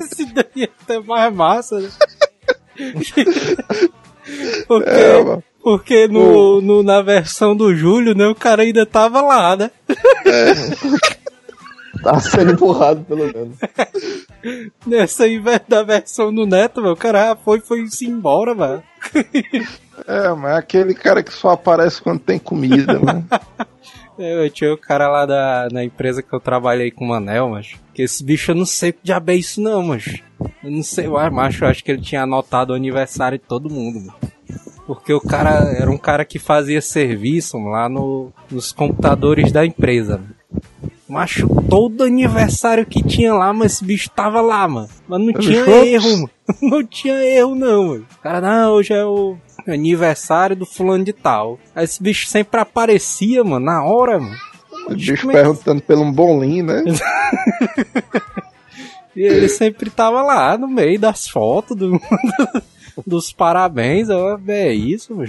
Esse 0.00 0.24
daí 0.34 0.64
é 0.64 0.68
até 0.82 0.98
mais 1.00 1.32
massa, 1.32 1.78
né? 1.80 1.88
Porque, 4.66 4.90
É, 4.90 5.38
porque 5.62 6.08
no, 6.08 6.60
no- 6.60 6.82
na 6.82 7.00
versão 7.02 7.54
do 7.56 7.74
Júlio, 7.74 8.14
né, 8.14 8.26
o 8.26 8.34
cara 8.34 8.62
ainda 8.62 8.84
tava 8.86 9.20
lá, 9.20 9.56
né? 9.56 9.70
Tá 12.02 12.20
sendo 12.20 12.52
empurrado 12.52 13.04
pelo 13.04 13.24
menos. 13.24 13.56
Nessa 14.86 15.24
aí 15.24 15.42
da 15.66 15.82
versão 15.82 16.32
do 16.32 16.46
Neto, 16.46 16.80
mano, 16.80 16.92
o 16.92 16.96
cara 16.96 17.28
já 17.28 17.36
foi 17.36 17.58
foi 17.60 17.88
se 17.88 18.06
embora, 18.06 18.54
mano. 18.54 18.82
É, 20.06 20.28
mas 20.34 20.52
é 20.52 20.56
aquele 20.58 20.94
cara 20.94 21.24
que 21.24 21.32
só 21.32 21.50
aparece 21.50 22.00
quando 22.00 22.20
tem 22.20 22.38
comida, 22.38 23.00
mano. 23.00 23.26
Eu 24.18 24.50
tinha 24.50 24.72
o 24.72 24.78
cara 24.78 25.08
lá 25.08 25.24
da, 25.24 25.68
na 25.70 25.84
empresa 25.84 26.22
que 26.22 26.32
eu 26.32 26.40
trabalhei 26.40 26.90
com 26.90 27.04
o 27.04 27.08
Manel, 27.08 27.50
mas 27.50 27.76
que 27.94 28.02
esse 28.02 28.24
bicho 28.24 28.50
eu 28.50 28.56
não 28.56 28.66
sei 28.66 28.92
que 28.92 28.98
diabo 29.02 29.30
é 29.30 29.36
isso 29.36 29.60
não, 29.60 29.82
mas 29.82 30.20
eu 30.62 30.70
não 30.70 30.82
sei, 30.82 31.06
uai, 31.06 31.30
macho, 31.30 31.64
eu 31.64 31.68
acho 31.68 31.84
que 31.84 31.92
ele 31.92 32.02
tinha 32.02 32.22
anotado 32.22 32.72
o 32.72 32.76
aniversário 32.76 33.38
de 33.38 33.44
todo 33.44 33.70
mundo, 33.70 34.00
mano. 34.00 34.14
Porque 34.86 35.12
o 35.12 35.20
cara 35.20 35.72
era 35.78 35.90
um 35.90 35.98
cara 35.98 36.24
que 36.24 36.38
fazia 36.38 36.80
serviço 36.80 37.58
lá 37.58 37.88
no, 37.88 38.32
nos 38.50 38.72
computadores 38.72 39.52
da 39.52 39.64
empresa. 39.64 40.16
Mano. 40.16 40.34
Macho, 41.08 41.48
todo 41.68 42.04
aniversário 42.04 42.84
que 42.84 43.02
tinha 43.02 43.32
lá, 43.32 43.52
mas 43.52 43.72
esse 43.72 43.84
bicho 43.84 44.10
tava 44.10 44.40
lá, 44.40 44.66
mano. 44.66 44.88
Mas 45.06 45.20
não 45.20 45.32
tinha 45.32 45.64
erro, 45.84 46.10
mano. 46.12 46.30
Não 46.62 46.82
tinha 46.82 47.22
erro, 47.22 47.54
não, 47.54 47.88
mano. 47.88 48.06
O 48.10 48.22
cara, 48.22 48.40
não, 48.40 48.72
hoje 48.72 48.94
é 48.94 49.04
o 49.04 49.36
aniversário 49.70 50.56
do 50.56 50.66
fulano 50.66 51.04
de 51.04 51.12
tal. 51.12 51.58
Aí 51.74 51.84
esse 51.84 52.02
bicho 52.02 52.26
sempre 52.26 52.60
aparecia, 52.60 53.44
mano, 53.44 53.66
na 53.66 53.84
hora, 53.84 54.18
mano. 54.18 54.36
O 54.88 54.94
bicho 54.94 55.30
é 55.30 55.34
perguntando 55.34 55.82
pelo 55.82 56.02
um 56.02 56.12
bolinho, 56.12 56.64
né? 56.64 56.84
E 59.18 59.22
ele 59.22 59.48
sempre 59.48 59.90
tava 59.90 60.22
lá 60.22 60.56
no 60.56 60.68
meio 60.68 60.96
das 60.96 61.26
fotos 61.26 61.76
do, 61.76 62.00
dos 63.06 63.32
parabéns. 63.32 64.08
Eu, 64.08 64.40
é 64.48 64.72
isso, 64.72 65.14
mano. 65.16 65.28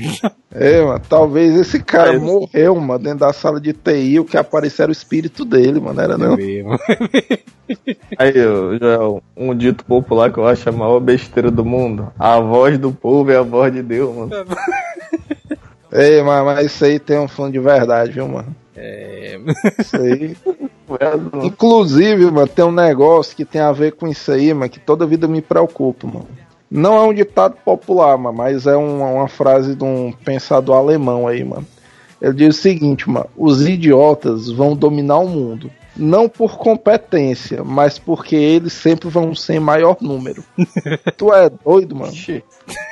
É, 0.51 0.81
mano, 0.83 1.01
talvez 1.07 1.55
esse 1.55 1.79
cara 1.81 2.13
Mas- 2.13 2.21
morreu, 2.21 2.75
mano, 2.75 3.03
dentro 3.03 3.19
da 3.19 3.33
sala 3.33 3.59
de 3.59 3.73
TI, 3.73 4.19
o 4.19 4.25
que 4.25 4.37
apareceu 4.37 4.83
era 4.83 4.89
o 4.89 4.93
espírito 4.93 5.45
dele, 5.45 5.79
mano, 5.79 5.99
era 6.01 6.17
não? 6.17 6.35
Aí, 8.17 8.33
Joel, 8.79 9.21
um 9.37 9.55
dito 9.55 9.85
popular 9.85 10.31
que 10.31 10.39
eu 10.39 10.47
acho 10.47 10.67
a 10.67 10.71
maior 10.71 10.99
besteira 10.99 11.51
do 11.51 11.63
mundo. 11.63 12.11
A 12.17 12.39
voz 12.39 12.77
do 12.77 12.91
povo 12.91 13.31
é 13.31 13.37
a 13.37 13.41
voz 13.43 13.71
de 13.73 13.83
Deus, 13.83 14.15
mano. 14.15 14.31
Ei, 15.91 16.21
mas, 16.21 16.45
mas 16.45 16.65
isso 16.65 16.85
aí 16.85 16.99
tem 16.99 17.19
um 17.19 17.27
fundo 17.27 17.51
de 17.51 17.59
verdade, 17.59 18.11
viu, 18.11 18.27
mano? 18.27 18.55
É, 18.75 19.39
Isso 19.79 19.95
aí. 19.97 20.35
Inclusive, 21.43 22.25
mano, 22.31 22.47
tem 22.47 22.65
um 22.65 22.71
negócio 22.71 23.35
que 23.35 23.45
tem 23.45 23.61
a 23.61 23.71
ver 23.71 23.91
com 23.93 24.07
isso 24.07 24.31
aí, 24.31 24.53
mano, 24.53 24.69
que 24.69 24.79
toda 24.79 25.05
vida 25.05 25.27
me 25.27 25.41
preocupa, 25.41 26.07
mano. 26.07 26.27
Não 26.69 26.95
é 26.95 27.01
um 27.01 27.13
ditado 27.13 27.55
popular, 27.65 28.17
mano, 28.17 28.37
mas 28.37 28.67
é 28.67 28.75
uma, 28.75 29.07
uma 29.07 29.27
frase 29.27 29.75
de 29.75 29.83
um 29.83 30.11
pensador 30.11 30.75
alemão 30.75 31.27
aí, 31.27 31.43
mano. 31.43 31.65
Ele 32.21 32.33
diz 32.33 32.57
o 32.57 32.61
seguinte, 32.61 33.09
mano: 33.09 33.29
os 33.35 33.65
idiotas 33.67 34.49
vão 34.51 34.75
dominar 34.75 35.19
o 35.19 35.27
mundo. 35.27 35.71
Não 35.95 36.29
por 36.29 36.57
competência, 36.57 37.61
mas 37.63 37.99
porque 37.99 38.35
eles 38.35 38.71
sempre 38.71 39.09
vão 39.09 39.35
ser 39.35 39.55
em 39.55 39.59
maior 39.59 39.97
número. 39.99 40.43
tu 41.17 41.33
é 41.33 41.49
doido, 41.49 41.95
mano? 41.95 42.13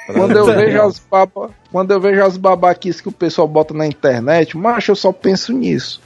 Quando 0.07 0.36
eu 0.36 0.45
vejo 0.53 0.82
as 0.82 0.99
baba, 0.99 1.51
quando 1.71 1.91
eu 1.91 2.01
vejo 2.01 2.21
as 2.21 2.36
babaquices 2.36 2.99
que 2.99 3.07
o 3.07 3.13
pessoal 3.13 3.47
bota 3.47 3.73
na 3.73 3.88
internet, 3.88 4.57
macho, 4.57 4.91
eu 4.91 4.95
só 4.95 5.13
penso 5.13 5.53
nisso. 5.53 6.01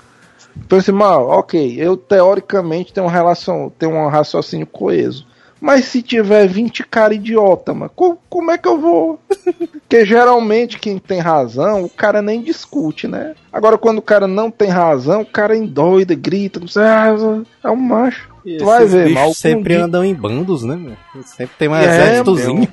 Penso, 0.68 0.94
mano, 0.94 1.28
ok, 1.28 1.76
eu 1.80 1.96
teoricamente 1.96 2.94
tenho 2.94 3.08
um 3.08 3.10
relação, 3.10 3.72
tenho 3.80 3.94
um 3.94 4.08
raciocínio 4.08 4.68
coeso. 4.68 5.26
Mas 5.62 5.86
se 5.86 6.02
tiver 6.02 6.48
20 6.48 6.84
cara 6.84 7.14
idiota, 7.14 7.72
mano, 7.74 7.92
co- 7.96 8.18
como 8.28 8.50
é 8.50 8.58
que 8.58 8.68
eu 8.68 8.80
vou? 8.80 9.20
Porque 9.88 10.04
geralmente 10.06 10.80
quem 10.80 10.98
tem 10.98 11.20
razão, 11.20 11.84
o 11.84 11.90
cara 11.90 12.22
nem 12.22 12.42
discute, 12.42 13.08
né? 13.08 13.34
Agora 13.54 13.78
quando 13.78 14.00
o 14.00 14.02
cara 14.02 14.28
não 14.28 14.50
tem 14.50 14.70
razão, 14.70 15.22
o 15.22 15.26
cara 15.26 15.56
endoida, 15.56 16.16
grita, 16.16 16.60
não 16.60 16.68
sei, 16.68 16.82
ah, 16.84 17.14
é 17.64 17.70
um 17.70 17.76
macho. 17.76 18.30
E 18.44 18.58
Tu 18.58 18.66
vai 18.66 18.86
ver, 18.86 19.10
mal 19.10 19.32
sempre 19.36 19.76
com- 19.78 19.84
andam 19.84 20.04
em 20.04 20.16
bandos, 20.16 20.64
né, 20.64 20.76
meu? 20.76 20.94
Sempre 21.24 21.56
tem 21.60 21.68
um 21.68 21.76
É, 21.76 21.86
exércitozinho. 21.86 22.68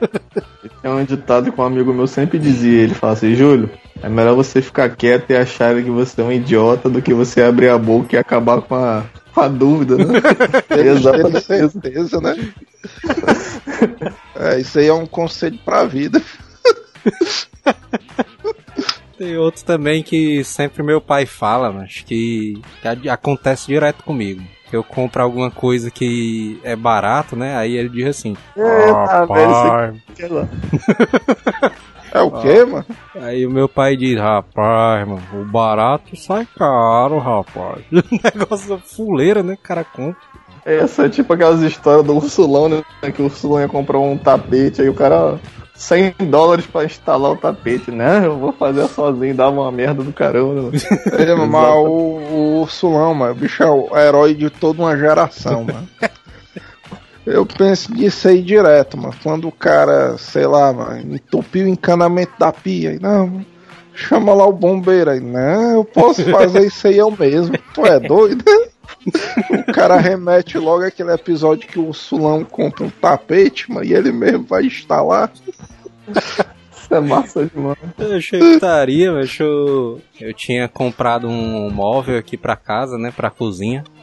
É 0.82 0.88
um 0.88 1.04
ditado 1.04 1.52
que 1.52 1.60
um 1.60 1.64
amigo 1.64 1.92
meu 1.92 2.06
sempre 2.06 2.38
dizia. 2.38 2.80
Ele 2.80 2.94
fala 2.94 3.12
assim, 3.12 3.34
Júlio, 3.34 3.68
é 4.02 4.08
melhor 4.08 4.34
você 4.34 4.62
ficar 4.62 4.88
quieto 4.96 5.28
e 5.30 5.36
achar 5.36 5.74
que 5.82 5.90
você 5.90 6.22
é 6.22 6.24
um 6.24 6.32
idiota 6.32 6.88
do 6.88 7.02
que 7.02 7.12
você 7.12 7.42
abrir 7.42 7.68
a 7.68 7.76
boca 7.76 8.16
e 8.16 8.18
acabar 8.18 8.62
com 8.62 8.74
a, 8.76 9.04
com 9.38 9.44
a 9.44 9.48
dúvida, 9.48 9.96
né? 9.96 10.20
Ter 10.68 10.86
Exatamente. 10.86 11.40
certeza, 11.42 12.20
né? 12.20 12.52
É, 14.34 14.60
isso 14.60 14.78
aí 14.78 14.88
é 14.88 14.92
um 14.92 15.06
conselho 15.06 15.58
pra 15.64 15.84
vida. 15.84 16.20
Tem 19.16 19.36
outro 19.36 19.64
também 19.64 20.02
que 20.02 20.42
sempre 20.42 20.82
meu 20.82 21.00
pai 21.00 21.24
fala, 21.26 21.70
mas 21.72 22.02
que, 22.04 22.60
que 23.00 23.08
acontece 23.08 23.66
direto 23.66 24.02
comigo. 24.02 24.42
Eu 24.72 24.84
compro 24.84 25.22
alguma 25.22 25.50
coisa 25.50 25.90
que 25.90 26.60
é 26.62 26.76
barato, 26.76 27.34
né? 27.34 27.56
Aí 27.56 27.76
ele 27.76 27.88
diz 27.88 28.06
assim: 28.06 28.36
Eita, 28.56 29.26
velho, 29.26 29.54
você 29.54 30.12
quer 30.14 30.30
lá. 30.30 30.48
É 32.12 32.20
o 32.20 32.30
quê, 32.30 32.64
mano? 32.64 32.86
Aí 33.14 33.46
o 33.46 33.50
meu 33.50 33.68
pai 33.68 33.96
diz: 33.96 34.18
Rapaz, 34.18 35.06
mano, 35.06 35.22
o 35.34 35.44
barato 35.44 36.16
sai 36.16 36.46
caro, 36.56 37.18
rapaz. 37.18 37.82
Negócio 38.34 38.78
fuleira, 38.78 39.42
né? 39.42 39.54
O 39.54 39.58
cara 39.58 39.84
compra. 39.84 40.20
Essa 40.64 41.06
é 41.06 41.08
tipo 41.08 41.32
aquelas 41.32 41.62
histórias 41.62 42.04
do 42.04 42.14
Ursulão, 42.14 42.68
né? 42.68 42.82
Que 43.14 43.22
o 43.22 43.26
Ursulão 43.26 43.60
ia 43.60 43.68
comprar 43.68 43.98
um 43.98 44.16
tapete, 44.18 44.82
aí 44.82 44.88
o 44.88 44.94
cara. 44.94 45.38
100 45.74 46.14
dólares 46.28 46.66
pra 46.66 46.84
instalar 46.84 47.30
o 47.30 47.36
tapete, 47.36 47.92
né? 47.92 48.22
Eu 48.24 48.36
vou 48.36 48.50
fazer 48.52 48.88
sozinho, 48.88 49.32
dava 49.32 49.60
uma 49.60 49.70
merda 49.70 50.02
do 50.02 50.12
caramba. 50.12 50.72
né? 50.72 50.78
É, 51.12 51.34
mas 51.36 51.74
o, 51.76 52.18
o 52.32 52.60
Ursulão, 52.62 53.14
mano, 53.14 53.30
o 53.30 53.36
bicho 53.36 53.62
é 53.62 53.70
o 53.70 53.96
herói 53.96 54.34
de 54.34 54.50
toda 54.50 54.82
uma 54.82 54.96
geração, 54.98 55.62
mano. 55.62 55.88
Eu 57.30 57.44
penso 57.44 57.92
nisso 57.92 58.28
aí 58.28 58.42
direto, 58.42 58.96
mano. 58.96 59.14
Quando 59.22 59.48
o 59.48 59.52
cara, 59.52 60.16
sei 60.18 60.46
lá, 60.46 60.72
mano, 60.72 61.14
entupiu 61.14 61.66
o 61.66 61.68
encanamento 61.68 62.32
da 62.38 62.52
pia. 62.52 62.90
Aí, 62.90 62.98
não, 62.98 63.44
chama 63.94 64.32
lá 64.34 64.46
o 64.46 64.52
bombeiro 64.52 65.10
aí. 65.10 65.20
Não, 65.20 65.76
eu 65.76 65.84
posso 65.84 66.24
fazer 66.30 66.66
isso 66.66 66.86
aí 66.86 66.98
eu 66.98 67.10
mesmo. 67.10 67.56
Tu 67.74 67.86
é 67.86 68.00
doido? 68.00 68.44
O 69.50 69.72
cara 69.72 69.98
remete 69.98 70.58
logo 70.58 70.84
aquele 70.84 71.12
episódio 71.12 71.68
que 71.68 71.78
o 71.78 71.92
Sulão 71.92 72.44
compra 72.44 72.84
um 72.84 72.90
tapete, 72.90 73.70
mano, 73.70 73.84
e 73.84 73.94
ele 73.94 74.10
mesmo 74.10 74.44
vai 74.44 74.64
instalar. 74.64 75.30
É 76.90 77.00
massa 77.00 77.44
demais. 77.46 77.76
Eu 77.98 78.16
achei 78.16 78.40
que 78.40 78.46
estaria, 78.46 79.12
mas 79.12 79.38
eu, 79.38 80.00
eu 80.20 80.32
tinha 80.32 80.66
comprado 80.68 81.28
um 81.28 81.70
móvel 81.70 82.18
aqui 82.18 82.36
pra 82.36 82.56
casa, 82.56 82.96
né? 82.96 83.12
Pra 83.14 83.30
cozinha. 83.30 83.84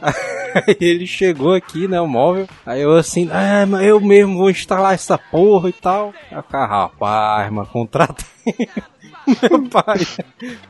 Aí 0.54 0.76
ele 0.80 1.06
chegou 1.06 1.52
aqui, 1.52 1.88
né? 1.88 2.00
O 2.00 2.06
móvel. 2.06 2.48
Aí 2.64 2.80
eu 2.80 2.92
assim, 2.92 3.28
ah, 3.32 3.66
mas 3.66 3.86
eu 3.86 4.00
mesmo 4.00 4.38
vou 4.38 4.50
instalar 4.50 4.94
essa 4.94 5.18
porra 5.18 5.68
e 5.68 5.72
tal. 5.72 6.14
Aí 6.30 6.38
eu 6.38 6.42
ficava, 6.42 6.66
rapaz, 6.66 7.52
mano, 7.52 7.68
contrata 7.68 8.24
meu 9.42 9.68
pai. 9.68 10.06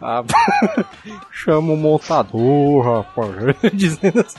Ah, 0.01 0.25
chama 1.31 1.75
o 1.75 1.77
montador, 1.77 2.83
rapaz. 2.83 3.33
Dizendo 3.73 4.21
assim. 4.21 4.39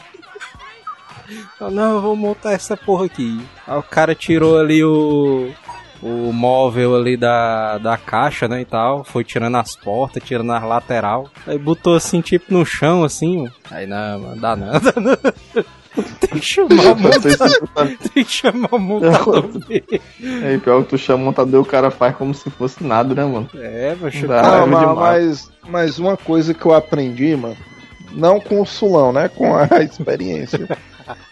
Não, 1.59 1.95
eu 1.95 2.01
vou 2.01 2.15
montar 2.15 2.53
essa 2.53 2.75
porra 2.75 3.05
aqui. 3.05 3.41
Aí 3.67 3.77
o 3.77 3.83
cara 3.83 4.15
tirou 4.15 4.57
ali 4.57 4.83
o, 4.83 5.51
o 6.01 6.31
móvel 6.31 6.95
ali 6.95 7.17
da, 7.17 7.77
da 7.77 7.97
caixa, 7.97 8.47
né, 8.47 8.61
e 8.61 8.65
tal. 8.65 9.03
Foi 9.03 9.23
tirando 9.23 9.55
as 9.57 9.75
portas, 9.75 10.23
tirando 10.23 10.51
as 10.51 10.63
lateral. 10.63 11.29
Aí 11.45 11.57
botou 11.57 11.95
assim, 11.95 12.21
tipo, 12.21 12.53
no 12.53 12.65
chão, 12.65 13.03
assim. 13.03 13.47
Aí 13.71 13.85
não, 13.87 14.19
mano, 14.19 14.41
dá 14.41 14.55
nada. 14.55 14.93
Tem 16.19 16.39
que 16.39 16.45
chamar 16.45 16.69
o 16.73 16.75
Não 16.75 16.95
montador. 16.95 17.67
tá- 17.73 17.85
Tem 18.13 18.23
que 18.23 18.31
chamar 18.31 18.69
o 18.71 18.77
montador. 18.79 19.49
É, 20.43 20.57
pior 20.59 20.83
que 20.83 20.89
tu 20.89 20.97
chama 20.97 21.23
o 21.23 21.25
montador 21.25 21.59
e 21.59 21.63
o 21.63 21.65
cara 21.65 21.89
faz 21.89 22.15
como 22.15 22.35
se 22.35 22.51
fosse 22.51 22.83
nada, 22.83 23.15
né, 23.15 23.25
mano? 23.25 23.49
É, 23.55 23.95
mas 23.99 24.21
Dá. 24.21 24.41
Não, 24.43 24.49
raiva 24.71 24.93
mas, 24.93 24.95
mas, 24.95 25.51
mas 25.67 25.99
uma 25.99 26.15
coisa 26.15 26.53
que 26.53 26.63
eu 26.63 26.73
aprendi, 26.75 27.35
mano, 27.35 27.57
não 28.11 28.39
com 28.39 28.61
o 28.61 28.65
sulão, 28.65 29.11
né? 29.11 29.27
Com 29.27 29.55
a 29.55 29.65
experiência. 29.81 30.69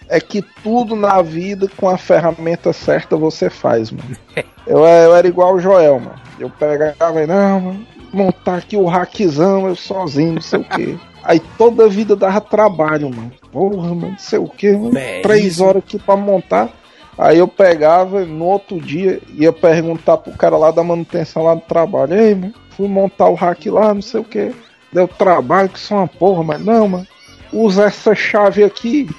É 0.07 0.19
que 0.19 0.41
tudo 0.63 0.95
na 0.95 1.21
vida, 1.21 1.67
com 1.75 1.89
a 1.89 1.97
ferramenta 1.97 2.71
certa, 2.73 3.15
você 3.17 3.49
faz, 3.49 3.91
mano. 3.91 4.15
Eu, 4.67 4.79
eu 4.79 5.15
era 5.15 5.27
igual 5.27 5.53
o 5.53 5.59
Joel, 5.59 5.99
mano. 5.99 6.19
Eu 6.39 6.49
pegava 6.49 7.21
e, 7.21 7.27
não, 7.27 7.61
mano, 7.61 7.87
montar 8.11 8.55
aqui 8.55 8.75
o 8.75 8.87
hackzão, 8.87 9.67
eu 9.67 9.75
sozinho, 9.75 10.33
não 10.33 10.41
sei 10.41 10.59
o 10.59 10.63
quê. 10.63 10.97
Aí 11.23 11.39
toda 11.55 11.85
a 11.85 11.87
vida 11.87 12.15
dava 12.15 12.41
trabalho, 12.41 13.09
mano. 13.09 13.31
Porra, 13.51 13.89
mano, 13.89 14.09
não 14.09 14.17
sei 14.17 14.39
o 14.39 14.47
quê, 14.47 14.71
mano. 14.71 14.97
É 14.97 15.21
Três 15.21 15.45
isso. 15.45 15.63
horas 15.63 15.83
aqui 15.83 15.99
pra 15.99 16.15
montar. 16.15 16.69
Aí 17.17 17.37
eu 17.37 17.47
pegava, 17.47 18.25
no 18.25 18.45
outro 18.45 18.79
dia, 18.79 19.21
ia 19.33 19.53
perguntar 19.53 20.17
pro 20.17 20.33
cara 20.33 20.57
lá 20.57 20.71
da 20.71 20.83
manutenção 20.83 21.43
lá 21.43 21.55
do 21.55 21.61
trabalho. 21.61 22.13
Ei, 22.13 22.35
mano, 22.35 22.53
fui 22.71 22.87
montar 22.87 23.29
o 23.29 23.35
hack 23.35 23.65
lá, 23.67 23.93
não 23.93 24.01
sei 24.01 24.19
o 24.19 24.23
que. 24.25 24.51
Deu 24.91 25.07
trabalho 25.07 25.69
que 25.69 25.79
só 25.79 25.95
uma 25.95 26.07
porra, 26.07 26.43
mas 26.43 26.61
não, 26.63 26.87
mano. 26.87 27.07
Usa 27.51 27.85
essa 27.85 28.13
chave 28.13 28.63
aqui. 28.63 29.09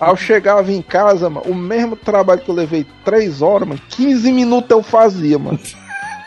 Eu 0.00 0.16
chegava 0.16 0.72
em 0.72 0.82
casa, 0.82 1.30
mano, 1.30 1.46
o 1.50 1.54
mesmo 1.54 1.94
trabalho 1.96 2.40
que 2.40 2.48
eu 2.50 2.54
levei 2.54 2.84
3 3.04 3.40
horas, 3.42 3.68
mano, 3.68 3.80
15 3.90 4.32
minutos 4.32 4.70
eu 4.70 4.82
fazia, 4.82 5.38
mano. 5.38 5.58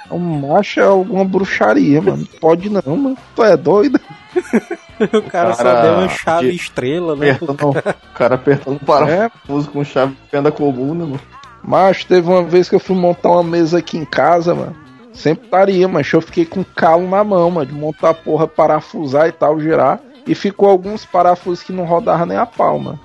O 0.10 0.18
macho 0.20 0.80
é 0.80 0.84
alguma 0.84 1.26
bruxaria, 1.26 2.02
mano. 2.02 2.18
Não 2.32 2.40
Pode 2.40 2.70
não, 2.70 2.82
mano. 2.96 3.18
Tu 3.36 3.44
é 3.44 3.58
doido? 3.58 4.00
O 4.98 5.22
cara, 5.24 5.54
só 5.54 5.62
cara 5.64 5.82
deu 5.82 5.94
uma 5.96 6.08
chave 6.08 6.50
de- 6.52 6.56
estrela, 6.56 7.18
né? 7.18 7.32
Apertando, 7.32 7.70
o 7.70 8.14
cara 8.14 8.36
apertando 8.36 8.76
o 8.78 8.82
É, 8.82 8.86
parafuso 8.86 9.70
com 9.70 9.84
chave 9.84 10.14
de 10.14 10.30
fenda 10.32 10.52
comum, 10.54 10.94
né, 10.96 11.04
mano? 11.04 11.20
Macho, 11.62 12.08
teve 12.08 12.30
uma 12.30 12.44
vez 12.44 12.70
que 12.70 12.76
eu 12.76 12.80
fui 12.80 12.96
montar 12.96 13.32
uma 13.32 13.44
mesa 13.44 13.80
aqui 13.80 13.98
em 13.98 14.06
casa, 14.06 14.56
mano. 14.56 14.74
Sempre 15.12 15.44
estaria, 15.46 15.86
mas 15.90 16.10
eu 16.14 16.22
fiquei 16.22 16.46
com 16.46 16.64
calo 16.64 17.10
na 17.10 17.26
mão, 17.26 17.52
mano, 17.52 17.66
de 17.66 17.74
montar 17.74 18.12
a 18.12 18.14
porra, 18.14 18.48
parafusar 18.48 19.28
e 19.28 19.34
tal, 19.34 19.60
girar. 19.60 20.00
E 20.26 20.34
ficou 20.34 20.70
alguns 20.70 21.04
parafusos 21.04 21.62
que 21.62 21.74
não 21.74 21.84
rodavam 21.84 22.26
nem 22.26 22.38
a 22.38 22.46
palma. 22.46 22.98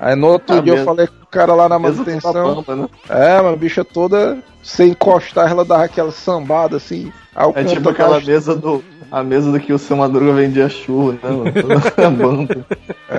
Aí 0.00 0.14
no 0.14 0.28
outro 0.28 0.56
Ah, 0.56 0.60
dia 0.60 0.72
eu 0.72 0.76
mesmo. 0.76 0.86
falei 0.86 1.06
com 1.06 1.24
o 1.24 1.26
cara 1.26 1.54
lá 1.54 1.68
na 1.68 1.78
manutenção. 1.78 2.54
pampa, 2.54 2.76
né? 2.76 2.88
É, 3.08 3.40
uma 3.40 3.56
bicha 3.56 3.84
toda, 3.84 4.38
sem 4.62 4.90
encostar, 4.90 5.50
ela 5.50 5.64
dava 5.64 5.84
aquela 5.84 6.12
sambada 6.12 6.76
assim. 6.76 7.12
É 7.54 7.64
tipo 7.64 7.88
aquela 7.88 8.20
mesa 8.20 8.54
do. 8.56 8.82
A 9.10 9.22
mesa 9.22 9.50
do 9.50 9.58
que 9.58 9.72
o 9.72 9.78
seu 9.78 9.96
Madruga 9.96 10.34
vendia 10.34 10.68
churro, 10.68 11.12
né, 11.12 11.30
mano? 11.30 11.52
Toda. 11.52 12.66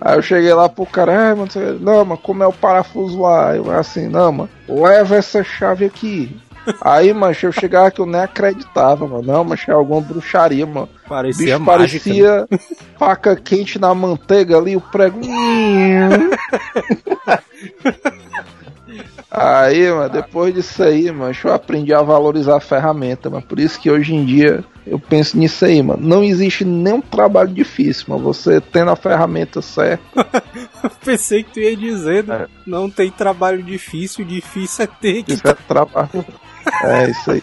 Aí 0.00 0.16
eu 0.16 0.22
cheguei 0.22 0.52
lá 0.52 0.68
pro 0.68 0.84
cara, 0.86 1.12
é, 1.12 1.34
mano, 1.34 1.48
não, 1.80 2.04
mano, 2.04 2.20
como 2.20 2.42
é 2.42 2.46
o 2.46 2.52
parafuso 2.52 3.20
lá? 3.20 3.56
Eu 3.56 3.70
assim, 3.70 4.08
não, 4.08 4.32
mano, 4.32 4.50
leva 4.68 5.16
essa 5.16 5.42
chave 5.42 5.84
aqui. 5.84 6.36
Aí, 6.80 7.12
mas 7.12 7.42
eu 7.42 7.52
chegava 7.52 7.90
que 7.90 8.00
eu 8.00 8.06
nem 8.06 8.20
acreditava, 8.20 9.06
mano. 9.06 9.22
Não, 9.22 9.44
mas 9.44 9.66
é 9.68 9.72
alguma 9.72 10.00
bruxaria, 10.00 10.66
mano. 10.66 10.88
Parecia 11.08 11.58
bicho 11.58 11.60
mágica. 11.60 12.08
né? 12.08 12.14
parecia 12.14 12.48
faca 12.98 13.36
quente 13.36 13.78
na 13.78 13.94
manteiga 13.94 14.56
ali, 14.56 14.76
o 14.76 14.80
prego. 14.80 15.20
Aí, 19.30 19.90
mano, 19.90 20.08
depois 20.08 20.54
disso 20.54 20.82
aí, 20.82 21.10
mano, 21.12 21.34
eu 21.44 21.52
aprendi 21.52 21.92
a 21.92 22.00
valorizar 22.00 22.56
a 22.56 22.60
ferramenta, 22.60 23.28
mano. 23.28 23.42
Por 23.42 23.60
isso 23.60 23.78
que 23.78 23.90
hoje 23.90 24.14
em 24.14 24.24
dia 24.24 24.64
eu 24.86 24.98
penso 24.98 25.36
nisso 25.36 25.64
aí, 25.64 25.82
mano. 25.82 26.00
Não 26.00 26.24
existe 26.24 26.64
nenhum 26.64 27.02
trabalho 27.02 27.50
difícil, 27.50 28.06
mano. 28.08 28.22
Você 28.22 28.60
tendo 28.60 28.90
a 28.90 28.96
ferramenta 28.96 29.60
certa. 29.60 30.24
Pensei 31.04 31.42
que 31.42 31.52
tu 31.52 31.60
ia 31.60 31.76
dizer, 31.76 32.24
né? 32.24 32.44
É. 32.44 32.48
não 32.66 32.88
tem 32.88 33.10
trabalho 33.10 33.62
difícil, 33.62 34.24
difícil 34.24 34.84
é 34.84 34.86
ter 34.86 35.22
que. 35.22 35.34
Isso 35.34 35.46
é 35.46 35.54
trabalho. 35.54 36.24
É 36.84 37.10
isso 37.10 37.30
aí. 37.30 37.42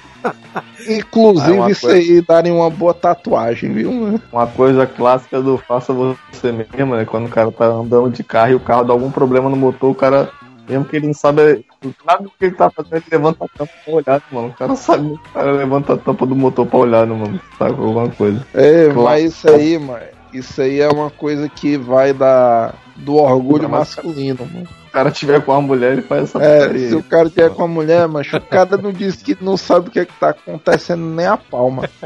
Inclusive, 0.88 1.60
Ah, 1.62 1.70
isso 1.70 1.82
coisa- 1.88 1.98
aí 1.98 2.22
darem 2.22 2.52
uma 2.52 2.70
boa 2.70 2.94
tatuagem, 2.94 3.72
viu, 3.74 3.92
mano? 3.92 4.22
Uma 4.32 4.48
coisa 4.48 4.86
clássica 4.86 5.42
do 5.42 5.58
faça 5.58 5.94
você 5.94 6.52
mesmo, 6.52 6.96
né? 6.96 7.06
Quando 7.06 7.28
o 7.28 7.30
cara 7.30 7.52
tá 7.52 7.66
andando 7.66 8.10
de 8.10 8.24
carro 8.24 8.52
e 8.52 8.56
o 8.56 8.60
carro 8.60 8.84
dá 8.84 8.94
algum 8.94 9.10
problema 9.12 9.50
no 9.50 9.56
motor, 9.56 9.92
o 9.92 9.96
cara, 9.96 10.30
mesmo 10.68 10.86
que 10.86 10.98
ele 10.98 11.08
não 11.08 11.14
sabe, 11.14 11.64
sabe 12.06 12.28
o 12.28 12.32
que 12.38 12.46
ele 12.46 12.56
tá 12.56 12.70
fazendo, 12.70 12.96
ele 12.98 13.06
levanta 13.12 13.46
a 13.46 13.48
tampa 13.58 13.72
pra 13.86 13.94
olhar, 13.94 14.22
mano. 14.32 14.48
O 14.50 14.54
cara 14.54 14.76
sabe, 14.76 15.08
o 15.08 15.20
cara 15.34 15.52
levanta 15.52 15.94
a 15.94 15.98
tampa 15.98 16.26
do 16.26 16.36
motor 16.36 16.66
pra 16.66 16.80
olhar, 16.80 17.06
mano? 17.08 17.40
Sabe 17.58 17.72
alguma 17.72 18.10
coisa. 18.10 18.46
É, 18.54 18.90
mas 18.94 19.24
isso 19.34 19.50
aí, 19.50 19.78
mano, 19.80 20.02
isso 20.34 20.62
aí 20.62 20.80
é 20.80 20.90
uma 20.90 21.10
coisa 21.10 21.48
que 21.50 21.78
vai 21.78 22.14
da, 22.14 22.74
do 22.96 23.16
orgulho 23.16 23.70
Mas- 23.70 23.96
masculino, 23.96 24.46
mano. 24.52 24.68
Se 24.68 24.74
o 24.90 24.92
cara 24.94 25.12
tiver 25.12 25.42
com 25.42 25.52
uma 25.54 25.62
mulher, 25.62 25.94
ele 25.94 26.02
faz 26.04 26.24
essa 26.26 26.44
É, 26.44 26.60
putaria 26.62 26.90
se 26.90 26.96
o 26.96 27.04
cara 27.04 27.30
tiver 27.30 27.50
com 27.50 27.64
a 27.64 27.68
mulher, 27.68 28.08
mas 28.08 28.32
o 28.32 28.40
cara 28.42 28.78
não 28.78 28.92
diz 28.92 29.16
que 29.16 29.36
não 29.42 29.58
sabe 29.58 29.88
o 29.88 29.92
que, 29.92 30.00
é 30.00 30.06
que 30.06 30.14
tá 30.20 30.30
acontecendo 30.30 31.04
nem 31.04 31.26
a 31.26 31.38
palma. 31.38 31.90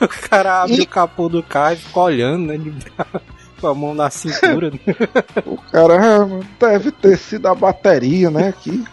O 0.00 0.08
cara 0.28 0.62
abre 0.62 0.74
E- 0.76 0.80
o 0.82 0.88
capô 0.88 1.28
do 1.28 1.42
carro 1.42 1.74
e 1.74 1.76
fica 1.76 2.00
olhando, 2.00 2.46
né? 2.48 2.58
de- 2.58 2.74
Com 3.60 3.68
a 3.68 3.74
mão 3.74 3.94
na 3.94 4.10
cintura. 4.10 4.70
né? 4.70 4.78
O 5.46 5.56
cara, 5.56 5.94
ah, 6.24 6.40
deve 6.58 6.90
ter 6.90 7.16
sido 7.16 7.46
a 7.46 7.54
bateria, 7.54 8.28
né, 8.28 8.48
aqui. 8.48 8.84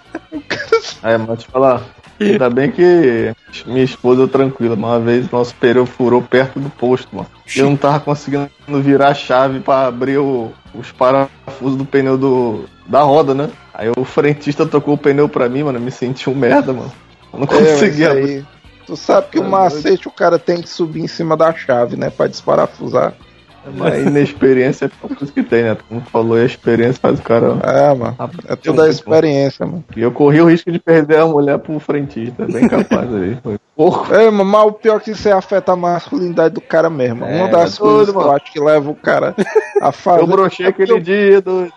É, 1.03 1.17
mas 1.17 1.39
te 1.39 1.47
falar, 1.49 1.81
ainda 2.23 2.49
bem 2.49 2.71
que 2.71 3.33
minha 3.65 3.83
esposa 3.83 4.23
é 4.23 4.27
tranquila. 4.27 4.75
Uma 4.75 4.99
vez 4.99 5.29
nosso 5.31 5.53
pneu 5.55 5.85
furou 5.85 6.21
perto 6.21 6.59
do 6.59 6.69
posto, 6.69 7.15
mano. 7.15 7.27
Eu 7.55 7.65
não 7.65 7.75
tava 7.75 7.99
conseguindo 7.99 8.49
virar 8.67 9.09
a 9.09 9.13
chave 9.13 9.59
pra 9.59 9.87
abrir 9.87 10.17
o- 10.17 10.51
os 10.73 10.91
parafusos 10.91 11.75
do 11.77 11.85
pneu 11.85 12.17
do, 12.17 12.65
da 12.87 13.01
roda, 13.01 13.33
né? 13.33 13.49
Aí 13.73 13.89
o 13.97 14.03
frentista 14.03 14.65
tocou 14.65 14.93
o 14.93 14.97
pneu 14.97 15.27
pra 15.27 15.49
mim, 15.49 15.63
mano. 15.63 15.77
Eu 15.77 15.81
me 15.81 15.91
senti 15.91 16.29
um 16.29 16.35
merda, 16.35 16.71
mano. 16.73 16.91
Eu 17.33 17.39
não 17.39 17.47
É, 17.47 17.51
mas 17.51 17.71
conseguia 17.71 18.09
isso 18.09 18.17
abrir. 18.19 18.47
Tu 18.85 18.95
sabe 18.97 19.27
que 19.31 19.39
o 19.39 19.43
Tá 19.43 19.47
macete 19.49 20.07
o 20.07 20.11
cara 20.11 20.37
tem 20.39 20.61
que 20.61 20.67
subir 20.67 21.01
em 21.01 21.07
cima 21.07 21.37
da 21.37 21.53
chave, 21.53 21.95
né, 21.95 22.09
pra 22.09 22.27
desparafusar. 22.27 23.13
Mas 23.75 24.05
inexperiência 24.05 24.85
é 24.85 25.05
a 25.05 25.15
coisa 25.15 25.31
que 25.31 25.43
tem, 25.43 25.63
né? 25.63 25.77
Como 25.87 26.01
falou, 26.01 26.37
a 26.37 26.43
experiência 26.43 26.99
faz 27.01 27.19
o 27.19 27.21
cara. 27.21 27.57
É, 27.63 27.93
mano. 27.93 28.15
É 28.47 28.55
tudo 28.55 28.81
a 28.81 28.89
experiência, 28.89 29.65
mano. 29.65 29.83
E 29.95 30.01
eu 30.01 30.11
corri 30.11 30.41
o 30.41 30.49
risco 30.49 30.71
de 30.71 30.79
perder 30.79 31.19
a 31.19 31.25
mulher 31.25 31.59
pro 31.59 31.79
frentista. 31.79 32.45
Bem 32.45 32.67
capaz 32.67 33.13
aí. 33.13 33.37
Foi 33.43 33.57
pouco. 33.75 34.13
É, 34.13 34.29
mano, 34.31 34.45
mas 34.45 34.65
o 34.65 34.71
pior 34.73 34.97
é 34.97 34.99
que 34.99 35.11
isso 35.11 35.31
afeta 35.31 35.73
a 35.73 35.75
masculinidade 35.75 36.55
do 36.55 36.61
cara 36.61 36.89
mesmo. 36.89 37.23
É, 37.25 37.37
Uma 37.37 37.47
das 37.49 37.75
é 37.75 37.79
coisas 37.79 38.07
doido, 38.07 38.11
que 38.13 38.17
eu 38.17 38.21
mano. 38.21 38.35
acho 38.35 38.53
que 38.53 38.59
leva 38.59 38.89
o 38.89 38.95
cara 38.95 39.35
a 39.81 39.91
fazer. 39.91 40.21
Eu 40.21 40.27
brochei 40.27 40.65
aquele 40.65 40.99
dia, 40.99 41.41
doido. 41.41 41.73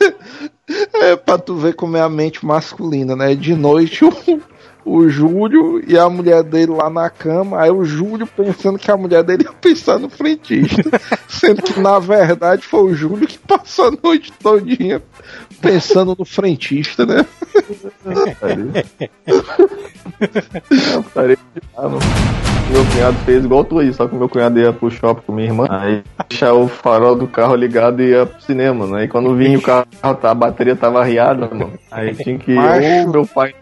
É 0.94 1.14
pra 1.14 1.36
tu 1.36 1.56
ver 1.56 1.74
como 1.74 1.96
é 1.96 2.00
a 2.00 2.08
mente 2.08 2.44
masculina, 2.44 3.14
né? 3.14 3.34
De 3.34 3.54
noite 3.54 4.02
o, 4.04 4.10
o 4.84 5.08
Júlio 5.08 5.82
e 5.86 5.98
a 5.98 6.08
mulher 6.08 6.42
dele 6.42 6.72
lá 6.72 6.90
na 6.90 7.08
cama, 7.08 7.60
aí 7.60 7.70
o 7.70 7.84
Júlio 7.84 8.26
pensando 8.26 8.78
que 8.78 8.90
a 8.90 8.96
mulher 8.96 9.22
dele 9.22 9.44
ia 9.44 9.52
pensar 9.52 9.98
no 9.98 10.08
frentista. 10.10 10.82
sendo 11.28 11.62
que 11.62 11.80
na 11.80 11.98
verdade 11.98 12.62
foi 12.62 12.82
o 12.82 12.94
Júlio 12.94 13.26
que 13.26 13.38
passou 13.38 13.88
a 13.88 13.92
noite 14.02 14.32
todinha 14.32 15.02
pensando 15.60 16.14
no 16.18 16.24
frentista, 16.24 17.06
né? 17.06 17.24
Eu 20.94 21.02
parei 21.14 21.36
de 21.36 21.62
lá, 21.76 21.88
mano. 21.88 22.00
Meu 22.70 22.84
cunhado 22.86 23.16
fez 23.24 23.44
igual 23.44 23.64
tu 23.64 23.78
aí, 23.78 23.92
só 23.92 24.08
que 24.08 24.14
meu 24.14 24.28
cunhado 24.28 24.58
ia 24.58 24.72
pro 24.72 24.90
shopping 24.90 25.22
com 25.26 25.32
minha 25.32 25.48
irmã. 25.48 25.66
Aí 25.70 26.02
deixar 26.28 26.54
o 26.54 26.66
farol 26.66 27.14
do 27.14 27.26
carro 27.26 27.54
ligado 27.54 28.02
e 28.02 28.10
ia 28.10 28.26
pro 28.26 28.42
cinema, 28.42 28.86
né? 28.86 29.04
E 29.04 29.08
quando 29.08 29.34
vinha 29.36 29.58
o 29.58 29.62
carro, 29.62 29.86
tá, 30.20 30.30
a 30.30 30.34
bateria 30.34 30.74
tava 30.74 31.00
arriada, 31.00 31.48
mano. 31.48 31.72
Aí 31.90 32.14
tinha 32.14 32.38
que 32.38 32.56
ou 32.56 33.12
meu 33.12 33.26
pai 33.26 33.54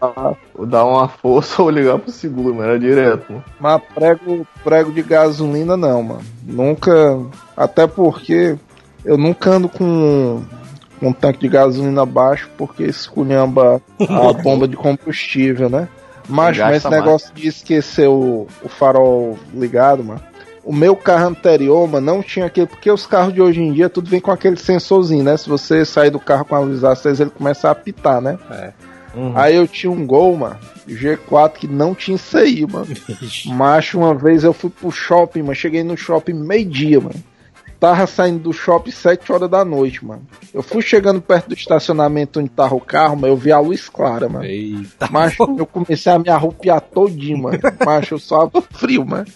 dar- 0.59 0.65
dar 0.65 0.85
uma 0.85 1.07
força 1.07 1.61
ou 1.61 1.69
ligar 1.69 1.99
pro 1.99 2.11
seguro, 2.11 2.55
mano. 2.55 2.69
Era 2.69 2.79
direto, 2.79 3.31
mano. 3.31 3.43
Mas 3.59 3.81
prego, 3.93 4.47
prego 4.63 4.91
de 4.91 5.01
gasolina 5.01 5.75
não, 5.77 6.03
mano. 6.03 6.21
Nunca. 6.43 7.19
Até 7.55 7.87
porque 7.87 8.55
eu 9.05 9.17
nunca 9.17 9.51
ando 9.51 9.67
com 9.69 10.41
um 11.01 11.11
tanque 11.11 11.39
de 11.39 11.49
gasolina 11.49 12.05
baixo 12.05 12.49
porque 12.57 12.83
esculhamba 12.83 13.81
a 14.09 14.33
bomba 14.41 14.67
de 14.67 14.75
combustível, 14.77 15.69
né? 15.69 15.87
Mas, 16.29 16.57
mas 16.57 16.77
esse 16.77 16.89
mais. 16.89 17.03
negócio 17.03 17.33
de 17.33 17.47
esquecer 17.47 18.07
o, 18.07 18.47
o 18.63 18.69
farol 18.69 19.37
ligado, 19.53 20.03
mano. 20.03 20.21
O 20.63 20.71
meu 20.73 20.95
carro 20.95 21.27
anterior, 21.27 21.85
mano, 21.89 22.05
não 22.05 22.23
tinha 22.23 22.45
aquele. 22.45 22.67
Porque 22.67 22.89
os 22.89 23.05
carros 23.05 23.33
de 23.33 23.41
hoje 23.41 23.61
em 23.61 23.73
dia 23.73 23.89
tudo 23.89 24.09
vem 24.09 24.21
com 24.21 24.31
aquele 24.31 24.55
sensorzinho, 24.55 25.21
né? 25.21 25.35
Se 25.35 25.49
você 25.49 25.83
sair 25.83 26.09
do 26.09 26.19
carro 26.21 26.45
com 26.45 26.55
a 26.55 26.59
luz 26.59 26.85
acesa, 26.85 27.23
ele 27.23 27.31
começa 27.31 27.67
a 27.67 27.71
apitar, 27.71 28.21
né? 28.21 28.37
Uhum. 29.13 29.33
Aí 29.35 29.55
eu 29.55 29.67
tinha 29.67 29.91
um 29.91 30.05
Gol, 30.05 30.35
mano, 30.37 30.57
G4 30.87 31.53
que 31.53 31.67
não 31.67 31.93
tinha 31.93 32.15
isso 32.15 32.37
aí, 32.37 32.65
mano. 32.65 32.87
Macho, 33.47 33.99
uma 33.99 34.13
vez 34.15 34.43
eu 34.43 34.53
fui 34.53 34.69
pro 34.69 34.91
shopping, 34.91 35.41
mano. 35.41 35.55
Cheguei 35.55 35.83
no 35.83 35.95
shopping 35.95 36.33
meio-dia, 36.33 36.99
mano. 36.99 37.23
Tava 37.79 38.07
saindo 38.07 38.39
do 38.39 38.53
shopping 38.53 38.91
7 38.91 39.29
horas 39.31 39.49
da 39.49 39.65
noite, 39.65 40.05
mano. 40.05 40.21
Eu 40.53 40.63
fui 40.63 40.81
chegando 40.81 41.21
perto 41.21 41.49
do 41.49 41.53
estacionamento 41.53 42.39
onde 42.39 42.49
tava 42.49 42.73
o 42.75 42.79
carro, 42.79 43.17
mas 43.17 43.29
eu 43.29 43.35
vi 43.35 43.51
a 43.51 43.59
luz 43.59 43.89
clara, 43.89 44.29
mano. 44.29 44.45
Eita. 44.45 45.09
Macho, 45.11 45.43
eu 45.57 45.65
comecei 45.65 46.11
a 46.11 46.17
me 46.17 46.29
arrupiar 46.29 46.79
todinho, 46.79 47.43
mano. 47.43 47.59
Macho, 47.85 48.15
eu 48.15 48.19
só 48.19 48.49
frio, 48.71 49.05
mano. 49.05 49.27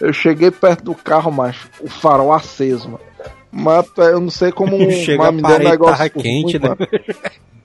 Eu 0.00 0.12
cheguei 0.12 0.50
perto 0.50 0.84
do 0.84 0.94
carro, 0.94 1.30
macho, 1.30 1.68
o 1.80 1.88
farol 1.88 2.32
aceso, 2.32 2.88
mano. 2.88 3.04
Mas 3.50 3.86
eu 3.96 4.20
não 4.20 4.30
sei 4.30 4.50
como 4.50 4.76
Chega 4.90 5.22
mas 5.22 5.34
me 5.34 5.42
deu 5.42 5.56
um 5.56 5.70
negócio 5.70 6.10
quente, 6.10 6.58
né? 6.58 6.70
mano. 6.70 6.88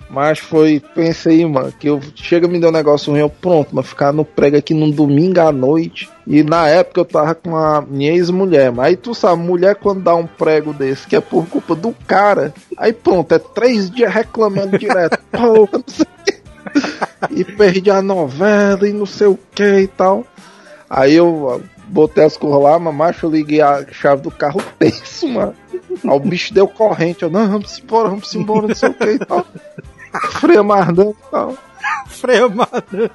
Mas 0.10 0.39
foi, 0.39 0.82
pensei, 0.95 1.45
mano, 1.45 1.72
que 1.72 1.88
eu 1.88 2.01
chega 2.16 2.47
me 2.47 2.60
deu 2.60 2.70
um 2.70 2.74
negócio 2.74 3.12
ruim, 3.12 3.22
eu 3.22 3.30
pronto, 3.30 3.70
mas 3.74 3.86
ficar 3.86 4.12
no 4.12 4.26
prego 4.26 4.57
aqui 4.57 4.74
num 4.74 4.89
domingo 4.89 5.39
à 5.39 5.51
noite. 5.51 6.10
E 6.26 6.41
na 6.41 6.68
época 6.68 7.01
eu 7.01 7.05
tava 7.05 7.36
com 7.36 7.55
a 7.55 7.82
minha 7.82 8.12
ex-mulher, 8.12 8.72
mas 8.72 8.88
aí 8.88 8.95
tu 8.97 9.14
sabe, 9.14 9.41
mulher 9.41 9.76
quando 9.76 10.01
dá 10.01 10.16
um 10.16 10.26
prego 10.26 10.74
desse, 10.74 11.07
que 11.07 11.16
é 11.16 11.22
por 11.22 11.47
culpa 11.47 11.76
do 11.76 11.93
cara, 12.07 12.53
aí 12.76 12.91
pronto, 12.91 13.34
é 13.34 13.39
três 13.39 13.89
dias 13.91 14.12
reclamando 14.12 14.80
direto, 14.80 15.20
porra, 15.32 15.70
não 15.74 15.84
sei 15.88 16.05
o 16.05 16.24
quê. 16.26 16.39
E 17.30 17.43
perdi 17.43 17.91
a 17.91 18.01
novela 18.01 18.88
e 18.88 18.93
não 18.93 19.05
sei 19.05 19.28
o 19.28 19.38
que 19.53 19.82
e 19.82 19.88
tal. 19.88 20.26
Aí 20.89 21.14
eu 21.14 21.62
botei 21.88 22.24
as 22.24 22.36
coisas 22.36 22.62
lá, 22.62 22.80
mas 22.80 22.95
macho, 22.95 23.28
eu 23.28 23.32
liguei 23.32 23.62
a 23.62 23.86
chave 23.91 24.24
do 24.24 24.32
carro 24.32 24.62
tenso, 24.80 25.28
mano. 25.28 25.53
Aí 25.72 26.10
o 26.10 26.20
bicho 26.20 26.51
deu 26.53 26.68
corrente, 26.68 27.24
eu, 27.24 27.30
não, 27.30 27.47
vamos 27.47 27.78
embora, 27.80 28.10
vamos 28.10 28.34
embora, 28.34 28.68
não 28.68 28.76
sei 28.76 28.89
o 28.89 28.93
que 28.93 29.12
e 29.12 29.20
tal. 29.20 29.45
Freio 30.39 30.62
amarrando 30.62 31.16
e 31.18 31.32
tal. 31.32 31.57
Freio 32.07 32.49
mano. 32.49 33.12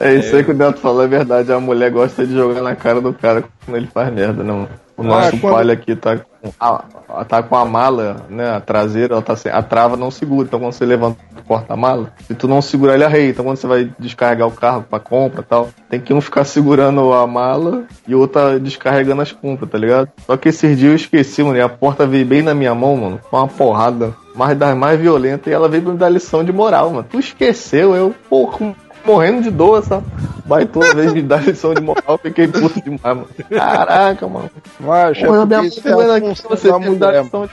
É 0.00 0.14
isso 0.14 0.34
aí 0.34 0.44
que 0.44 0.50
o 0.50 0.54
Neto 0.54 0.80
falou, 0.80 1.04
é 1.04 1.06
verdade. 1.06 1.52
A 1.52 1.60
mulher 1.60 1.90
gosta 1.90 2.26
de 2.26 2.34
jogar 2.34 2.62
na 2.62 2.74
cara 2.74 3.00
do 3.00 3.12
cara 3.12 3.44
quando 3.64 3.76
ele 3.76 3.86
faz 3.86 4.12
merda, 4.12 4.42
não. 4.42 4.68
O 4.96 5.02
nosso 5.02 5.34
Ah, 5.34 5.38
quando- 5.40 5.54
palha 5.54 5.72
aqui 5.72 5.96
tá 5.96 6.18
com 6.18 6.52
a, 6.60 7.24
tá 7.24 7.42
com 7.42 7.56
a 7.56 7.64
mala, 7.64 8.18
né? 8.28 8.50
A 8.54 8.60
traseira, 8.60 9.14
ela 9.14 9.22
tá 9.22 9.34
sem, 9.34 9.50
a 9.50 9.60
trava 9.62 9.96
não 9.96 10.10
segura. 10.10 10.46
Então 10.46 10.60
quando 10.60 10.72
você 10.72 10.84
levanta 10.84 11.18
o 11.36 11.42
porta-mala, 11.42 12.12
se 12.26 12.34
tu 12.34 12.46
não 12.46 12.62
segurar, 12.62 12.94
ele 12.94 13.04
arreia. 13.04 13.30
Então 13.30 13.44
quando 13.44 13.56
você 13.56 13.66
vai 13.66 13.90
descarregar 13.98 14.46
o 14.46 14.52
carro 14.52 14.84
pra 14.88 15.00
compra 15.00 15.40
e 15.40 15.44
tal, 15.44 15.68
tem 15.90 16.00
que 16.00 16.14
um 16.14 16.20
ficar 16.20 16.44
segurando 16.44 17.12
a 17.12 17.26
mala 17.26 17.84
e 18.06 18.14
o 18.14 18.20
outro 18.20 18.40
tá 18.40 18.58
descarregando 18.58 19.22
as 19.22 19.32
compras, 19.32 19.68
tá 19.70 19.78
ligado? 19.78 20.08
Só 20.26 20.36
que 20.36 20.48
esses 20.50 20.78
dias 20.78 20.90
eu 20.90 20.96
esqueci, 20.96 21.42
mano, 21.42 21.56
e 21.56 21.60
a 21.60 21.68
porta 21.68 22.06
veio 22.06 22.24
bem 22.26 22.42
na 22.42 22.54
minha 22.54 22.74
mão, 22.74 22.96
mano, 22.96 23.20
com 23.30 23.36
uma 23.36 23.48
porrada 23.48 24.14
mais 24.34 24.56
das 24.58 24.76
mais 24.76 24.98
violentas 25.00 25.46
e 25.46 25.52
ela 25.54 25.68
veio 25.68 25.82
me 25.90 25.96
dar 25.96 26.08
lição 26.08 26.44
de 26.44 26.52
moral, 26.52 26.90
mano. 26.90 27.06
Tu 27.10 27.18
esqueceu, 27.18 27.94
eu, 27.96 28.14
porra, 28.28 28.74
morrendo 29.04 29.42
de 29.42 29.50
dor 29.50 29.78
essa 29.78 30.02
baitona 30.44 30.94
vez 30.94 31.12
de 31.12 31.22
dar 31.22 31.42
lição 31.42 31.74
de 31.74 31.80
moral, 31.80 32.18
fiquei 32.18 32.48
puto 32.48 32.80
demais, 32.82 33.02
mano. 33.02 33.28
Caraca, 33.48 34.26
mano. 34.28 34.50
Mas 34.80 35.18
é 35.18 35.26
porque 35.26 35.66
isso 35.66 35.88
é 35.88 36.16
aqui, 36.16 36.42
você 36.48 36.68
da 36.68 36.78
dar 36.78 36.90
mulher, 36.90 37.24
lição 37.24 37.46
de 37.46 37.52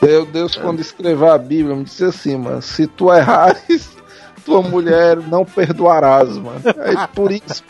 Deus, 0.00 0.28
Deus, 0.28 0.56
quando 0.56 0.80
escreveu 0.80 1.30
a 1.30 1.38
Bíblia, 1.38 1.74
me 1.74 1.84
disse 1.84 2.04
assim, 2.04 2.36
mano, 2.36 2.62
se 2.62 2.86
tu 2.86 3.12
errares, 3.12 3.90
tua 4.44 4.62
mulher 4.62 5.16
não 5.16 5.44
perdoarás, 5.44 6.36
mano. 6.36 6.60
Aí 6.78 6.96
por 7.14 7.32
isso, 7.32 7.64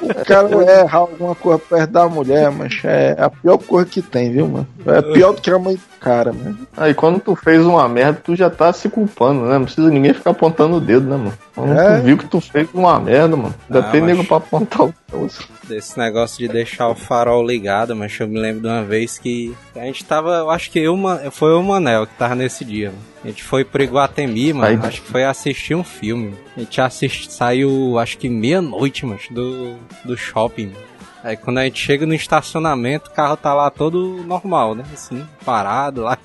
o 0.00 0.24
cara 0.24 0.48
errar 0.80 0.98
alguma 0.98 1.34
coisa 1.34 1.58
perto 1.58 1.90
da 1.90 2.08
mulher, 2.08 2.50
mas 2.50 2.80
é 2.84 3.16
a 3.18 3.28
pior 3.30 3.58
coisa 3.58 3.88
que 3.88 4.00
tem, 4.02 4.30
viu, 4.32 4.46
mano? 4.48 4.66
É 4.86 5.02
pior 5.02 5.32
do 5.32 5.40
que 5.40 5.50
a 5.50 5.58
mãe 5.58 5.74
do 5.74 5.80
cara, 6.00 6.32
mano. 6.32 6.58
Aí 6.76 6.94
quando 6.94 7.20
tu 7.20 7.34
fez 7.34 7.64
uma 7.64 7.88
merda, 7.88 8.20
tu 8.22 8.34
já 8.36 8.48
tá 8.50 8.72
se 8.72 8.88
culpando, 8.88 9.46
né? 9.46 9.58
Não 9.58 9.64
precisa 9.64 9.88
ninguém 9.90 10.12
ficar 10.14 10.30
apontando 10.30 10.76
o 10.76 10.80
dedo, 10.80 11.06
né, 11.08 11.16
mano? 11.16 11.32
Quando 11.54 11.72
É. 11.78 11.98
tu 11.98 12.02
viu 12.04 12.18
que 12.18 12.26
tu 12.26 12.40
fez 12.40 12.68
uma 12.72 12.98
merda, 13.00 13.36
mano. 13.36 13.54
Ainda 13.68 13.86
Ah, 13.86 13.90
tem 13.90 14.00
mas- 14.00 14.10
nego 14.10 14.24
pra 14.24 14.36
apontar 14.38 14.82
o 14.82 14.94
outro. 15.12 15.44
Desse 15.68 15.96
negócio 15.98 16.38
de 16.38 16.48
deixar 16.48 16.88
o 16.88 16.94
farol 16.94 17.46
ligado, 17.46 17.94
mas 17.94 18.18
eu 18.18 18.26
me 18.28 18.38
lembro 18.38 18.62
de 18.62 18.68
uma 18.68 18.82
vez 18.82 19.16
que 19.18 19.54
a 19.76 19.80
gente 19.80 20.04
tava, 20.04 20.30
eu 20.36 20.50
acho 20.50 20.70
que 20.70 20.78
eu, 20.80 20.96
foi 21.30 21.54
o 21.54 21.62
Manel 21.62 22.06
que 22.06 22.14
tava 22.14 22.34
nesse 22.34 22.64
dia, 22.64 22.88
mano. 22.90 23.11
A 23.24 23.28
gente 23.28 23.42
foi 23.44 23.64
pro 23.64 23.82
Iguatemi, 23.82 24.52
mano, 24.52 24.66
Aí- 24.82 24.88
acho 24.88 25.02
que 25.02 25.08
foi 25.08 25.24
assistir 25.24 25.74
um 25.74 25.84
filme. 25.84 26.34
A 26.56 26.60
gente 26.60 26.80
assist, 26.80 27.30
saiu, 27.32 27.98
acho 27.98 28.18
que 28.18 28.28
meia-noite, 28.28 29.06
mano, 29.06 29.20
do, 29.30 29.76
do 30.04 30.16
shopping. 30.16 30.66
mano. 30.66 30.78
Aí 31.22 31.36
quando 31.36 31.58
a 31.58 31.64
gente 31.64 31.78
chega 31.80 32.04
no 32.04 32.14
estacionamento, 32.14 33.08
o 33.10 33.12
carro 33.14 33.36
tá 33.36 33.54
lá 33.54 33.70
todo 33.70 34.24
normal, 34.26 34.74
né? 34.74 34.84
Assim, 34.92 35.24
parado 35.44 36.02
lá. 36.02 36.18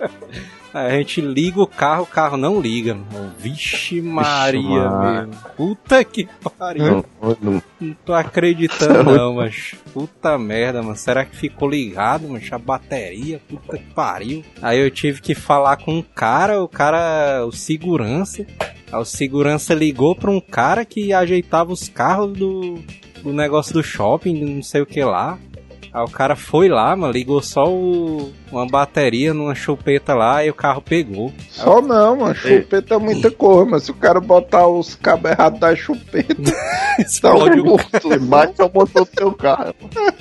Aí 0.72 0.94
a 0.94 0.98
gente 0.98 1.20
liga 1.20 1.60
o 1.60 1.66
carro, 1.66 2.04
o 2.04 2.06
carro 2.06 2.36
não 2.36 2.60
liga. 2.60 2.94
Mano. 2.94 3.32
Vixe 3.38 4.00
Maria, 4.00 4.88
mesmo. 4.90 5.34
Puta 5.56 6.04
que 6.04 6.28
pariu. 6.58 7.04
Não, 7.20 7.36
não, 7.40 7.62
Não 7.80 7.96
tô 8.04 8.12
acreditando 8.12 9.02
não, 9.16 9.34
mas 9.34 9.74
puta 9.92 10.38
merda, 10.38 10.82
mano. 10.82 10.96
Será 10.96 11.24
que 11.24 11.36
ficou 11.36 11.68
ligado, 11.68 12.28
mano? 12.28 12.40
A 12.50 12.58
bateria, 12.58 13.40
puta 13.48 13.78
que 13.78 13.92
pariu. 13.92 14.44
Aí 14.62 14.78
eu 14.78 14.90
tive 14.90 15.20
que 15.20 15.34
falar 15.34 15.76
com 15.76 15.98
um 15.98 16.02
cara, 16.02 16.62
o 16.62 16.68
cara, 16.68 17.44
o 17.44 17.52
segurança. 17.52 18.46
Aí 18.92 19.00
o 19.00 19.04
segurança 19.04 19.74
ligou 19.74 20.14
pra 20.14 20.30
um 20.30 20.40
cara 20.40 20.84
que 20.84 21.12
ajeitava 21.12 21.72
os 21.72 21.88
carros 21.88 22.32
do, 22.36 22.78
do 23.22 23.32
negócio 23.32 23.72
do 23.72 23.82
shopping, 23.82 24.56
não 24.56 24.62
sei 24.62 24.80
o 24.82 24.86
que 24.86 25.02
lá. 25.02 25.38
Aí 25.92 26.02
o 26.04 26.08
cara 26.08 26.36
foi 26.36 26.68
lá, 26.68 26.94
mano, 26.94 27.12
ligou 27.12 27.42
só 27.42 27.64
o- 27.64 28.32
uma 28.52 28.64
bateria 28.66 29.34
numa 29.34 29.54
chupeta 29.54 30.14
lá 30.14 30.44
e 30.44 30.50
o 30.50 30.54
carro 30.54 30.80
pegou. 30.80 31.32
Só 31.48 31.80
não, 31.82 32.16
mano. 32.16 32.34
Chupeta 32.34 32.94
é 32.94 32.98
muita 32.98 33.30
cor, 33.30 33.66
mas 33.66 33.82
se 33.84 33.90
o 33.90 33.94
cara 33.94 34.20
botar 34.20 34.66
os 34.68 34.94
cabos 34.94 35.30
errados 35.32 35.58
da 35.58 35.74
chupeta, 35.74 36.34
dá 36.42 36.96
Explode 37.02 37.60
um 37.60 37.64
curto, 37.76 38.20
bate 38.20 38.62
o 38.62 38.70
motor 38.72 39.04
do 39.04 39.10
seu 39.18 39.32
carro. 39.32 39.74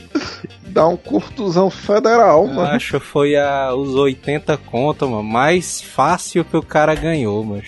dá 0.70 0.88
um 0.88 0.98
curtuzão 0.98 1.70
federal, 1.70 2.48
Eu 2.48 2.54
mano. 2.54 2.72
Acho 2.72 3.00
que 3.00 3.06
foi 3.06 3.36
a, 3.36 3.74
os 3.74 3.94
80 3.96 4.58
conto, 4.58 5.08
mano. 5.08 5.24
Mais 5.24 5.82
fácil 5.82 6.44
que 6.46 6.58
o 6.58 6.64
cara 6.64 6.96
ganhou, 6.96 7.44
mas. 7.44 7.66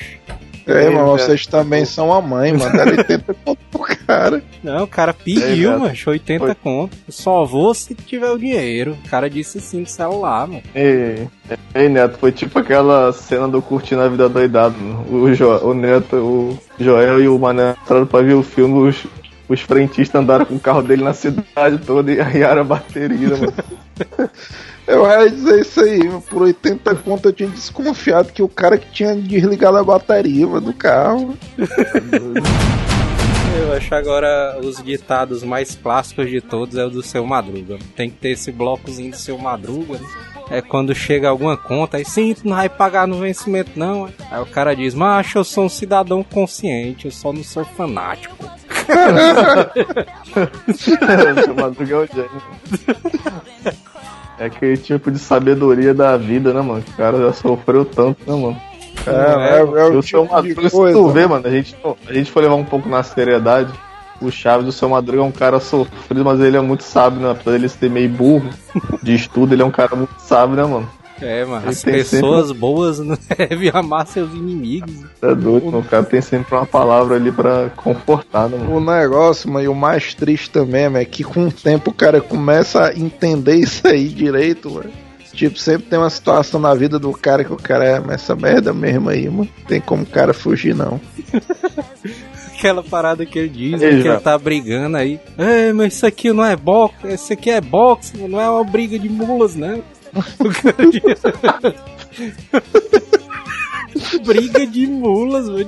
É, 0.67 0.89
mas 0.89 0.99
É, 0.99 1.03
vocês 1.03 1.45
também 1.47 1.85
são 1.85 2.13
a 2.13 2.21
mãe, 2.21 2.53
mano. 2.53 2.71
Deram 2.71 2.91
80 2.97 3.33
conto 3.45 3.59
pro 3.71 3.81
cara. 4.11 4.43
Não, 4.63 4.83
o 4.83 4.87
cara 4.87 5.13
pediu, 5.13 5.71
É, 5.71 5.77
mano. 5.77 5.93
80 6.07 6.45
Foi. 6.45 6.55
conto. 6.55 6.97
Só 7.09 7.45
vou 7.45 7.73
se 7.73 7.95
tiver 7.95 8.29
o 8.29 8.37
dinheiro. 8.37 8.97
O 9.05 9.09
cara 9.09 9.29
disse 9.29 9.59
sim 9.61 9.81
no 9.81 9.87
celular, 9.87 10.47
mano. 10.47 10.61
Ei, 10.75 11.27
ei, 11.73 11.89
Neto, 11.89 12.17
foi 12.17 12.31
tipo 12.31 12.59
aquela 12.59 13.11
cena 13.13 13.47
do 13.47 13.61
Curtindo 13.61 14.01
a 14.01 14.09
Vida 14.09 14.27
Doidado. 14.27 14.75
O, 15.09 15.33
jo, 15.33 15.49
o 15.63 15.73
Neto, 15.73 16.15
o 16.17 16.59
Joel 16.79 17.21
e 17.23 17.27
o 17.27 17.39
Mané 17.39 17.75
entraram 17.83 18.05
pra 18.05 18.21
ver 18.21 18.33
o 18.33 18.43
filme, 18.43 18.89
os, 18.89 19.05
os 19.47 19.61
frentistas 19.61 20.19
andaram 20.21 20.45
com 20.45 20.55
o 20.55 20.59
carro 20.59 20.81
dele 20.81 21.03
na 21.03 21.13
cidade 21.13 21.77
toda 21.85 22.11
e 22.11 22.19
arriaram 22.19 22.61
a 22.61 22.65
bateria, 22.65 23.29
mano. 23.29 23.53
Eu 24.87 25.05
ia 25.07 25.29
dizer 25.29 25.61
isso 25.61 25.79
aí, 25.79 25.99
mano. 26.05 26.23
por 26.27 26.41
80 26.41 26.95
conto 26.95 27.29
eu 27.29 27.33
tinha 27.33 27.47
desconfiado 27.47 28.33
que 28.33 28.41
o 28.41 28.47
cara 28.49 28.77
que 28.79 28.91
tinha 28.91 29.15
desligado 29.15 29.77
a 29.77 29.83
bateria 29.83 30.45
mano, 30.47 30.65
do 30.67 30.73
carro. 30.73 31.37
Eu 33.61 33.73
acho 33.73 33.93
agora 33.93 34.57
os 34.59 34.81
ditados 34.83 35.43
mais 35.43 35.75
clássicos 35.75 36.29
de 36.29 36.41
todos 36.41 36.77
é 36.77 36.83
o 36.83 36.89
do 36.89 37.03
seu 37.03 37.23
Madruga. 37.25 37.77
Tem 37.95 38.09
que 38.09 38.17
ter 38.17 38.29
esse 38.29 38.51
blocozinho 38.51 39.11
do 39.11 39.17
seu 39.17 39.37
Madruga. 39.37 39.99
né? 39.99 40.07
É 40.49 40.61
quando 40.61 40.95
chega 40.95 41.29
alguma 41.29 41.55
conta, 41.55 41.97
aí 41.97 42.03
sim, 42.03 42.33
tu 42.33 42.47
não 42.47 42.57
vai 42.57 42.67
pagar 42.67 43.07
no 43.07 43.19
vencimento, 43.19 43.71
não. 43.75 44.09
Aí 44.29 44.41
o 44.41 44.45
cara 44.45 44.75
diz, 44.75 44.93
macho, 44.93 45.37
eu 45.37 45.43
sou 45.43 45.65
um 45.65 45.69
cidadão 45.69 46.23
consciente, 46.23 47.05
eu 47.05 47.11
só 47.11 47.31
não 47.31 47.43
sou 47.43 47.63
fanático. 47.63 48.35
Seu 50.75 51.55
Madruga 51.55 51.95
é 51.95 51.97
o 51.97 52.07
gênio. 52.07 52.41
É 54.39 54.45
aquele 54.45 54.75
tipo 54.75 55.11
de 55.11 55.19
sabedoria 55.19 55.93
da 55.93 56.17
vida, 56.17 56.51
né, 56.51 56.61
mano? 56.61 56.83
O 56.85 56.93
cara 56.97 57.17
já 57.19 57.31
sofreu 57.31 57.85
tanto, 57.85 58.19
né, 58.29 58.35
mano? 58.35 58.70
É, 59.07 59.57
é, 59.57 59.59
é 59.59 59.63
o 59.63 59.99
o 59.99 60.01
tipo 60.01 60.61
de 60.61 60.69
se 60.69 60.75
coisa. 60.75 60.97
tu 60.97 61.09
vê, 61.09 61.27
mano, 61.27 61.47
a 61.47 61.51
gente, 61.51 61.75
a 62.07 62.13
gente 62.13 62.31
foi 62.31 62.43
levar 62.43 62.55
um 62.55 62.65
pouco 62.65 62.87
na 62.87 63.03
seriedade. 63.03 63.71
O 64.21 64.29
Chaves, 64.29 64.67
o 64.67 64.71
seu 64.71 64.87
Madruga 64.87 65.23
é 65.23 65.25
um 65.25 65.31
cara 65.31 65.59
sofrido, 65.59 66.23
mas 66.23 66.39
ele 66.39 66.55
é 66.55 66.61
muito 66.61 66.83
sábio, 66.83 67.19
né? 67.21 67.31
Apesar 67.31 67.51
dele 67.51 67.67
ser 67.67 67.89
meio 67.89 68.07
burro 68.09 68.49
de 69.01 69.15
estudo, 69.15 69.53
ele 69.53 69.63
é 69.63 69.65
um 69.65 69.71
cara 69.71 69.95
muito 69.95 70.13
sábio, 70.19 70.55
né, 70.55 70.63
mano? 70.63 70.87
É, 71.21 71.45
mano, 71.45 71.61
Ele 71.61 71.69
as 71.69 71.81
tem 71.83 71.93
pessoas 71.93 72.51
boas 72.51 72.97
não 72.99 73.17
devem 73.37 73.69
amar 73.73 74.07
seus 74.07 74.33
inimigos. 74.33 74.91
É 75.21 75.35
doido, 75.35 75.65
mano. 75.67 75.79
O 75.79 75.83
cara 75.83 76.03
tem 76.03 76.19
sempre 76.19 76.55
uma 76.55 76.65
palavra 76.65 77.15
ali 77.15 77.31
pra 77.31 77.69
confortar, 77.75 78.49
né, 78.49 78.57
mano? 78.57 78.75
O 78.75 78.79
negócio, 78.79 79.49
mas 79.49 79.65
e 79.65 79.67
o 79.67 79.75
mais 79.75 80.13
triste 80.15 80.49
também, 80.49 80.85
mano, 80.85 80.97
é 80.97 81.05
que 81.05 81.23
com 81.23 81.47
o 81.47 81.51
tempo 81.51 81.91
o 81.91 81.93
cara 81.93 82.19
começa 82.19 82.85
a 82.85 82.93
entender 82.97 83.55
isso 83.55 83.87
aí 83.87 84.07
direito, 84.07 84.71
mano. 84.71 84.89
Tipo, 85.33 85.57
sempre 85.57 85.87
tem 85.87 85.97
uma 85.97 86.09
situação 86.09 86.59
na 86.59 86.73
vida 86.73 86.99
do 86.99 87.11
cara 87.13 87.43
que 87.43 87.53
o 87.53 87.57
cara 87.57 87.85
é, 87.85 88.01
essa 88.13 88.35
merda 88.35 88.73
mesmo 88.73 89.09
aí, 89.09 89.29
mano. 89.29 89.47
Tem 89.67 89.79
como 89.79 90.03
o 90.03 90.05
cara 90.05 90.33
fugir, 90.33 90.75
não. 90.75 90.99
Aquela 92.53 92.83
parada 92.83 93.25
que 93.25 93.39
ele 93.39 93.49
diz, 93.49 93.81
Ei, 93.81 93.97
que 93.97 94.03
já. 94.03 94.13
ele 94.13 94.21
tá 94.21 94.37
brigando 94.37 94.97
aí. 94.97 95.19
É, 95.37 95.73
mas 95.73 95.95
isso 95.95 96.05
aqui 96.05 96.31
não 96.31 96.45
é 96.45 96.55
boxe, 96.55 97.07
isso 97.07 97.33
aqui 97.33 97.49
é 97.49 97.59
boxe, 97.59 98.15
não 98.17 98.39
é 98.39 98.47
uma 98.47 98.63
briga 98.63 98.99
de 98.99 99.09
mulas, 99.09 99.55
né? 99.55 99.81
Briga 104.23 104.67
de 104.67 104.85
mulas, 104.85 105.49
mano. 105.49 105.65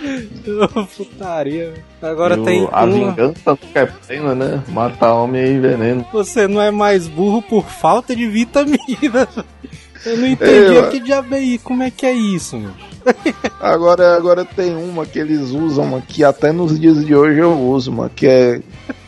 Putaria. 0.96 1.74
Agora 2.02 2.36
E 2.36 2.40
o- 2.40 2.44
tem 2.44 2.68
a 2.72 2.84
uma. 2.84 3.10
vingança 3.10 3.40
nunca 3.50 3.80
é 3.80 3.86
plena, 3.86 4.34
né? 4.34 4.62
Matar 4.68 5.14
homem 5.14 5.42
é 5.42 5.58
veneno. 5.58 6.06
Você 6.12 6.48
não 6.48 6.60
é 6.60 6.70
mais 6.70 7.06
burro 7.06 7.42
por 7.42 7.64
falta 7.66 8.14
de 8.16 8.26
vitamina. 8.26 9.28
Eu 10.06 10.16
não 10.16 10.26
entendi 10.28 10.78
o 10.78 10.88
que 10.90 10.98
diabo 11.00 11.34
é 11.34 11.40
isso. 11.40 11.64
Como 11.64 11.82
é 11.82 11.90
que 11.90 12.06
é 12.06 12.12
isso, 12.12 12.56
mano? 12.56 12.74
Agora, 13.60 14.16
agora 14.16 14.44
tem 14.46 14.74
uma 14.74 15.04
que 15.04 15.18
eles 15.18 15.50
usam, 15.50 15.84
mano, 15.86 16.02
que 16.06 16.24
até 16.24 16.52
nos 16.52 16.78
dias 16.80 17.04
de 17.04 17.14
hoje 17.14 17.38
eu 17.40 17.52
uso, 17.58 17.92
mano, 17.92 18.10
que 18.14 18.26
é. 18.26 18.62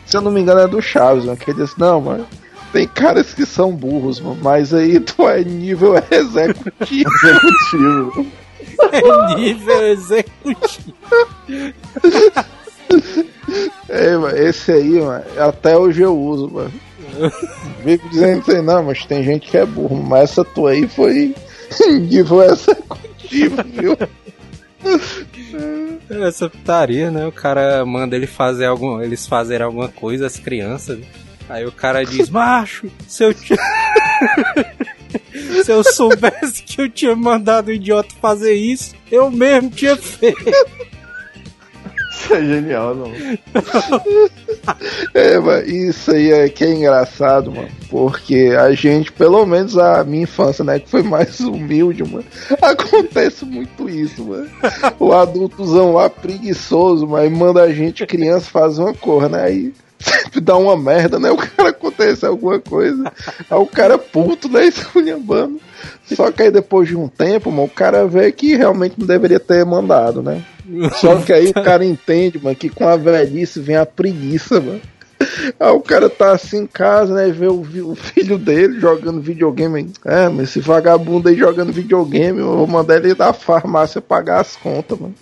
Se 0.05 0.15
eu 0.17 0.21
não 0.21 0.31
me 0.31 0.39
engano, 0.41 0.59
é 0.59 0.67
do 0.67 0.79
Chaves, 0.81 1.25
mano, 1.25 1.37
que 1.37 1.49
ele 1.49 1.63
diz, 1.63 1.75
não, 1.77 1.99
mano. 2.01 2.27
Tem 2.71 2.87
caras 2.87 3.33
que 3.33 3.43
são 3.45 3.71
burros, 3.71 4.19
mano, 4.19 4.37
mas 4.41 4.71
aí 4.73 4.99
tu 4.99 5.27
é 5.27 5.43
nível 5.43 5.93
executivo. 6.11 7.09
Executivo. 7.23 8.25
É 8.91 9.35
nível 9.35 9.83
executivo. 9.87 10.93
É, 13.89 14.17
mano, 14.17 14.37
esse 14.37 14.71
aí, 14.71 14.99
mano, 15.01 15.23
até 15.37 15.77
hoje 15.77 16.01
eu 16.01 16.17
uso, 16.17 16.49
mano. 16.49 16.71
Vivo 17.83 18.09
dizendo 18.09 18.41
assim, 18.41 18.61
não, 18.61 18.83
mas 18.83 19.05
tem 19.05 19.23
gente 19.23 19.49
que 19.49 19.57
é 19.57 19.65
burro, 19.65 20.01
mas 20.01 20.31
essa 20.31 20.43
tua 20.43 20.71
aí 20.71 20.87
foi 20.87 21.35
nível 22.01 22.41
executivo, 22.43 23.57
viu? 23.65 23.97
Essa 26.27 26.49
putaria, 26.49 27.11
né? 27.11 27.25
O 27.27 27.31
cara 27.31 27.85
manda 27.85 28.15
ele 28.15 28.27
fazer 28.27 28.65
algum, 28.65 29.01
eles 29.01 29.27
fazerem 29.27 29.65
alguma 29.65 29.89
coisa, 29.89 30.25
as 30.27 30.37
crianças. 30.37 30.97
né? 30.99 31.05
Aí 31.49 31.65
o 31.65 31.71
cara 31.71 32.03
diz, 32.05 32.29
macho, 32.29 32.89
se 33.07 33.23
eu 33.25 33.33
ti- 33.33 33.53
Se 35.63 35.71
eu 35.71 35.83
soubesse 35.83 36.63
que 36.63 36.81
eu 36.81 36.89
tinha 36.89 37.15
mandado 37.15 37.67
o 37.67 37.71
idiota 37.71 38.13
fazer 38.21 38.53
isso, 38.53 38.95
eu 39.11 39.29
mesmo 39.29 39.69
tinha 39.69 39.95
feito. 39.95 40.51
Isso 42.13 42.33
é 42.35 42.45
genial, 42.45 42.95
não. 42.95 43.11
É, 45.13 45.37
mano, 45.39 45.67
isso 45.67 46.11
aí 46.11 46.31
é 46.31 46.47
que 46.47 46.63
é 46.63 46.71
engraçado, 46.71 47.51
mano. 47.51 47.69
Porque 47.89 48.55
a 48.57 48.71
gente, 48.73 49.11
pelo 49.11 49.45
menos 49.45 49.77
a 49.77 50.03
minha 50.03 50.23
infância, 50.23 50.63
né, 50.63 50.79
que 50.79 50.89
foi 50.89 51.03
mais 51.03 51.39
humilde, 51.41 52.03
mano. 52.03 52.23
Acontece 52.61 53.43
muito 53.45 53.89
isso, 53.89 54.23
mano. 54.23 54.49
O 54.99 55.11
adultozão 55.11 55.93
lá 55.93 56.09
preguiçoso, 56.09 57.07
mas 57.07 57.31
manda 57.31 57.61
a 57.61 57.73
gente, 57.73 58.05
criança, 58.05 58.49
fazer 58.49 58.81
uma 58.81 58.93
cor, 58.93 59.29
né? 59.29 59.43
Aí 59.43 59.73
sempre 60.03 60.39
dá 60.41 60.57
uma 60.57 60.75
merda, 60.77 61.19
né? 61.19 61.31
O 61.31 61.37
cara 61.37 61.69
acontece 61.69 62.25
alguma 62.25 62.59
coisa. 62.59 63.11
Aí 63.49 63.57
o 63.57 63.65
cara 63.65 63.97
puto, 63.97 64.49
né? 64.49 64.65
Esculhambando. 64.67 65.59
Só 66.05 66.31
que 66.31 66.43
aí 66.43 66.51
depois 66.51 66.87
de 66.87 66.95
um 66.95 67.07
tempo, 67.07 67.49
mano, 67.49 67.63
o 67.63 67.69
cara 67.69 68.05
vê 68.05 68.31
que 68.31 68.55
realmente 68.55 68.95
não 68.97 69.07
deveria 69.07 69.39
ter 69.39 69.65
mandado, 69.65 70.21
né? 70.21 70.43
Só 70.99 71.17
que 71.17 71.33
aí 71.33 71.49
o 71.49 71.53
cara 71.53 71.83
entende, 71.83 72.39
mano, 72.41 72.55
que 72.55 72.69
com 72.69 72.87
a 72.87 72.95
velhice 72.95 73.59
vem 73.59 73.75
a 73.75 73.85
preguiça, 73.85 74.59
mano. 74.59 74.81
Aí 75.59 75.69
o 75.71 75.79
cara 75.79 76.09
tá 76.09 76.31
assim 76.31 76.59
em 76.59 76.67
casa, 76.67 77.13
né? 77.13 77.31
Vê 77.31 77.47
o, 77.47 77.61
o 77.61 77.95
filho 77.95 78.37
dele 78.37 78.79
jogando 78.79 79.21
videogame. 79.21 79.91
É, 80.05 80.29
mas 80.29 80.49
esse 80.49 80.59
vagabundo 80.59 81.29
aí 81.29 81.35
jogando 81.35 81.71
videogame, 81.71 82.39
eu 82.39 82.57
vou 82.57 82.67
mandar 82.67 82.97
ele 82.97 83.13
da 83.13 83.33
farmácia 83.33 84.01
pagar 84.01 84.41
as 84.41 84.55
contas, 84.55 84.99
mano. 84.99 85.15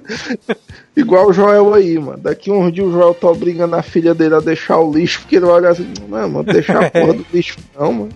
Igual 0.96 1.28
o 1.28 1.32
Joel 1.32 1.74
aí, 1.74 1.98
mano. 1.98 2.18
Daqui 2.18 2.50
uns 2.50 2.72
dias 2.72 2.86
o 2.86 2.92
Joel 2.92 3.14
tá 3.14 3.28
obrigando 3.28 3.76
a 3.76 3.82
filha 3.82 4.14
dele 4.14 4.34
a 4.34 4.40
deixar 4.40 4.78
o 4.78 4.92
lixo, 4.92 5.20
porque 5.20 5.36
ele 5.36 5.46
vai 5.46 5.56
olhar 5.56 5.70
assim, 5.70 5.92
não, 6.08 6.28
mano, 6.28 6.44
deixar 6.44 6.84
a 6.84 6.90
porra 6.90 7.14
do 7.14 7.26
lixo 7.32 7.58
não, 7.78 7.92
mano. 7.92 8.12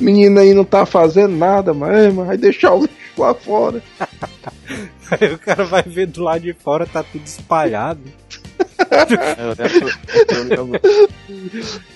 Menina 0.00 0.42
aí 0.42 0.54
não 0.54 0.64
tá 0.64 0.86
fazendo 0.86 1.36
nada, 1.36 1.74
mas, 1.74 1.96
é, 1.96 2.10
mano, 2.10 2.28
vai 2.28 2.36
deixar 2.36 2.72
o 2.72 2.82
lixo 2.82 2.94
lá 3.16 3.34
fora. 3.34 3.82
Aí 5.10 5.32
o 5.32 5.38
cara 5.38 5.64
vai 5.64 5.82
ver 5.82 6.06
do 6.06 6.22
lado 6.22 6.42
de 6.42 6.52
fora, 6.52 6.86
tá 6.86 7.02
tudo 7.02 7.24
espalhado. 7.24 8.00
Eu 8.78 9.54
lembro, 9.58 9.90
eu, 10.28 10.64
lembro, 10.64 10.80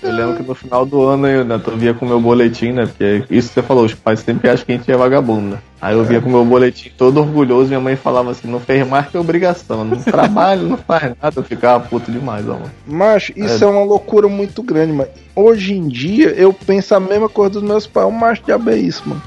eu 0.03 0.11
lembro 0.11 0.35
que 0.35 0.43
no 0.43 0.55
final 0.55 0.85
do 0.85 1.01
ano 1.03 1.27
eu, 1.27 1.45
né, 1.45 1.59
eu 1.65 1.77
via 1.77 1.93
com 1.93 2.05
meu 2.05 2.19
boletim, 2.19 2.71
né? 2.71 2.85
Porque 2.85 3.23
isso 3.29 3.49
que 3.49 3.53
você 3.55 3.63
falou, 3.63 3.85
os 3.85 3.93
pais 3.93 4.19
sempre 4.19 4.49
acham 4.49 4.65
que 4.65 4.73
a 4.73 4.75
gente 4.75 4.91
é 4.91 4.97
vagabundo, 4.97 5.55
né? 5.55 5.57
Aí 5.81 5.95
eu 5.95 6.03
via 6.03 6.21
com 6.21 6.29
meu 6.29 6.45
boletim 6.45 6.91
todo 6.97 7.19
orgulhoso, 7.19 7.67
minha 7.67 7.79
mãe 7.79 7.95
falava 7.95 8.31
assim, 8.31 8.47
não 8.47 8.59
fez 8.59 8.87
mais 8.87 9.07
que 9.07 9.17
obrigação, 9.17 9.83
não 9.83 9.97
trabalha, 10.01 10.61
não 10.61 10.77
faz 10.77 11.13
nada, 11.21 11.39
eu 11.39 11.43
ficava 11.43 11.85
puto 11.85 12.11
demais, 12.11 12.47
ó, 12.47 12.53
mano. 12.53 12.71
Mas 12.85 13.31
isso 13.35 13.63
é. 13.63 13.67
uma 13.67 13.83
loucura 13.83 14.27
muito 14.27 14.61
grande, 14.61 14.93
mano. 14.93 15.09
Hoje 15.35 15.73
em 15.73 15.87
dia 15.87 16.29
eu 16.29 16.53
penso 16.53 16.95
a 16.95 16.99
mesma 16.99 17.29
coisa 17.29 17.51
dos 17.51 17.63
meus 17.63 17.87
pais, 17.87 18.07
o 18.07 18.11
macho 18.11 18.43
de 18.43 18.51
é 18.51 18.77
isso, 18.77 19.07
mano. 19.07 19.21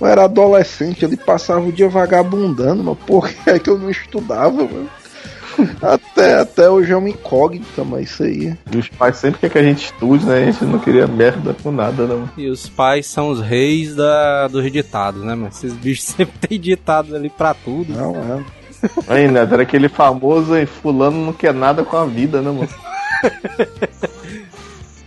Eu 0.00 0.06
era 0.06 0.24
adolescente, 0.24 1.04
ele 1.04 1.16
passava 1.16 1.66
o 1.66 1.72
dia 1.72 1.88
vagabundando, 1.88 2.84
mas 2.84 2.98
por 2.98 3.28
que 3.28 3.50
é 3.50 3.58
que 3.58 3.68
eu 3.68 3.78
não 3.78 3.90
estudava, 3.90 4.52
mano? 4.52 4.88
Até, 5.82 6.40
até 6.40 6.70
hoje 6.70 6.92
é 6.92 6.96
uma 6.96 7.08
incógnita, 7.08 7.84
mas 7.84 8.10
isso 8.10 8.22
aí. 8.22 8.56
E 8.70 8.76
os 8.76 8.88
pais 8.88 9.16
sempre 9.16 9.40
querem 9.40 9.52
que 9.52 9.58
a 9.58 9.62
gente 9.62 9.84
estude, 9.86 10.24
né? 10.24 10.38
A 10.38 10.44
gente 10.44 10.64
não 10.64 10.78
queria 10.78 11.06
merda 11.06 11.54
com 11.62 11.70
nada, 11.70 12.06
não. 12.06 12.28
E 12.36 12.48
os 12.48 12.68
pais 12.68 13.06
são 13.06 13.28
os 13.28 13.40
reis 13.40 13.94
da, 13.94 14.48
dos 14.48 14.70
ditados, 14.70 15.22
né, 15.22 15.34
mano? 15.34 15.48
Esses 15.48 15.72
bichos 15.72 16.04
sempre 16.16 16.38
têm 16.38 16.60
ditados 16.60 17.14
ali 17.14 17.30
pra 17.30 17.54
tudo. 17.54 17.92
Não, 17.92 18.14
é. 18.16 18.44
Aí, 19.08 19.28
né? 19.28 19.40
Era 19.40 19.62
aquele 19.62 19.88
famoso 19.88 20.56
e 20.56 20.66
fulano 20.66 21.26
não 21.26 21.32
quer 21.32 21.52
nada 21.52 21.82
com 21.82 21.96
a 21.96 22.06
vida, 22.06 22.40
né, 22.40 22.50
mano? 22.50 22.68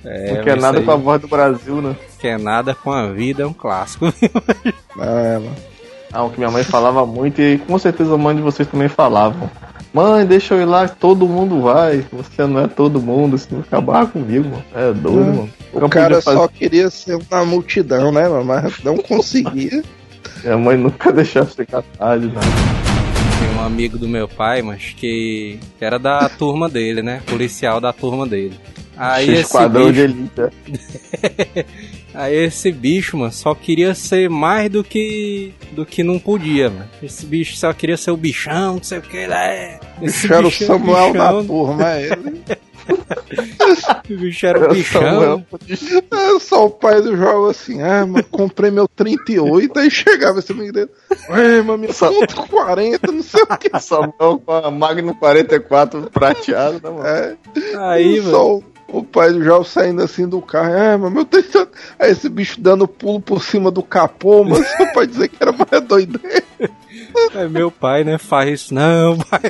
É, 0.03 0.33
não 0.33 0.43
quer 0.43 0.59
nada 0.59 0.77
isso 0.77 0.85
com 0.85 0.91
a 0.91 0.95
aí, 0.95 1.01
voz 1.01 1.21
do 1.21 1.27
Brasil, 1.27 1.81
né? 1.81 1.95
Quer 2.19 2.39
nada 2.39 2.73
com 2.73 2.91
a 2.91 3.07
vida 3.11 3.43
é 3.43 3.45
um 3.45 3.53
clássico. 3.53 4.05
É, 4.99 5.37
mano. 5.37 5.55
Ah, 6.11 6.23
o 6.23 6.29
que 6.29 6.37
minha 6.37 6.51
mãe 6.51 6.63
falava 6.63 7.05
muito 7.05 7.41
e 7.41 7.57
com 7.59 7.79
certeza 7.79 8.13
a 8.13 8.17
mãe 8.17 8.35
de 8.35 8.41
vocês 8.41 8.67
também 8.67 8.89
falavam. 8.89 9.49
Mãe, 9.93 10.25
deixa 10.25 10.53
eu 10.55 10.61
ir 10.61 10.65
lá, 10.65 10.87
todo 10.87 11.27
mundo 11.27 11.61
vai. 11.61 12.05
Você 12.13 12.45
não 12.47 12.61
é 12.61 12.67
todo 12.67 13.01
mundo, 13.01 13.37
se 13.37 13.47
não 13.53 13.59
acabar 13.59 14.07
comigo, 14.07 14.47
mano. 14.49 14.63
É 14.73 14.93
doido, 14.93 15.19
É. 15.21 15.33
mano. 15.33 15.49
O 15.73 15.89
cara 15.89 16.21
fazer- 16.21 16.37
só 16.37 16.47
queria 16.47 16.89
ser 16.89 17.19
na 17.29 17.43
multidão, 17.43 18.11
né, 18.11 18.27
mano? 18.27 18.45
Mas 18.45 18.81
não 18.83 18.97
conseguia. 18.97 19.83
Minha 20.43 20.57
mãe 20.57 20.77
nunca 20.77 21.11
deixava 21.11 21.49
chegar 21.51 21.83
tarde, 21.97 22.27
né? 22.27 22.39
Tem 23.39 23.57
um 23.57 23.65
amigo 23.65 23.97
do 23.97 24.07
meu 24.07 24.27
pai, 24.27 24.61
mas 24.61 24.93
que 24.95 25.59
era 25.79 25.99
da 25.99 26.29
turma 26.29 26.69
dele, 26.69 27.01
né? 27.01 27.21
Policial 27.27 27.81
da 27.81 27.91
turma 27.91 28.25
dele. 28.25 28.57
Aí 28.97 29.29
esse, 29.29 29.41
Esquadrão 29.41 29.87
bicho, 29.91 29.93
de 29.93 30.01
elite. 30.01 30.41
aí 32.13 32.35
esse 32.35 32.71
bicho, 32.71 33.17
mano, 33.17 33.31
só 33.31 33.53
queria 33.55 33.93
ser 33.95 34.29
mais 34.29 34.69
do 34.69 34.83
que 34.83 35.53
do 35.73 35.85
que 35.85 36.03
não 36.03 36.19
podia, 36.19 36.69
mano. 36.69 36.87
Esse 37.01 37.25
bicho 37.25 37.55
só 37.55 37.71
queria 37.73 37.97
ser 37.97 38.11
o 38.11 38.17
bichão, 38.17 38.75
não 38.75 38.83
sei 38.83 38.97
o 38.99 39.01
que 39.01 39.25
lá 39.25 39.43
é. 39.45 39.79
Esse 40.01 40.21
Bicho 40.27 40.33
era 40.33 40.45
o 40.45 40.49
é 40.49 40.51
Samuel 40.51 41.13
da 41.13 41.27
bichão, 41.31 41.45
turma, 41.45 41.91
é 41.93 42.05
ele. 42.07 42.41
O 44.09 44.17
bicho 44.17 44.45
era 44.45 44.65
o 44.65 44.73
bichão. 44.73 45.01
Samuel, 45.01 45.45
É 46.11 46.39
só 46.39 46.65
o 46.65 46.69
pai 46.69 47.01
do 47.01 47.15
jogo 47.15 47.49
assim, 47.49 47.81
ah, 47.81 48.05
mano, 48.05 48.23
comprei 48.29 48.71
meu 48.71 48.87
38, 48.87 49.79
aí 49.79 49.89
chegava 49.91 50.39
esse 50.39 50.51
amigo 50.51 50.73
dele, 50.73 50.89
é, 51.29 51.61
mas 51.61 51.79
minha 51.79 51.93
Só- 51.93 52.11
ponto 52.11 52.35
40, 52.47 53.11
não 53.11 53.23
sei 53.23 53.43
o 53.43 53.57
que. 53.57 53.69
Samuel 53.79 54.41
com 54.45 54.51
a 54.51 54.69
Magno 54.71 55.15
44 55.15 56.09
prateado, 56.11 56.81
né, 56.83 56.89
mano? 56.89 57.05
É, 57.05 57.35
Aí, 57.77 58.19
mano. 58.21 58.63
O, 58.91 59.03
pai 59.03 59.31
do 59.31 59.43
João 59.43 59.63
saindo 59.63 60.01
assim 60.01 60.27
do 60.27 60.41
carro, 60.41 60.73
é, 60.73 60.97
mas 60.97 61.11
meu 61.11 61.25
38. 61.25 61.71
Aí 61.99 62.11
esse 62.11 62.29
bicho 62.29 62.59
dando 62.59 62.87
pulo 62.87 63.21
por 63.21 63.43
cima 63.43 63.71
do 63.71 63.81
capô, 63.81 64.43
mas 64.43 64.67
só 64.77 64.85
pra 64.87 65.05
dizer 65.05 65.29
que 65.29 65.37
era 65.41 65.51
mais 65.51 65.81
doideira. 65.83 66.43
Aí 67.33 67.49
meu 67.49 67.71
pai, 67.71 68.03
né, 68.03 68.17
faz 68.17 68.49
isso. 68.49 68.73
Não, 68.73 69.17
pai. 69.17 69.41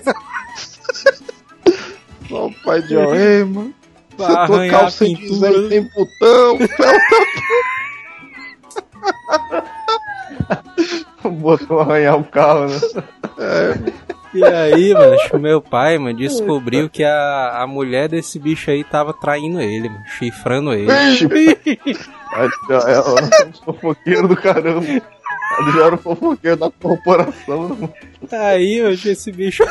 Só 2.29 2.47
o 2.47 2.53
pai 2.63 2.81
de 2.81 2.89
João, 2.89 3.13
é, 3.13 3.43
mano. 3.43 3.73
Se 4.11 4.45
tua 4.45 4.69
calça 4.69 5.05
pintura. 5.05 5.29
design 5.29 5.69
tem 5.69 5.83
botão, 5.83 6.57
Botou 11.39 11.79
arranhar 11.79 12.17
o 12.17 12.23
carro, 12.23 12.67
né? 12.67 12.79
E 14.33 14.43
aí, 14.43 14.93
mano, 14.93 15.17
meu 15.39 15.61
pai, 15.61 15.97
mano, 15.97 16.17
descobriu 16.17 16.89
que 16.89 17.03
a, 17.03 17.61
a 17.61 17.67
mulher 17.67 18.07
desse 18.07 18.39
bicho 18.39 18.71
aí 18.71 18.83
tava 18.83 19.13
traindo 19.13 19.59
ele, 19.59 19.89
mano, 19.89 20.05
chifrando 20.17 20.73
ele. 20.73 20.89
Aí 22.33 22.49
já 22.69 22.77
é 22.89 22.99
o 22.99 23.53
fofoqueiro 23.65 24.27
do 24.27 24.35
caramba. 24.35 24.85
Ele 24.87 25.71
já 25.73 25.85
era 25.85 25.95
o 25.95 25.97
fofoqueiro 25.97 26.57
da 26.57 26.71
corporação, 26.71 27.69
né, 27.69 27.75
mano? 27.79 27.93
Aí, 28.31 28.81
mano, 28.81 28.93
esse 28.93 29.31
bicho. 29.31 29.63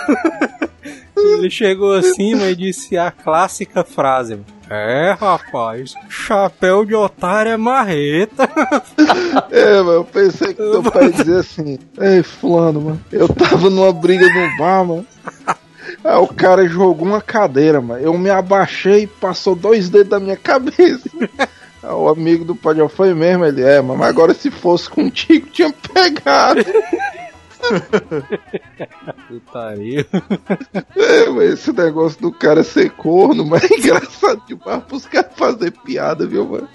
ele 1.16 1.50
chegou 1.50 1.94
assim, 1.94 2.34
mas 2.34 2.56
disse 2.56 2.98
a 2.98 3.10
clássica 3.10 3.82
frase, 3.82 4.34
mano. 4.34 4.59
É, 4.72 5.16
rapaz, 5.18 5.94
chapéu 6.08 6.84
de 6.86 6.94
otário 6.94 7.50
é 7.50 7.56
marreta. 7.56 8.48
É, 9.50 9.76
mano, 9.78 9.92
eu 9.92 10.04
pensei 10.04 10.48
que 10.48 10.54
teu 10.54 10.82
pai 10.82 11.10
dizia 11.10 11.38
assim, 11.38 11.78
ei, 11.98 12.22
fulano, 12.22 12.80
mano, 12.80 13.00
eu 13.10 13.28
tava 13.28 13.68
numa 13.68 13.92
briga 13.92 14.26
no 14.26 14.56
bar, 14.56 14.84
mano. 14.84 15.06
Aí 16.04 16.16
o 16.16 16.26
cara 16.28 16.66
jogou 16.68 17.06
uma 17.06 17.20
cadeira, 17.20 17.80
mano. 17.80 18.00
Eu 18.00 18.16
me 18.16 18.30
abaixei 18.30 19.02
e 19.02 19.06
passou 19.06 19.54
dois 19.54 19.88
dedos 19.88 20.10
da 20.10 20.20
minha 20.20 20.36
cabeça. 20.36 21.08
O 21.82 22.08
amigo 22.08 22.44
do 22.44 22.58
já 22.74 22.88
foi 22.88 23.14
mesmo, 23.14 23.44
ele 23.44 23.62
é, 23.62 23.80
mano, 23.80 23.98
mas 23.98 24.08
agora 24.08 24.34
se 24.34 24.50
fosse 24.50 24.88
contigo 24.88 25.48
tinha 25.48 25.72
pegado. 25.72 26.64
Putaria. 29.28 30.06
É, 30.96 31.28
mas 31.30 31.50
esse 31.52 31.72
negócio 31.72 32.20
do 32.20 32.32
cara 32.32 32.62
ser 32.62 32.90
corno, 32.90 33.44
mas 33.46 33.70
é 33.70 33.74
engraçado 33.76 34.42
demais 34.46 34.82
pros 34.84 35.06
caras 35.06 35.32
fazer 35.36 35.70
piada, 35.72 36.26
viu, 36.26 36.46
mano? 36.46 36.68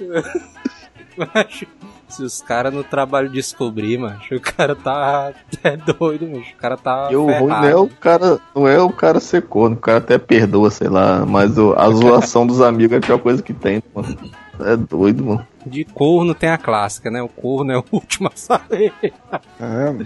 Macho, 1.17 1.65
se 2.09 2.23
os 2.23 2.41
caras 2.41 2.73
no 2.73 2.83
trabalho 2.83 3.29
descobrir, 3.29 3.97
mano, 3.97 4.19
o 4.31 4.39
cara 4.39 4.75
tá 4.75 5.33
é 5.63 5.77
doido, 5.77 6.27
mano. 6.27 6.43
O 6.53 6.57
cara 6.57 6.75
tá. 6.77 7.07
E 7.11 7.15
o 7.15 7.25
ruim 7.25 7.47
não 7.47 7.63
é 7.65 7.75
o 7.75 7.87
cara, 7.87 8.39
não 8.55 8.67
é 8.67 8.81
o 8.81 8.89
cara 8.89 9.19
ser 9.19 9.43
corno, 9.43 9.75
o 9.75 9.79
cara 9.79 9.99
até 9.99 10.17
perdoa, 10.17 10.69
sei 10.69 10.89
lá, 10.89 11.25
mas 11.25 11.57
o- 11.57 11.73
a 11.77 11.89
zoação 11.91 12.45
dos 12.45 12.61
amigos 12.61 12.93
é 12.95 12.97
a 12.97 13.01
pior 13.01 13.19
coisa 13.19 13.41
que 13.41 13.53
tem, 13.53 13.81
mano. 13.93 14.17
É 14.59 14.75
doido, 14.77 15.23
mano. 15.25 15.47
De 15.65 15.83
corno 15.83 16.35
tem 16.35 16.49
a 16.49 16.57
clássica, 16.57 17.09
né? 17.09 17.21
O 17.21 17.27
corno 17.27 17.71
é 17.71 17.77
o 17.77 17.83
último 17.91 18.27
a 18.27 18.31
saber. 18.35 18.93
É, 19.01 19.85
mano. 19.85 20.05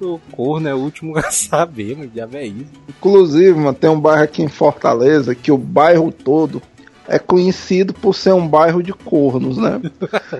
O 0.00 0.20
corno 0.32 0.68
é 0.68 0.74
o 0.74 0.78
último 0.78 1.18
a 1.18 1.30
saber, 1.30 1.96
mano. 1.96 2.10
Já 2.14 2.28
é 2.34 2.46
isso. 2.46 2.70
Inclusive, 2.88 3.58
mano, 3.58 3.74
tem 3.74 3.90
um 3.90 4.00
bairro 4.00 4.22
aqui 4.24 4.42
em 4.42 4.48
Fortaleza 4.48 5.34
que 5.34 5.50
o 5.52 5.58
bairro 5.58 6.12
todo 6.12 6.62
é 7.08 7.18
conhecido 7.18 7.92
por 7.92 8.14
ser 8.14 8.32
um 8.32 8.46
bairro 8.46 8.80
de 8.84 8.92
cornos, 8.92 9.56
né? 9.58 9.80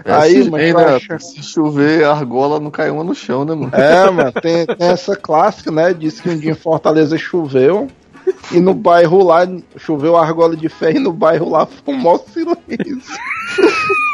Aí, 0.05 0.39
assim, 0.39 0.51
mas 0.51 0.63
né, 0.63 0.71
eu 0.71 0.79
acho- 0.97 1.19
se 1.19 1.43
chover, 1.43 2.05
a 2.05 2.13
argola 2.13 2.61
não 2.61 2.71
cai 2.71 2.91
uma 2.91 3.03
no 3.03 3.13
chão, 3.13 3.45
né, 3.45 3.55
mano? 3.57 3.75
É, 3.75 4.09
mano, 4.09 4.31
tem, 4.41 4.67
tem 4.67 4.89
essa 4.89 5.17
clássica, 5.17 5.73
né? 5.73 5.93
Diz 5.93 6.21
que 6.21 6.29
um 6.31 6.39
dia 6.39 6.53
em 6.53 6.55
Fortaleza 6.55 7.19
choveu 7.19 7.89
e 8.53 8.61
no 8.61 8.75
bairro 8.75 9.25
lá 9.25 9.47
choveu 9.77 10.17
argola 10.17 10.57
de 10.57 10.69
ferro 10.69 10.97
e 10.97 11.01
no 11.01 11.13
bairro 11.13 11.51
lá 11.51 11.67
foi 11.67 11.95
um 11.95 11.99
maior 11.99 12.19
silêncio. 12.19 13.19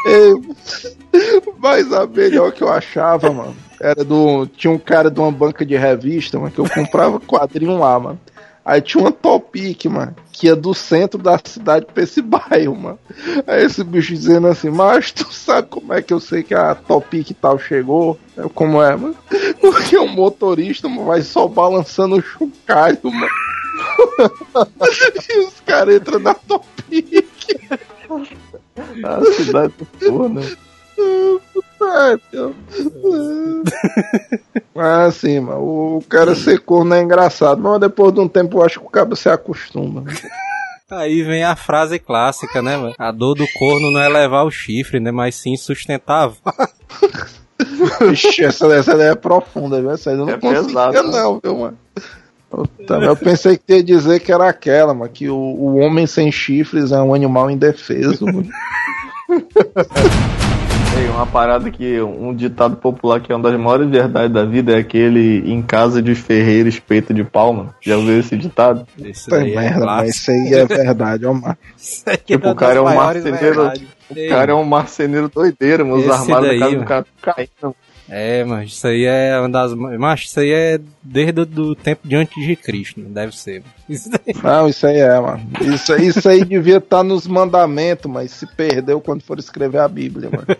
Mas 1.57 1.91
a 1.91 2.05
melhor 2.05 2.51
que 2.51 2.63
eu 2.63 2.69
achava, 2.69 3.31
mano, 3.31 3.55
era 3.81 4.03
do. 4.03 4.45
Tinha 4.47 4.71
um 4.71 4.77
cara 4.77 5.09
de 5.09 5.19
uma 5.19 5.31
banca 5.31 5.65
de 5.65 5.75
revista, 5.75 6.39
mano, 6.39 6.51
que 6.51 6.59
eu 6.59 6.69
comprava 6.69 7.19
quadrinho 7.19 7.77
lá, 7.79 7.99
mano. 7.99 8.19
Aí 8.67 8.81
tinha 8.81 9.01
uma 9.01 9.13
Topic, 9.13 9.85
mano, 9.85 10.13
que 10.29 10.47
ia 10.47 10.55
do 10.55 10.73
centro 10.73 11.17
da 11.17 11.39
cidade 11.41 11.85
pra 11.85 12.03
esse 12.03 12.21
bairro, 12.21 12.75
mano. 12.75 12.99
Aí 13.47 13.63
esse 13.63 13.81
bicho 13.81 14.13
dizendo 14.13 14.47
assim, 14.47 14.69
mas 14.69 15.09
tu 15.09 15.33
sabe 15.33 15.69
como 15.69 15.93
é 15.93 16.01
que 16.01 16.13
eu 16.13 16.19
sei 16.19 16.43
que 16.43 16.53
a 16.53 16.75
Topic 16.75 17.31
tal 17.39 17.57
chegou? 17.57 18.19
Eu, 18.35 18.49
como 18.49 18.83
é, 18.83 18.93
mano? 18.93 19.15
Porque 19.61 19.97
o 19.97 20.05
motorista 20.05 20.89
mano, 20.89 21.05
vai 21.05 21.21
só 21.21 21.47
balançando 21.47 22.17
o 22.17 22.21
chocalho, 22.21 22.99
mano. 23.05 23.31
E 25.29 25.39
os 25.39 25.59
caras 25.61 25.95
entram 25.95 26.19
na 26.19 26.33
Topic. 26.33 27.27
A 29.03 29.25
cidade 29.33 29.73
toda, 29.99 30.29
né? 30.29 30.41
Ai, 31.81 32.17
meu. 32.33 32.55
Mas 34.73 35.07
assim, 35.07 35.39
mano, 35.39 35.97
o 35.97 36.03
cara 36.09 36.33
ser 36.35 36.59
corno 36.59 36.93
é 36.95 37.01
engraçado, 37.01 37.61
mas 37.61 37.79
depois 37.79 38.13
de 38.13 38.19
um 38.19 38.27
tempo 38.27 38.57
eu 38.57 38.63
acho 38.65 38.79
que 38.79 38.85
o 38.85 38.89
cara 38.89 39.15
se 39.15 39.29
acostuma. 39.29 40.03
Aí 40.89 41.21
vem 41.21 41.43
a 41.43 41.55
frase 41.55 41.99
clássica, 41.99 42.61
né, 42.61 42.77
mano? 42.77 42.95
A 42.97 43.11
dor 43.11 43.35
do 43.35 43.45
corno 43.59 43.91
não 43.91 43.99
é 43.99 44.07
levar 44.07 44.43
o 44.43 44.51
chifre, 44.51 44.99
né? 44.99 45.11
Mas 45.11 45.35
sim 45.35 45.55
sustentar 45.57 46.31
a. 46.45 46.67
Ixi, 48.11 48.45
essa, 48.45 48.67
essa 48.67 48.95
daí 48.97 49.09
é 49.09 49.15
profunda, 49.15 49.81
viu? 49.81 49.91
Essa 49.91 50.11
aí 50.11 50.15
eu 50.17 50.25
não 50.25 50.33
É 50.33 50.37
conseguia, 50.37 50.63
pesado, 50.63 51.03
né? 51.11 51.19
não, 51.21 51.39
viu, 51.43 51.57
mano? 51.57 51.77
Puta, 52.49 52.95
eu 52.95 53.15
pensei 53.15 53.57
que 53.57 53.73
ia 53.73 53.83
dizer 53.83 54.19
que 54.21 54.31
era 54.31 54.47
aquela, 54.47 54.93
mano, 54.93 55.11
que 55.11 55.29
o, 55.29 55.35
o 55.35 55.77
homem 55.77 56.07
sem 56.07 56.31
chifres 56.31 56.91
é 56.91 57.01
um 57.01 57.13
animal 57.13 57.51
indefeso. 57.51 58.23
mano. 58.25 58.47
Tem 60.93 61.09
uma 61.09 61.27
parada 61.27 61.69
que 61.69 62.01
um 62.01 62.33
ditado 62.33 62.77
popular 62.77 63.19
que 63.19 63.31
é 63.31 63.35
uma 63.35 63.49
das 63.51 63.59
maiores 63.59 63.89
verdades 63.89 64.31
da 64.31 64.45
vida 64.45 64.71
é 64.73 64.77
aquele 64.79 65.43
em 65.51 65.61
casa 65.61 66.01
de 66.01 66.15
ferreiro 66.15 66.67
espeto 66.67 67.13
de 67.13 67.23
pau, 67.23 67.53
mano. 67.53 67.75
Já 67.81 67.97
ouviu 67.97 68.19
esse 68.19 68.35
ditado? 68.35 68.87
Esse 69.03 69.29
daí 69.29 69.51
é 69.51 69.55
merda, 69.55 69.85
mas 69.85 70.15
isso 70.15 70.31
aí 70.31 70.53
é 70.53 70.65
verdade. 70.65 71.25
Isso 71.77 72.03
aí 72.07 72.17
Tipo, 72.17 72.47
uma 72.47 72.53
o 72.53 72.55
cara 72.55 72.79
é 72.79 72.81
um 72.81 72.95
marceneiro. 72.95 73.37
verdades. 73.39 73.83
O 74.09 74.17
Ei, 74.17 74.29
cara 74.29 74.51
é 74.53 74.55
um 74.55 74.63
marceneiro 74.63 75.29
doideiro, 75.29 75.85
mano. 75.85 75.99
Os 75.99 76.27
daí, 76.27 76.59
da 76.59 76.65
casa 76.65 76.75
do 76.77 76.85
cara 76.85 77.05
caindo. 77.21 77.75
É, 78.09 78.43
mas 78.45 78.71
isso 78.71 78.87
aí 78.87 79.03
é 79.03 79.37
uma 79.39 79.49
das. 79.49 79.73
Mas 79.73 80.21
isso 80.21 80.39
aí 80.39 80.51
é 80.51 80.79
desde 81.03 81.41
o 81.41 81.45
do 81.45 81.75
tempo 81.75 82.07
de 82.07 82.15
antes 82.15 82.45
de 82.45 82.55
Cristo, 82.55 83.01
né? 83.01 83.07
deve 83.09 83.37
ser. 83.37 83.63
Isso 83.89 84.09
daí. 84.09 84.35
Não, 84.41 84.67
isso 84.67 84.87
aí 84.87 84.99
é, 84.99 85.19
mano. 85.19 85.41
Isso, 85.61 85.95
isso 85.95 86.29
aí 86.29 86.45
devia 86.45 86.77
estar 86.77 87.03
nos 87.03 87.27
mandamentos, 87.27 88.09
mas 88.09 88.31
se 88.31 88.47
perdeu 88.47 89.01
quando 89.01 89.23
for 89.23 89.37
escrever 89.39 89.79
a 89.79 89.87
Bíblia, 89.87 90.29
mano. 90.29 90.45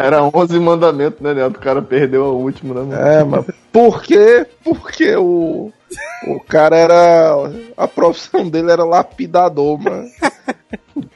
Era 0.00 0.22
11 0.24 0.58
mandamentos, 0.60 1.20
né, 1.20 1.34
Neto? 1.34 1.58
O 1.58 1.60
cara 1.60 1.82
perdeu 1.82 2.24
o 2.24 2.42
último, 2.42 2.72
né? 2.72 2.80
mano? 2.80 2.94
É, 2.94 3.22
mas 3.22 3.44
por 3.70 4.02
quê? 4.02 4.46
Porque 4.64 5.14
o, 5.14 5.70
o 6.26 6.40
cara 6.40 6.74
era. 6.74 7.34
A 7.76 7.86
profissão 7.86 8.48
dele 8.48 8.72
era 8.72 8.82
lapidador, 8.82 9.78
mano. 9.78 10.08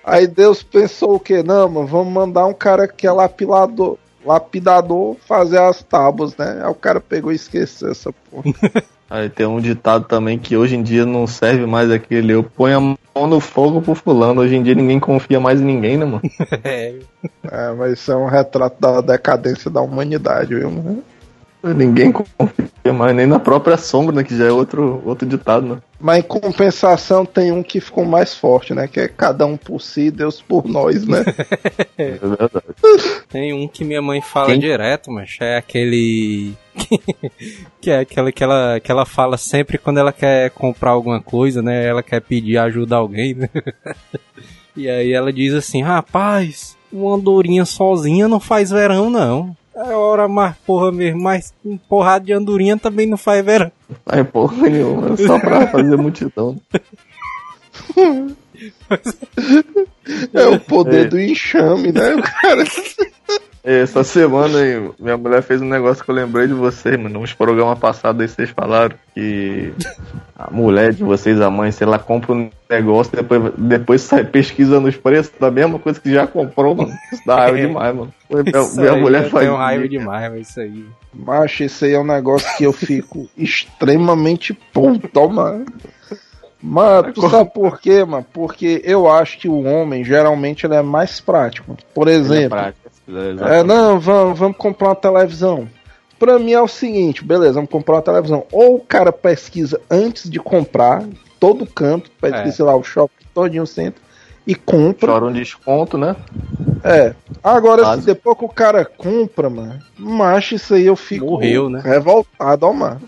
Aí 0.04 0.26
Deus 0.26 0.62
pensou 0.62 1.14
o 1.14 1.20
quê? 1.20 1.42
Não, 1.42 1.66
mano, 1.66 1.86
vamos 1.86 2.12
mandar 2.12 2.46
um 2.46 2.52
cara 2.52 2.86
que 2.86 3.06
é 3.06 3.10
lapidador, 3.10 3.96
lapidador 4.24 5.16
fazer 5.26 5.58
as 5.58 5.82
tábuas, 5.82 6.36
né? 6.36 6.60
Aí 6.62 6.70
o 6.70 6.74
cara 6.74 7.00
pegou 7.00 7.32
e 7.32 7.36
esqueceu 7.36 7.90
essa 7.90 8.12
porra. 8.30 8.52
Aí 9.08 9.28
tem 9.28 9.46
um 9.46 9.60
ditado 9.60 10.06
também 10.06 10.38
que 10.38 10.56
hoje 10.56 10.74
em 10.74 10.82
dia 10.82 11.04
não 11.04 11.26
serve 11.26 11.66
mais 11.66 11.90
aquele 11.90 12.32
eu 12.32 12.42
ponho 12.42 12.76
a 12.76 12.80
mão 12.80 13.26
no 13.28 13.38
fogo 13.38 13.80
pro 13.80 13.94
fulano. 13.94 14.40
Hoje 14.40 14.56
em 14.56 14.62
dia 14.62 14.74
ninguém 14.74 14.98
confia 14.98 15.38
mais 15.38 15.60
em 15.60 15.64
ninguém, 15.64 15.96
né, 15.96 16.04
mano? 16.04 16.22
É, 16.64 16.94
É, 17.50 17.72
mas 17.72 17.92
isso 17.92 18.10
é 18.10 18.16
um 18.16 18.26
retrato 18.26 18.80
da 18.80 19.00
decadência 19.00 19.70
da 19.70 19.80
humanidade, 19.80 20.54
viu, 20.54 20.70
mano? 20.70 21.02
Ninguém 21.72 22.12
confia 22.12 22.92
mais 22.92 23.16
nem 23.16 23.26
na 23.26 23.38
própria 23.38 23.78
sombra, 23.78 24.14
né? 24.14 24.24
Que 24.24 24.36
já 24.36 24.44
é 24.44 24.52
outro, 24.52 25.02
outro 25.06 25.26
ditado, 25.26 25.66
né? 25.66 25.78
Mas 25.98 26.18
em 26.18 26.22
compensação 26.22 27.24
tem 27.24 27.50
um 27.50 27.62
que 27.62 27.80
ficou 27.80 28.04
mais 28.04 28.34
forte, 28.34 28.74
né? 28.74 28.86
Que 28.86 29.00
é 29.00 29.08
cada 29.08 29.46
um 29.46 29.56
por 29.56 29.80
si, 29.80 30.10
Deus 30.10 30.42
por 30.42 30.66
nós, 30.68 31.06
né? 31.06 31.24
É 31.96 32.10
verdade. 32.10 32.64
Tem 33.28 33.52
um 33.52 33.68
que 33.68 33.84
minha 33.84 34.02
mãe 34.02 34.20
fala 34.20 34.48
Quem? 34.48 34.58
direto, 34.58 35.10
mas 35.10 35.36
é 35.40 35.56
aquele. 35.56 36.54
que 37.80 37.90
é 37.90 38.00
aquela 38.00 38.32
que 38.32 38.42
ela, 38.42 38.80
que 38.80 38.90
ela 38.90 39.06
fala 39.06 39.36
sempre 39.36 39.78
quando 39.78 39.98
ela 39.98 40.12
quer 40.12 40.50
comprar 40.50 40.90
alguma 40.90 41.22
coisa, 41.22 41.62
né? 41.62 41.86
Ela 41.86 42.02
quer 42.02 42.20
pedir 42.20 42.58
ajuda 42.58 42.96
a 42.96 42.98
alguém, 42.98 43.34
né? 43.34 43.48
e 44.76 44.90
aí 44.90 45.12
ela 45.12 45.32
diz 45.32 45.54
assim: 45.54 45.82
rapaz, 45.82 46.76
uma 46.92 47.14
andorinha 47.14 47.64
sozinha 47.64 48.28
não 48.28 48.40
faz 48.40 48.70
verão, 48.70 49.08
não. 49.08 49.56
É 49.76 49.94
hora 49.94 50.28
mais 50.28 50.54
porra 50.66 50.92
mesmo, 50.92 51.20
mas 51.22 51.52
um 51.64 51.76
porrada 51.76 52.24
de 52.24 52.32
andorinha 52.32 52.76
também 52.76 53.06
não 53.06 53.16
faz 53.16 53.44
verão. 53.44 53.72
Ai, 54.06 54.22
porra 54.22 54.68
nenhuma, 54.68 55.16
só 55.16 55.38
pra 55.38 55.66
fazer 55.68 55.96
multidão. 55.96 56.56
É 60.32 60.46
o 60.46 60.60
poder 60.60 61.06
É. 61.06 61.08
do 61.08 61.18
enxame, 61.20 61.90
né? 61.90 62.14
O 62.14 62.22
cara. 62.22 62.62
Essa 63.66 64.04
semana 64.04 64.58
aí, 64.58 64.90
minha 64.98 65.16
mulher 65.16 65.40
fez 65.42 65.62
um 65.62 65.68
negócio 65.68 66.04
que 66.04 66.10
eu 66.10 66.14
lembrei 66.14 66.46
de 66.46 66.52
vocês, 66.52 66.98
mano. 67.00 67.20
Uns 67.20 67.32
programas 67.32 67.78
passados 67.78 68.20
aí 68.20 68.28
vocês 68.28 68.50
falaram 68.50 68.94
que 69.14 69.72
a 70.36 70.50
mulher 70.50 70.92
de 70.92 71.02
vocês, 71.02 71.40
a 71.40 71.48
mãe, 71.48 71.72
se 71.72 71.82
ela 71.82 71.98
compra 71.98 72.34
um 72.34 72.50
negócio, 72.68 73.16
depois, 73.16 73.52
depois 73.56 74.02
sai 74.02 74.22
pesquisando 74.22 74.86
os 74.86 74.98
preços 74.98 75.32
da 75.40 75.50
mesma 75.50 75.78
coisa 75.78 75.98
que 75.98 76.12
já 76.12 76.26
comprou, 76.26 76.74
mano. 76.74 76.92
Isso 77.10 77.22
dá 77.26 77.36
raiva 77.36 77.56
É. 77.58 77.66
demais, 77.66 77.96
mano. 77.96 78.14
Minha, 78.28 78.60
Isso 78.60 78.76
minha 78.78 78.92
aí, 78.92 79.00
mulher 79.00 79.24
eu 79.24 79.30
faz. 79.30 79.48
raiva 79.48 79.84
isso. 79.84 79.90
demais, 79.98 80.30
mas 80.32 80.48
isso 80.50 80.60
aí. 80.60 80.84
Macho, 81.14 81.62
isso 81.64 81.84
aí 81.86 81.94
é 81.94 81.98
um 81.98 82.04
negócio 82.04 82.56
que 82.58 82.64
eu 82.64 82.72
fico 82.72 83.30
extremamente 83.38 84.52
puto, 84.74 85.30
mano. 85.30 85.64
Mano, 86.62 87.12
tu 87.12 87.28
sabe 87.30 87.50
por 87.52 87.78
quê, 87.80 88.04
mano? 88.04 88.26
Porque 88.32 88.80
eu 88.84 89.10
acho 89.10 89.38
que 89.38 89.48
o 89.48 89.62
homem, 89.64 90.02
geralmente, 90.04 90.66
ele 90.66 90.74
é 90.74 90.82
mais 90.82 91.20
prático. 91.20 91.76
Por 91.94 92.08
é 92.08 92.12
exemplo, 92.12 92.50
prático, 92.50 92.83
é, 93.08 93.58
É, 93.58 93.62
não, 93.62 93.98
vamos, 93.98 94.38
vamos 94.38 94.56
comprar 94.56 94.88
uma 94.88 94.94
televisão. 94.96 95.68
Pra 96.18 96.38
mim 96.38 96.52
é 96.52 96.60
o 96.60 96.68
seguinte, 96.68 97.24
beleza, 97.24 97.54
vamos 97.54 97.70
comprar 97.70 97.96
uma 97.96 98.02
televisão. 98.02 98.44
Ou 98.52 98.76
o 98.76 98.80
cara 98.80 99.12
pesquisa 99.12 99.80
antes 99.90 100.30
de 100.30 100.38
comprar, 100.38 101.04
todo 101.40 101.66
canto, 101.66 102.10
pesquisa, 102.20 102.62
É. 102.62 102.66
lá, 102.66 102.76
o 102.76 102.82
shopping 102.84 103.24
todinho 103.34 103.66
centro, 103.66 104.00
e 104.46 104.54
compra. 104.54 105.12
Chora 105.12 105.24
um 105.24 105.32
desconto, 105.32 105.98
né? 105.98 106.14
É. 106.84 107.14
Agora, 107.42 107.82
Quase. 107.82 108.02
se 108.02 108.06
depois 108.06 108.38
que 108.38 108.44
o 108.44 108.48
cara 108.48 108.84
compra, 108.84 109.48
mano, 109.50 109.78
macho, 109.98 110.54
isso 110.54 110.74
aí 110.74 110.86
eu 110.86 110.96
fico 110.96 111.24
Morreu, 111.26 111.68
né? 111.68 111.80
revoltado, 111.82 112.66
ó, 112.66 112.72
mano. 112.72 113.00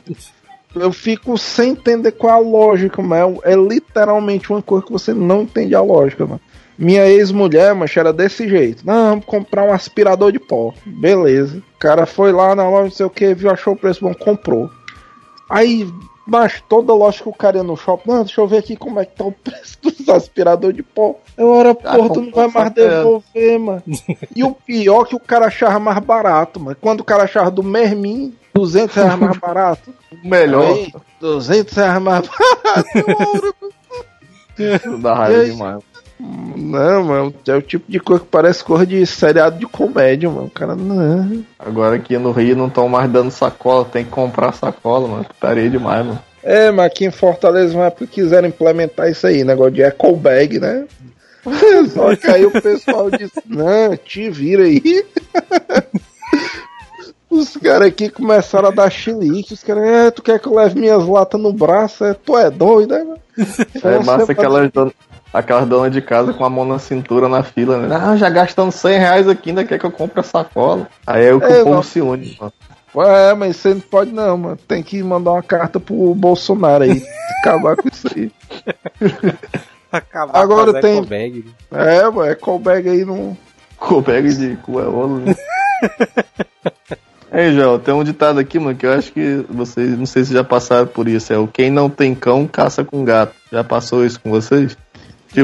Eu 0.74 0.92
fico 0.92 1.38
sem 1.38 1.70
entender 1.70 2.12
qual 2.12 2.32
é 2.32 2.36
a 2.36 2.40
lógica, 2.40 3.01
mano. 3.01 3.40
É 3.44 3.55
literalmente 3.55 4.51
uma 4.51 4.61
coisa 4.61 4.84
que 4.84 4.92
você 4.92 5.14
não 5.14 5.42
entende 5.42 5.74
a 5.74 5.80
lógica, 5.80 6.26
mano. 6.26 6.40
Minha 6.78 7.06
ex-mulher, 7.06 7.74
mas 7.74 7.96
era 7.96 8.12
desse 8.12 8.48
jeito. 8.48 8.86
Não, 8.86 9.10
vamos 9.10 9.24
comprar 9.24 9.62
um 9.64 9.72
aspirador 9.72 10.30
de 10.30 10.38
pó. 10.38 10.74
Beleza. 10.84 11.58
O 11.58 11.78
cara 11.78 12.04
foi 12.06 12.32
lá 12.32 12.54
na 12.54 12.68
loja, 12.68 12.84
não 12.84 12.90
sei 12.90 13.06
o 13.06 13.10
que, 13.10 13.34
viu, 13.34 13.50
achou 13.50 13.72
o 13.74 13.76
preço 13.76 14.02
bom, 14.02 14.14
comprou. 14.14 14.70
Aí, 15.48 15.88
mas 16.26 16.60
toda 16.68 16.92
loja 16.92 17.22
que 17.22 17.28
o 17.28 17.32
cara 17.32 17.58
ia 17.58 17.62
no 17.62 17.76
shopping, 17.76 18.10
não, 18.10 18.24
deixa 18.24 18.40
eu 18.40 18.48
ver 18.48 18.58
aqui 18.58 18.76
como 18.76 18.98
é 18.98 19.04
que 19.04 19.16
tá 19.16 19.24
o 19.24 19.32
preço 19.44 19.78
dos 19.82 20.08
aspirador 20.08 20.72
de 20.72 20.82
pó. 20.82 21.16
Eu 21.36 21.54
era, 21.54 21.74
porra, 21.74 22.12
tu 22.12 22.20
não 22.20 22.32
vai 22.32 22.48
mais 22.48 22.72
devolver, 22.72 23.58
mano. 23.58 23.82
E 24.34 24.42
o 24.42 24.52
pior 24.52 25.02
é 25.02 25.08
que 25.08 25.16
o 25.16 25.20
cara 25.20 25.46
achava 25.46 25.78
mais 25.78 25.98
barato, 26.00 26.58
mano. 26.58 26.76
Quando 26.80 27.00
o 27.00 27.04
cara 27.04 27.24
achava 27.24 27.50
do 27.50 27.62
Mermin, 27.62 28.34
200 28.54 28.96
reais 28.96 29.18
mais 29.18 29.36
barato. 29.38 29.94
Melhor. 30.24 30.66
Aí, 30.66 30.92
200 31.20 31.76
reais 31.76 32.02
mais 32.02 32.28
barato. 32.28 33.54
Dá 35.00 35.14
raiva 35.14 35.44
demais. 35.44 35.95
Não, 36.18 37.04
mano, 37.04 37.34
é 37.46 37.54
o 37.54 37.60
tipo 37.62 37.90
de 37.90 38.00
coisa 38.00 38.22
que 38.22 38.30
parece 38.30 38.64
cor 38.64 38.86
de 38.86 39.04
seriado 39.06 39.58
de 39.58 39.66
comédia, 39.66 40.30
mano. 40.30 40.46
O 40.46 40.50
cara, 40.50 40.74
não. 40.74 41.44
Agora 41.58 41.96
aqui 41.96 42.16
no 42.16 42.32
Rio 42.32 42.56
não 42.56 42.68
estão 42.68 42.88
mais 42.88 43.10
dando 43.10 43.30
sacola, 43.30 43.84
tem 43.84 44.04
que 44.04 44.10
comprar 44.10 44.52
sacola, 44.52 45.06
mano. 45.06 45.24
Putaria 45.24 45.68
demais, 45.68 46.06
mano. 46.06 46.18
É, 46.42 46.70
mas 46.70 46.86
aqui 46.86 47.04
em 47.04 47.10
Fortaleza 47.10 47.74
uma 47.76 47.86
época 47.86 48.06
quiseram 48.06 48.48
implementar 48.48 49.10
isso 49.10 49.26
aí, 49.26 49.44
negócio 49.44 49.72
de 49.72 49.82
eco 49.82 50.14
bag, 50.16 50.58
né? 50.58 50.86
Só 51.92 52.14
que 52.16 52.26
aí 52.28 52.46
o 52.46 52.50
pessoal 52.50 53.10
disse, 53.10 53.42
não, 53.46 53.96
te 53.96 54.30
vira 54.30 54.62
aí. 54.64 55.04
Os 57.28 57.56
caras 57.56 57.88
aqui 57.88 58.08
começaram 58.08 58.68
a 58.68 58.70
dar 58.70 58.88
chilique, 58.88 59.52
os 59.52 59.62
caras, 59.62 59.84
é, 59.84 60.10
tu 60.10 60.22
quer 60.22 60.38
que 60.38 60.46
eu 60.46 60.54
leve 60.54 60.78
minhas 60.78 61.06
latas 61.06 61.40
no 61.40 61.52
braço? 61.52 62.04
É, 62.04 62.14
tu 62.14 62.38
é 62.38 62.50
doido, 62.50 62.94
né? 62.94 63.04
É 63.82 63.96
massa 63.98 64.26
semana- 64.26 64.32
aquelas 64.32 64.70
donas, 64.72 64.92
aquelas 65.32 65.68
donas 65.68 65.92
de 65.92 66.00
casa 66.00 66.32
com 66.32 66.44
a 66.44 66.50
mão 66.50 66.64
na 66.64 66.78
cintura 66.78 67.28
na 67.28 67.42
fila, 67.42 67.78
né? 67.78 67.94
Ah, 67.94 68.16
já 68.16 68.28
gastando 68.30 68.70
100 68.72 68.98
reais 68.98 69.28
aqui, 69.28 69.50
ainda 69.50 69.64
quer 69.64 69.78
que 69.78 69.86
eu 69.86 69.90
compre 69.90 70.20
a 70.20 70.22
sacola. 70.22 70.88
Aí 71.06 71.26
é 71.26 71.34
o 71.34 71.40
que 71.40 71.46
É, 71.46 71.62
o 71.62 71.64
povo 71.64 71.82
se 71.82 72.00
une, 72.00 72.36
mano. 72.40 72.52
Ué, 72.94 73.34
mas 73.34 73.56
você 73.56 73.74
não 73.74 73.80
pode 73.80 74.10
não, 74.12 74.38
mano. 74.38 74.56
Tem 74.68 74.82
que 74.82 75.02
mandar 75.02 75.32
uma 75.32 75.42
carta 75.42 75.78
pro 75.78 76.14
Bolsonaro 76.14 76.84
aí. 76.84 77.02
acabar 77.40 77.76
com 77.76 77.88
isso 77.88 78.08
aí. 78.16 78.32
Acabar 79.92 80.38
Agora 80.40 80.72
com 80.72 80.80
tem- 80.80 80.96
ecobag, 80.98 81.44
né? 81.70 81.96
É, 81.98 82.08
ué, 82.08 82.30
eco 82.32 82.58
bag 82.58 82.88
aí 82.88 83.04
não. 83.04 83.36
Com 83.78 84.00
bag 84.00 84.34
de 84.34 84.56
cueolo, 84.56 85.18
né? 85.18 85.34
Ei, 87.32 87.52
João, 87.52 87.78
tem 87.78 87.92
um 87.92 88.02
ditado 88.04 88.38
aqui, 88.38 88.58
mano, 88.58 88.76
que 88.76 88.86
eu 88.86 88.92
acho 88.92 89.12
que 89.12 89.44
vocês, 89.50 89.98
não 89.98 90.06
sei 90.06 90.24
se 90.24 90.32
já 90.32 90.42
passaram 90.42 90.86
por 90.86 91.06
isso. 91.06 91.32
É 91.32 91.36
o 91.38 91.46
quem 91.46 91.70
não 91.70 91.90
tem 91.90 92.14
cão, 92.14 92.46
caça 92.46 92.82
com 92.82 93.04
gato. 93.04 93.34
Já 93.52 93.62
passou 93.62 94.06
isso 94.06 94.18
com 94.20 94.30
vocês? 94.30 94.76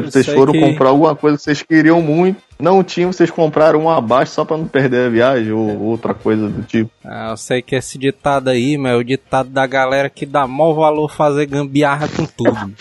Tipo, 0.01 0.11
vocês 0.11 0.27
foram 0.27 0.53
que- 0.53 0.61
comprar 0.61 0.89
alguma 0.89 1.15
coisa 1.15 1.37
que 1.37 1.43
vocês 1.45 1.63
queriam 1.63 2.01
muito, 2.01 2.41
não 2.59 2.83
tinham, 2.83 3.13
vocês 3.13 3.31
compraram 3.31 3.81
um 3.85 3.91
abaixo 3.91 4.33
só 4.33 4.45
pra 4.45 4.57
não 4.57 4.67
perder 4.67 5.07
a 5.07 5.11
viagem 5.11 5.53
ou 5.53 5.81
outra 5.83 6.15
coisa 6.15 6.49
do 6.49 6.63
tipo. 6.63 6.91
Ah, 7.05 7.31
eu 7.31 7.37
sei 7.37 7.61
que 7.63 7.75
esse 7.77 7.99
ditado 7.99 8.49
aí, 8.49 8.79
mas 8.79 8.93
é 8.93 8.97
o 8.97 9.05
ditado 9.05 9.49
da 9.51 9.67
galera 9.67 10.09
que 10.09 10.25
dá 10.25 10.47
maior 10.47 10.75
valor 10.75 11.09
fazer 11.15 11.47
gambiarra 11.47 12.09
com 12.09 12.25
tudo. 12.25 12.73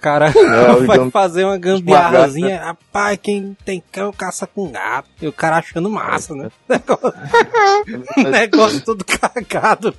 Cara 0.00 0.32
o 0.80 0.82
vai 0.84 1.10
fazer 1.12 1.44
uma 1.44 1.56
gambiarrazinha, 1.56 2.60
rapaz, 2.60 3.16
quem 3.22 3.56
tem 3.64 3.80
cão 3.92 4.12
caça 4.12 4.48
com 4.48 4.68
gato. 4.70 5.08
E 5.20 5.28
o 5.28 5.32
cara 5.32 5.58
achando 5.58 5.88
massa, 5.88 6.34
né? 6.34 6.50
Negócio, 6.68 7.14
negócio 8.30 8.80
todo 8.84 9.04
cagado. 9.04 9.94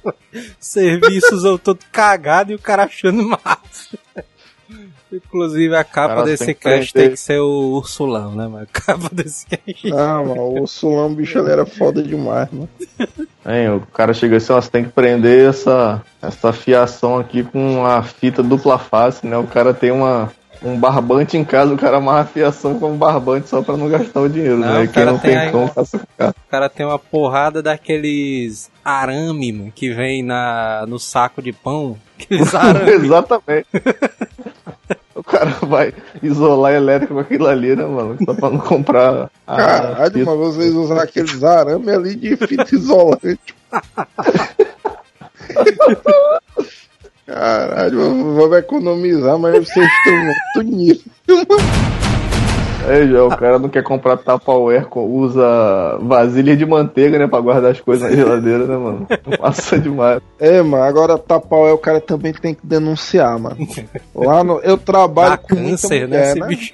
Serviços 0.59 1.43
todo 1.61 1.79
cagado 1.91 2.51
e 2.51 2.55
o 2.55 2.59
cara 2.59 2.83
achando 2.83 3.23
massa. 3.23 3.97
Inclusive 5.15 5.75
a 5.75 5.83
capa 5.83 6.15
Cara, 6.15 6.25
desse 6.25 6.45
tem 6.45 6.55
cast 6.55 6.93
tem 6.93 7.09
que 7.11 7.17
ser 7.17 7.39
o 7.39 7.73
Ursulão, 7.75 8.31
né, 8.35 8.47
mano? 8.47 8.63
A 8.63 8.65
capa 8.65 9.09
desse 9.11 9.45
cast. 9.45 9.91
Ah, 9.93 10.23
mano, 10.23 10.61
o 10.61 10.67
Sulão, 10.67 11.13
bicho, 11.13 11.37
ele 11.39 11.51
era 11.51 11.65
foda 11.65 12.01
demais, 12.01 12.49
mano. 12.51 12.69
Hein, 13.45 13.69
o 13.75 13.81
cara 13.93 14.13
chega 14.13 14.37
assim, 14.37 14.53
ó, 14.53 14.61
você 14.61 14.69
tem 14.71 14.83
que 14.85 14.89
prender 14.91 15.49
essa, 15.49 16.01
essa 16.21 16.53
fiação 16.53 17.17
aqui 17.17 17.43
com 17.43 17.85
a 17.85 18.01
fita 18.01 18.41
dupla 18.41 18.79
face, 18.79 19.25
né? 19.27 19.37
O 19.37 19.45
cara 19.47 19.73
tem 19.73 19.91
uma, 19.91 20.31
um 20.63 20.79
barbante 20.79 21.35
em 21.37 21.43
casa, 21.43 21.73
o 21.73 21.77
cara 21.77 21.97
amarra 21.97 22.21
a 22.21 22.25
fiação 22.25 22.79
com 22.79 22.91
um 22.91 22.97
barbante 22.97 23.49
só 23.49 23.61
pra 23.61 23.75
não 23.75 23.89
gastar 23.89 24.21
o 24.21 24.29
dinheiro, 24.29 24.57
Não, 24.57 24.67
né? 24.67 24.79
o 24.79 24.83
Quem 24.83 24.87
cara 24.93 25.11
não 25.11 25.19
tem 25.19 25.31
tem 25.31 25.39
aí- 25.39 25.51
cão, 25.51 25.67
caça 25.67 25.99
com 25.99 26.05
gato. 26.17 26.37
O 26.47 26.49
cara 26.49 26.69
tem 26.69 26.85
uma 26.85 26.97
porrada 26.99 27.61
daqueles 27.61 28.71
arame, 28.83 29.51
mano, 29.51 29.71
que 29.75 29.89
vem 29.93 30.23
na, 30.23 30.85
no 30.87 30.97
saco 30.99 31.41
de 31.41 31.51
pão. 31.51 31.97
Aqueles 32.19 32.53
arame. 32.55 32.91
Exatamente. 32.91 33.67
O 35.33 35.37
cara 35.39 35.51
vai 35.67 35.93
isolar 36.21 36.73
elétrico 36.73 37.13
com 37.15 37.19
aquilo 37.19 37.47
ali, 37.47 37.75
né, 37.75 37.85
mano? 37.85 38.17
Só 38.25 38.33
pra 38.33 38.49
não 38.49 38.59
comprar 38.59 39.29
a 39.47 39.55
Caralho, 39.55 40.25
mas 40.25 40.37
vocês 40.37 40.73
usam 40.73 40.97
aqueles 40.99 41.43
arame 41.43 41.89
ali 41.91 42.15
de 42.15 42.35
fita 42.37 42.65
isolante. 42.75 43.39
Caralho, 47.25 47.99
vamos- 47.99 48.35
vamos 48.35 48.57
economizar, 48.57 49.37
mas 49.39 49.53
vocês 49.67 49.85
estão 49.87 50.63
muito 50.63 50.75
nível. 50.75 51.01
É, 52.87 53.07
já, 53.07 53.23
o 53.23 53.29
cara 53.29 53.57
não 53.57 53.69
quer 53.69 53.83
comprar 53.83 54.17
Tupperware, 54.17 54.87
usa 54.95 55.97
vasilha 56.01 56.55
de 56.55 56.65
manteiga, 56.65 57.17
né, 57.17 57.27
pra 57.27 57.39
guardar 57.39 57.71
as 57.71 57.79
coisas 57.79 58.09
na 58.09 58.15
geladeira, 58.15 58.65
né, 58.65 58.77
mano? 58.77 59.07
Passa 59.39 59.79
demais. 59.79 60.21
É, 60.39 60.61
mano, 60.61 60.83
agora 60.83 61.17
Tapaué 61.17 61.71
o 61.71 61.77
cara 61.77 62.01
também 62.01 62.33
tem 62.33 62.53
que 62.53 62.65
denunciar, 62.65 63.39
mano. 63.39 63.57
Lá 64.13 64.43
no, 64.43 64.59
eu 64.59 64.77
trabalho 64.77 65.31
Dá 65.31 65.37
com 65.37 65.55
muita 65.55 65.81
câncer, 65.81 66.07
né, 66.07 66.17
mulher, 66.17 66.27
esse 66.27 66.39
né? 66.39 66.47
bicho. 66.47 66.71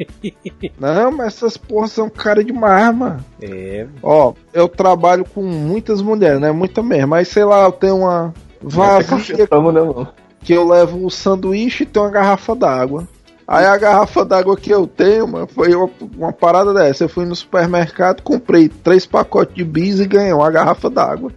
Não, 0.80 1.12
mas 1.12 1.28
essas 1.28 1.58
porras 1.58 1.92
são 1.92 2.10
cara 2.10 2.44
demais, 2.44 2.96
mano. 2.96 3.24
É, 3.42 3.86
Ó, 4.02 4.34
eu 4.54 4.68
trabalho 4.68 5.24
com 5.24 5.44
muitas 5.44 6.02
mulheres, 6.02 6.40
né? 6.40 6.52
Muita 6.52 6.82
mesmo. 6.82 7.08
Mas 7.08 7.28
sei 7.28 7.46
lá, 7.46 7.64
eu 7.64 7.72
tenho 7.72 7.98
uma 7.98 8.34
vasilha 8.62 9.48
Cafetão, 9.48 9.72
né, 9.72 10.08
que 10.42 10.54
eu 10.54 10.68
levo 10.68 11.06
o 11.06 11.12
sanduíche 11.12 11.84
e 11.84 11.86
tem 11.86 12.02
uma 12.02 12.10
garrafa 12.10 12.56
d'água. 12.56 13.08
Aí 13.52 13.66
a 13.66 13.76
garrafa 13.78 14.24
d'água 14.24 14.56
que 14.56 14.70
eu 14.72 14.86
tenho, 14.86 15.28
mano, 15.28 15.48
foi 15.48 15.74
uma, 15.74 15.90
uma 16.16 16.32
parada 16.32 16.72
dessa. 16.72 17.06
Eu 17.06 17.10
fui 17.10 17.26
no 17.26 17.36
supermercado, 17.36 18.22
comprei 18.22 18.70
três 18.70 19.08
pacotes 19.08 19.56
de 19.56 19.64
bis 19.64 20.00
e 20.00 20.06
ganhei 20.06 20.32
uma 20.32 20.52
garrafa 20.52 20.88
d'água. 20.88 21.32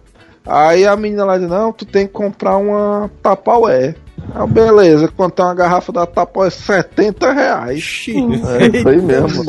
Aí 0.45 0.85
a 0.85 0.95
menina 0.95 1.25
lá 1.25 1.37
disse, 1.39 1.49
não, 1.49 1.73
tu 1.73 1.85
tem 1.85 2.05
que 2.05 2.13
comprar 2.13 2.57
uma 2.57 3.09
Tapaué. 3.23 3.95
Ah, 4.35 4.45
beleza, 4.45 5.07
quanto 5.07 5.33
tem 5.37 5.45
uma 5.45 5.55
garrafa 5.55 5.91
da 5.91 6.05
Tapaué? 6.05 6.51
70 6.51 7.33
reais. 7.33 8.05
É 8.61 8.77
isso 8.77 8.87
aí 8.89 9.01
mesmo. 9.01 9.43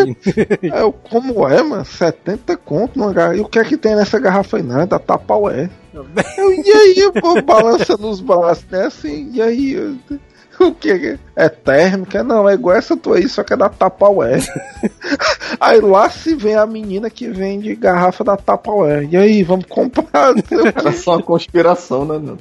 Aí 0.72 0.80
eu, 0.80 0.90
como 0.90 1.46
é, 1.46 1.62
mano? 1.62 1.84
70 1.84 2.56
conto 2.56 2.98
numa 2.98 3.12
garrafa. 3.12 3.36
E 3.36 3.40
o 3.40 3.44
que 3.44 3.58
é 3.58 3.64
que 3.64 3.76
tem 3.76 3.94
nessa 3.94 4.18
garrafa 4.18 4.56
aí? 4.56 4.62
Não, 4.62 4.80
é 4.80 4.86
da 4.86 4.98
Tapaué. 4.98 5.68
Eu, 6.38 6.50
e 6.50 6.72
aí, 6.72 7.12
pô, 7.20 7.40
balançando 7.42 8.08
os 8.08 8.20
braços, 8.20 8.64
né? 8.70 8.86
Assim, 8.86 9.30
e 9.34 9.42
aí? 9.42 9.72
eu- 9.74 9.96
O 10.60 10.72
que? 10.72 11.18
É 11.36 11.48
térmica? 11.48 12.22
Não, 12.22 12.48
é 12.48 12.54
igual 12.54 12.76
essa 12.76 12.96
tua 12.96 13.16
aí, 13.16 13.28
só 13.28 13.42
que 13.42 13.52
é 13.52 13.56
da 13.56 13.68
Tapaué. 13.68 14.38
aí 15.60 15.80
lá 15.80 16.08
se 16.08 16.34
vem 16.34 16.54
a 16.54 16.66
menina 16.66 17.10
que 17.10 17.28
vende 17.28 17.74
garrafa 17.74 18.22
da 18.24 18.36
Tapaué. 18.36 19.04
E 19.10 19.16
aí, 19.16 19.42
vamos 19.42 19.66
comprar? 19.66 20.34
Era 20.76 20.92
só 20.92 21.12
uma 21.12 21.22
conspiração, 21.22 22.04
né, 22.04 22.14
mano? 22.18 22.38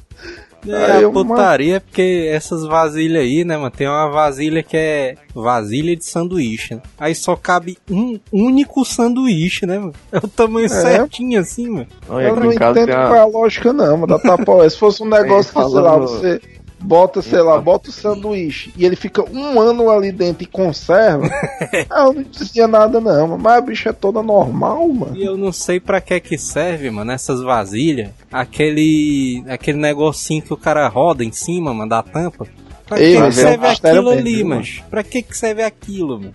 É, 0.65 0.85
Aí 0.85 0.91
a 0.91 1.01
eu, 1.01 1.11
putaria 1.11 1.75
é 1.75 1.79
porque 1.81 2.29
essas 2.31 2.63
vasilhas 2.65 3.21
aí, 3.23 3.43
né, 3.43 3.57
mano? 3.57 3.69
Tem 3.69 3.85
uma 3.85 4.09
vasilha 4.09 4.63
que 4.63 4.77
é 4.77 5.15
vasilha 5.35 5.93
de 5.93 6.05
sanduíche. 6.05 6.75
né? 6.75 6.81
Aí 6.97 7.13
só 7.13 7.35
cabe 7.35 7.77
um 7.91 8.17
único 8.31 8.85
sanduíche, 8.85 9.65
né, 9.65 9.77
mano? 9.77 9.93
É 10.09 10.19
o 10.19 10.27
tamanho 10.27 10.69
certinho 10.69 11.41
assim, 11.41 11.67
mano. 11.67 11.87
Não, 12.07 12.21
Eu 12.21 12.35
não 12.37 12.45
entendo 12.45 12.87
qual 12.93 13.15
é 13.15 13.19
a... 13.19 13.25
lógica, 13.25 13.73
não, 13.73 13.97
mano, 13.97 14.07
da 14.07 14.19
Tapaué. 14.19 14.69
Se 14.69 14.77
fosse 14.77 15.03
um 15.03 15.09
negócio 15.09 15.53
que, 15.53 15.69
sei 15.69 15.81
lá, 15.81 15.97
você 15.97 16.41
bota, 16.83 17.21
sei 17.21 17.41
lá, 17.41 17.59
bota 17.59 17.89
o 17.89 17.93
sanduíche 17.93 18.73
e 18.77 18.85
ele 18.85 18.95
fica 18.95 19.23
um 19.31 19.59
ano 19.59 19.89
ali 19.89 20.11
dentro 20.11 20.43
e 20.43 20.45
conserva, 20.45 21.27
ah, 21.89 22.03
eu 22.05 22.13
não 22.13 22.23
dizia 22.23 22.67
nada, 22.67 22.99
não, 22.99 23.37
mas 23.37 23.53
a 23.57 23.61
bicha 23.61 23.89
é 23.89 23.93
toda 23.93 24.21
normal, 24.21 24.87
mano. 24.89 25.15
E 25.17 25.23
eu 25.23 25.37
não 25.37 25.51
sei 25.51 25.79
pra 25.79 26.01
que 26.01 26.19
que 26.19 26.37
serve, 26.37 26.89
mano, 26.91 27.11
essas 27.11 27.41
vasilhas. 27.41 28.09
Aquele 28.31 29.43
aquele 29.47 29.77
negocinho 29.77 30.41
que 30.43 30.53
o 30.53 30.57
cara 30.57 30.87
roda 30.87 31.23
em 31.23 31.31
cima, 31.31 31.73
mano, 31.73 31.89
da 31.89 32.03
tampa. 32.03 32.45
Pra 32.85 32.99
Ei, 32.99 33.13
que, 33.15 33.21
que 33.21 33.27
é 33.27 33.31
serve 33.31 33.67
aquilo 33.67 34.09
mesmo, 34.11 34.19
ali, 34.19 34.43
mano. 34.43 34.63
Pra 34.89 35.03
que 35.03 35.21
que 35.21 35.37
serve 35.37 35.63
aquilo, 35.63 36.19
mano? 36.19 36.33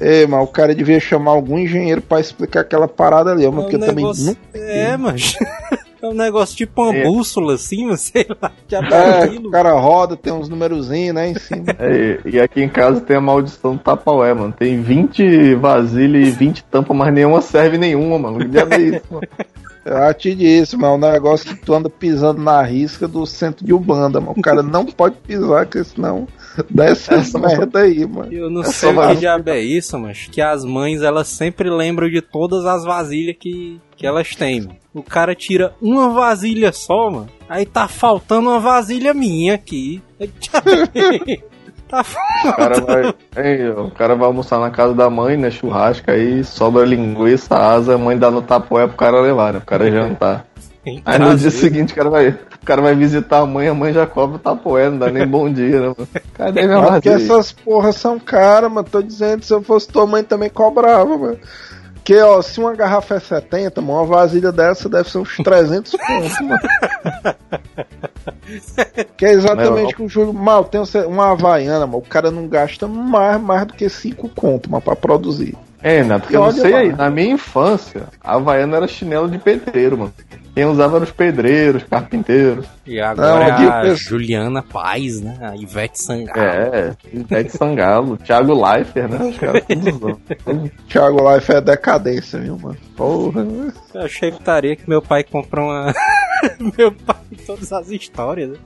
Ei, 0.00 0.26
mas 0.26 0.44
o 0.44 0.46
cara 0.46 0.74
devia 0.74 1.00
chamar 1.00 1.32
algum 1.32 1.58
engenheiro 1.58 2.00
pra 2.02 2.20
explicar 2.20 2.60
aquela 2.60 2.86
parada 2.86 3.32
ali, 3.32 3.44
mano, 3.46 3.60
É 3.60 3.62
porque 3.62 3.76
eu 3.76 3.80
também 3.80 3.96
negócio- 3.96 4.26
nunca. 4.26 4.38
É, 4.54 4.96
mas 4.96 5.34
É 6.00 6.06
um 6.06 6.14
negócio 6.14 6.56
tipo 6.56 6.82
uma 6.82 6.94
É. 6.94 7.04
bússola 7.04 7.54
assim, 7.54 7.84
mano, 7.84 7.96
sei 7.98 8.26
lá. 8.40 8.52
Que 8.66 8.74
É, 8.76 9.22
aquilo. 9.24 9.48
o 9.48 9.50
cara 9.50 9.72
roda, 9.72 10.16
tem 10.16 10.32
uns 10.32 10.48
numerozinhos, 10.48 11.14
né, 11.14 11.30
em 11.30 11.34
cima. 11.38 11.64
É, 11.78 12.20
e 12.24 12.40
aqui 12.40 12.62
em 12.62 12.68
casa 12.68 13.00
tem 13.00 13.16
a 13.16 13.20
maldição 13.20 13.74
do 13.74 13.80
Tapaué, 13.82 14.32
mano. 14.34 14.52
Tem 14.56 14.80
20 14.80 15.54
vasilhas 15.56 16.28
e 16.28 16.30
20 16.30 16.64
tampas, 16.64 16.96
mas 16.96 17.12
nenhuma 17.12 17.40
serve 17.40 17.78
nenhuma, 17.78 18.18
mano. 18.18 18.38
Que 18.38 18.48
diabo 18.48 18.74
é 18.74 18.80
isso, 18.80 19.02
mano? 19.10 19.26
Eu 19.84 20.14
te 20.14 20.34
disse, 20.34 20.76
mas 20.76 20.90
é 20.90 20.92
um 20.94 20.98
negócio 20.98 21.46
que 21.56 21.64
tu 21.64 21.72
anda 21.72 21.88
pisando 21.88 22.42
na 22.42 22.60
risca 22.62 23.08
do 23.08 23.24
centro 23.24 23.64
de 23.64 23.72
Ubanda, 23.72 24.20
mano. 24.20 24.34
O 24.36 24.42
cara 24.42 24.62
não 24.62 24.84
pode 24.84 25.16
pisar, 25.16 25.64
porque 25.64 25.82
senão 25.82 26.28
desce 26.70 27.14
essa 27.14 27.38
merda 27.38 27.80
aí, 27.80 28.06
mano. 28.06 28.32
Eu 28.32 28.50
não 28.50 28.62
É 28.62 28.66
sei 28.66 28.90
o 28.90 29.08
que 29.08 29.16
diabo 29.16 29.50
é 29.50 29.60
isso, 29.60 29.98
mas 29.98 30.28
que 30.30 30.40
as 30.40 30.64
mães 30.64 31.02
elas 31.02 31.28
sempre 31.28 31.70
lembram 31.70 32.08
de 32.08 32.20
todas 32.20 32.64
as 32.64 32.84
vasilhas 32.84 33.36
que, 33.38 33.80
que 33.96 34.06
elas 34.06 34.34
têm. 34.34 34.62
Mano. 34.62 34.76
O 34.94 35.02
cara 35.02 35.34
tira 35.34 35.74
uma 35.80 36.10
vasilha 36.10 36.72
só, 36.72 37.10
mano. 37.10 37.28
Aí 37.48 37.64
tá 37.64 37.86
faltando 37.88 38.50
uma 38.50 38.60
vasilha 38.60 39.14
minha 39.14 39.54
aqui. 39.54 40.02
tá 41.88 42.04
O 42.44 42.52
cara 42.56 42.80
vai, 42.80 43.14
é, 43.36 43.70
o 43.70 43.90
cara 43.90 44.14
vai 44.14 44.26
almoçar 44.26 44.58
na 44.58 44.70
casa 44.70 44.94
da 44.94 45.08
mãe, 45.08 45.36
né? 45.36 45.50
Churrasco, 45.50 46.10
aí 46.10 46.44
sobra 46.44 46.84
linguiça, 46.84 47.56
asa, 47.56 47.94
a 47.94 47.98
mãe 47.98 48.18
dá 48.18 48.30
no 48.30 48.42
Tapaué 48.42 48.86
pro 48.86 48.96
cara 48.96 49.20
levar, 49.20 49.52
né? 49.52 49.60
Pro 49.60 49.68
cara 49.68 49.90
jantar. 49.90 50.46
Aí 51.04 51.18
no 51.18 51.36
dia 51.36 51.50
seguinte 51.50 51.92
o 51.92 51.96
cara 51.96 52.08
vai, 52.08 52.28
o 52.28 52.64
cara 52.64 52.80
vai 52.80 52.94
visitar 52.94 53.40
a 53.40 53.46
mãe, 53.46 53.68
a 53.68 53.74
mãe 53.74 53.92
já 53.92 54.06
cobra 54.06 54.36
o 54.36 54.38
Tapoé, 54.38 54.88
não 54.88 54.98
dá 54.98 55.10
nem 55.10 55.26
bom 55.26 55.52
dia, 55.52 55.80
né? 55.80 55.86
mano? 55.88 56.08
Cadê 56.34 56.66
minha 56.66 56.80
Mas 56.80 56.90
porque 56.90 57.10
vasilha? 57.10 57.32
essas 57.32 57.52
porras 57.52 57.96
são 57.96 58.18
caras, 58.18 58.70
mano. 58.70 58.88
Tô 58.90 59.02
dizendo, 59.02 59.44
se 59.44 59.52
eu 59.52 59.62
fosse 59.62 59.88
tua 59.88 60.06
mãe 60.06 60.22
também 60.22 60.48
cobrava, 60.48 61.16
mano. 61.16 61.38
Porque, 61.94 62.18
ó, 62.22 62.40
se 62.40 62.58
uma 62.58 62.74
garrafa 62.74 63.16
é 63.16 63.20
70, 63.20 63.82
mano, 63.82 63.98
uma 63.98 64.06
vasilha 64.06 64.50
dessa 64.50 64.88
deve 64.88 65.10
ser 65.10 65.18
uns 65.18 65.36
300 65.36 65.92
pontos, 65.92 66.40
mano. 66.40 66.58
Que 69.14 69.26
é 69.26 69.32
exatamente 69.32 69.92
o 69.92 69.96
que 69.96 70.02
o 70.04 70.08
Júlio. 70.08 70.32
Mal, 70.32 70.64
tem 70.64 70.80
uma 71.06 71.32
Havaiana, 71.32 71.86
mano. 71.86 71.98
O 71.98 72.02
cara 72.02 72.30
não 72.30 72.48
gasta 72.48 72.86
mais, 72.88 73.38
mais 73.38 73.66
do 73.66 73.74
que 73.74 73.86
5 73.90 74.26
conto, 74.30 74.70
mano, 74.70 74.80
pra 74.80 74.96
produzir. 74.96 75.54
É, 75.82 76.02
né? 76.02 76.18
Porque 76.18 76.34
E 76.34 76.36
eu 76.36 76.42
não 76.42 76.50
sei 76.52 76.74
aí, 76.74 76.92
na 76.92 77.10
minha 77.10 77.32
infância, 77.34 78.04
a 78.22 78.34
Havaiana 78.34 78.76
era 78.78 78.88
chinelo 78.88 79.28
de 79.28 79.38
pedreiro, 79.38 79.96
mano. 79.98 80.12
Quem 80.54 80.64
usava 80.64 80.96
eram 80.96 81.04
os 81.04 81.12
pedreiros, 81.12 81.84
carpinteiros. 81.84 82.66
E 82.84 83.00
agora 83.00 83.28
Não, 83.28 83.42
é 83.42 83.70
a 83.70 83.86
eu- 83.86 83.94
Juliana 83.94 84.60
Paz, 84.60 85.20
né? 85.20 85.38
A 85.40 85.54
Ivete 85.56 86.02
Sangalo. 86.02 86.40
É, 86.40 86.96
Ivete 87.12 87.56
Sangalo, 87.56 88.16
Thiago 88.16 88.54
Leifert, 88.66 89.08
né? 89.08 89.24
Os 89.26 89.38
caras 89.38 89.62
todos. 89.68 90.18
Thiago 90.88 91.32
Life 91.32 91.52
é 91.52 91.60
decadência, 91.60 92.40
viu, 92.40 92.58
mano? 92.58 92.76
Porra. 92.96 93.46
Eu 93.94 94.02
achei 94.02 94.32
que 94.74 94.88
meu 94.90 95.00
pai 95.00 95.22
comprou 95.22 95.66
uma. 95.66 95.94
meu 96.76 96.90
pai, 96.92 97.16
todas 97.46 97.72
as 97.72 97.88
histórias, 97.90 98.50
né? 98.50 98.56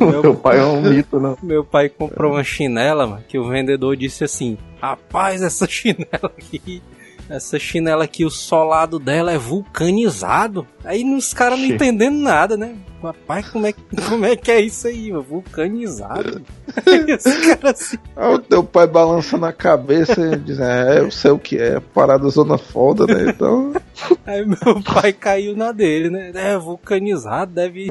Meu 0.00 0.34
pai 0.34 0.58
é 0.60 0.64
um 0.64 0.80
mito, 0.82 1.18
não. 1.20 1.36
Meu 1.42 1.64
pai 1.64 1.88
comprou 1.88 2.32
uma 2.32 2.44
chinela, 2.44 3.06
mano, 3.06 3.24
que 3.28 3.38
o 3.38 3.48
vendedor 3.48 3.96
disse 3.96 4.24
assim: 4.24 4.56
Rapaz, 4.80 5.42
essa 5.42 5.66
chinela 5.68 6.08
aqui. 6.36 6.82
Essa 7.26 7.58
chinela 7.58 8.04
aqui, 8.04 8.22
o 8.22 8.30
solado 8.30 8.98
dela 8.98 9.32
é 9.32 9.38
vulcanizado. 9.38 10.66
Aí 10.84 11.02
os 11.14 11.32
caras 11.32 11.58
não 11.58 11.64
entendendo 11.66 12.18
nada, 12.18 12.54
né? 12.54 12.74
Rapaz, 13.02 13.48
como 13.48 13.66
é, 13.66 13.72
que- 13.72 13.80
como 14.08 14.26
é 14.26 14.36
que 14.36 14.50
é 14.50 14.60
isso 14.60 14.86
aí, 14.86 15.10
mano? 15.10 15.22
Vulcanizado. 15.22 16.42
Caras 16.84 17.64
assim. 17.64 17.96
Aí 18.14 18.34
o 18.34 18.38
teu 18.38 18.62
pai 18.62 18.86
balançando 18.86 19.46
a 19.46 19.52
cabeça 19.54 20.20
e 20.20 20.36
dizendo, 20.36 20.68
é, 20.68 20.98
eu 21.00 21.10
sei 21.10 21.30
o 21.30 21.38
que 21.38 21.56
é, 21.56 21.80
parada 21.80 22.28
zona 22.28 22.58
foda, 22.58 23.06
né? 23.06 23.30
Então. 23.30 23.72
Aí 24.26 24.44
meu 24.44 24.82
pai 24.82 25.12
caiu 25.14 25.56
na 25.56 25.72
dele, 25.72 26.10
né? 26.10 26.30
É, 26.34 26.58
vulcanizado, 26.58 27.52
deve, 27.54 27.88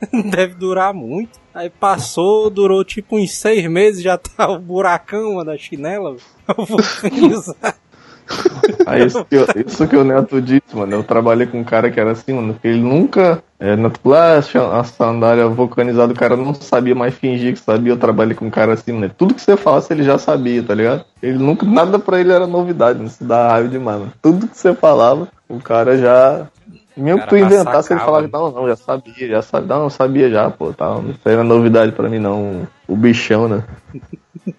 deve 0.30 0.54
durar 0.54 0.92
muito. 0.92 1.38
Aí 1.54 1.70
passou, 1.70 2.50
durou 2.50 2.84
tipo 2.84 3.16
uns 3.16 3.34
seis 3.34 3.66
meses, 3.68 4.02
já 4.02 4.18
tá 4.18 4.48
o 4.50 4.58
buracão 4.58 5.34
mano, 5.34 5.46
da 5.46 5.56
chinela. 5.56 6.16
Vulcanizado. 6.56 7.56
Aí 8.86 9.06
isso 9.06 9.24
que, 9.24 9.36
eu- 9.36 9.46
isso 9.66 9.88
que 9.88 9.96
o 9.96 10.04
Neto 10.04 10.40
disse, 10.40 10.74
mano. 10.74 10.92
Eu 10.94 11.04
trabalhei 11.04 11.46
com 11.46 11.60
um 11.60 11.64
cara 11.64 11.90
que 11.90 11.98
era 11.98 12.12
assim, 12.12 12.32
mano, 12.32 12.56
ele 12.62 12.80
nunca. 12.80 13.42
É, 13.58 13.74
Neto 13.76 14.12
ah, 14.12 14.38
a 14.78 14.84
sandália 14.84 15.48
vulcanizada, 15.48 16.12
o 16.12 16.16
cara 16.16 16.36
não 16.36 16.52
sabia 16.52 16.94
mais 16.94 17.14
fingir 17.14 17.54
que 17.54 17.58
sabia. 17.60 17.92
Eu 17.92 17.96
trabalhei 17.96 18.34
com 18.34 18.46
um 18.46 18.50
cara 18.50 18.74
assim, 18.74 18.92
mano. 18.92 19.10
Tudo 19.16 19.34
que 19.34 19.40
você 19.40 19.56
falasse 19.56 19.92
ele 19.92 20.02
já 20.02 20.18
sabia, 20.18 20.62
tá 20.62 20.74
ligado? 20.74 21.04
Ele 21.22 21.38
nunca. 21.38 21.64
Nada 21.64 21.98
pra 21.98 22.20
ele 22.20 22.32
era 22.32 22.46
novidade, 22.46 23.00
não 23.00 23.08
se 23.08 23.24
dá 23.24 23.52
raiva 23.52 23.68
demais, 23.68 24.00
mano. 24.00 24.12
Tudo 24.20 24.48
que 24.48 24.58
você 24.58 24.74
falava, 24.74 25.28
o 25.48 25.58
cara 25.60 25.96
já. 25.96 26.48
Mesmo 26.96 27.20
que 27.20 27.28
tu 27.28 27.36
inventasse, 27.36 27.92
ele 27.92 28.00
falava, 28.00 28.28
não, 28.32 28.50
não, 28.50 28.68
já 28.68 28.76
sabia, 28.76 29.28
já 29.28 29.42
sabia. 29.42 29.76
Não, 29.76 29.90
sabia 29.90 30.30
já, 30.30 30.50
pô, 30.50 30.72
tá. 30.72 30.88
Não 30.88 31.10
isso 31.10 31.20
aí 31.24 31.34
era 31.34 31.44
novidade 31.44 31.92
pra 31.92 32.08
mim, 32.08 32.18
não. 32.18 32.66
O 32.88 32.96
bichão, 32.96 33.46
né? 33.48 33.64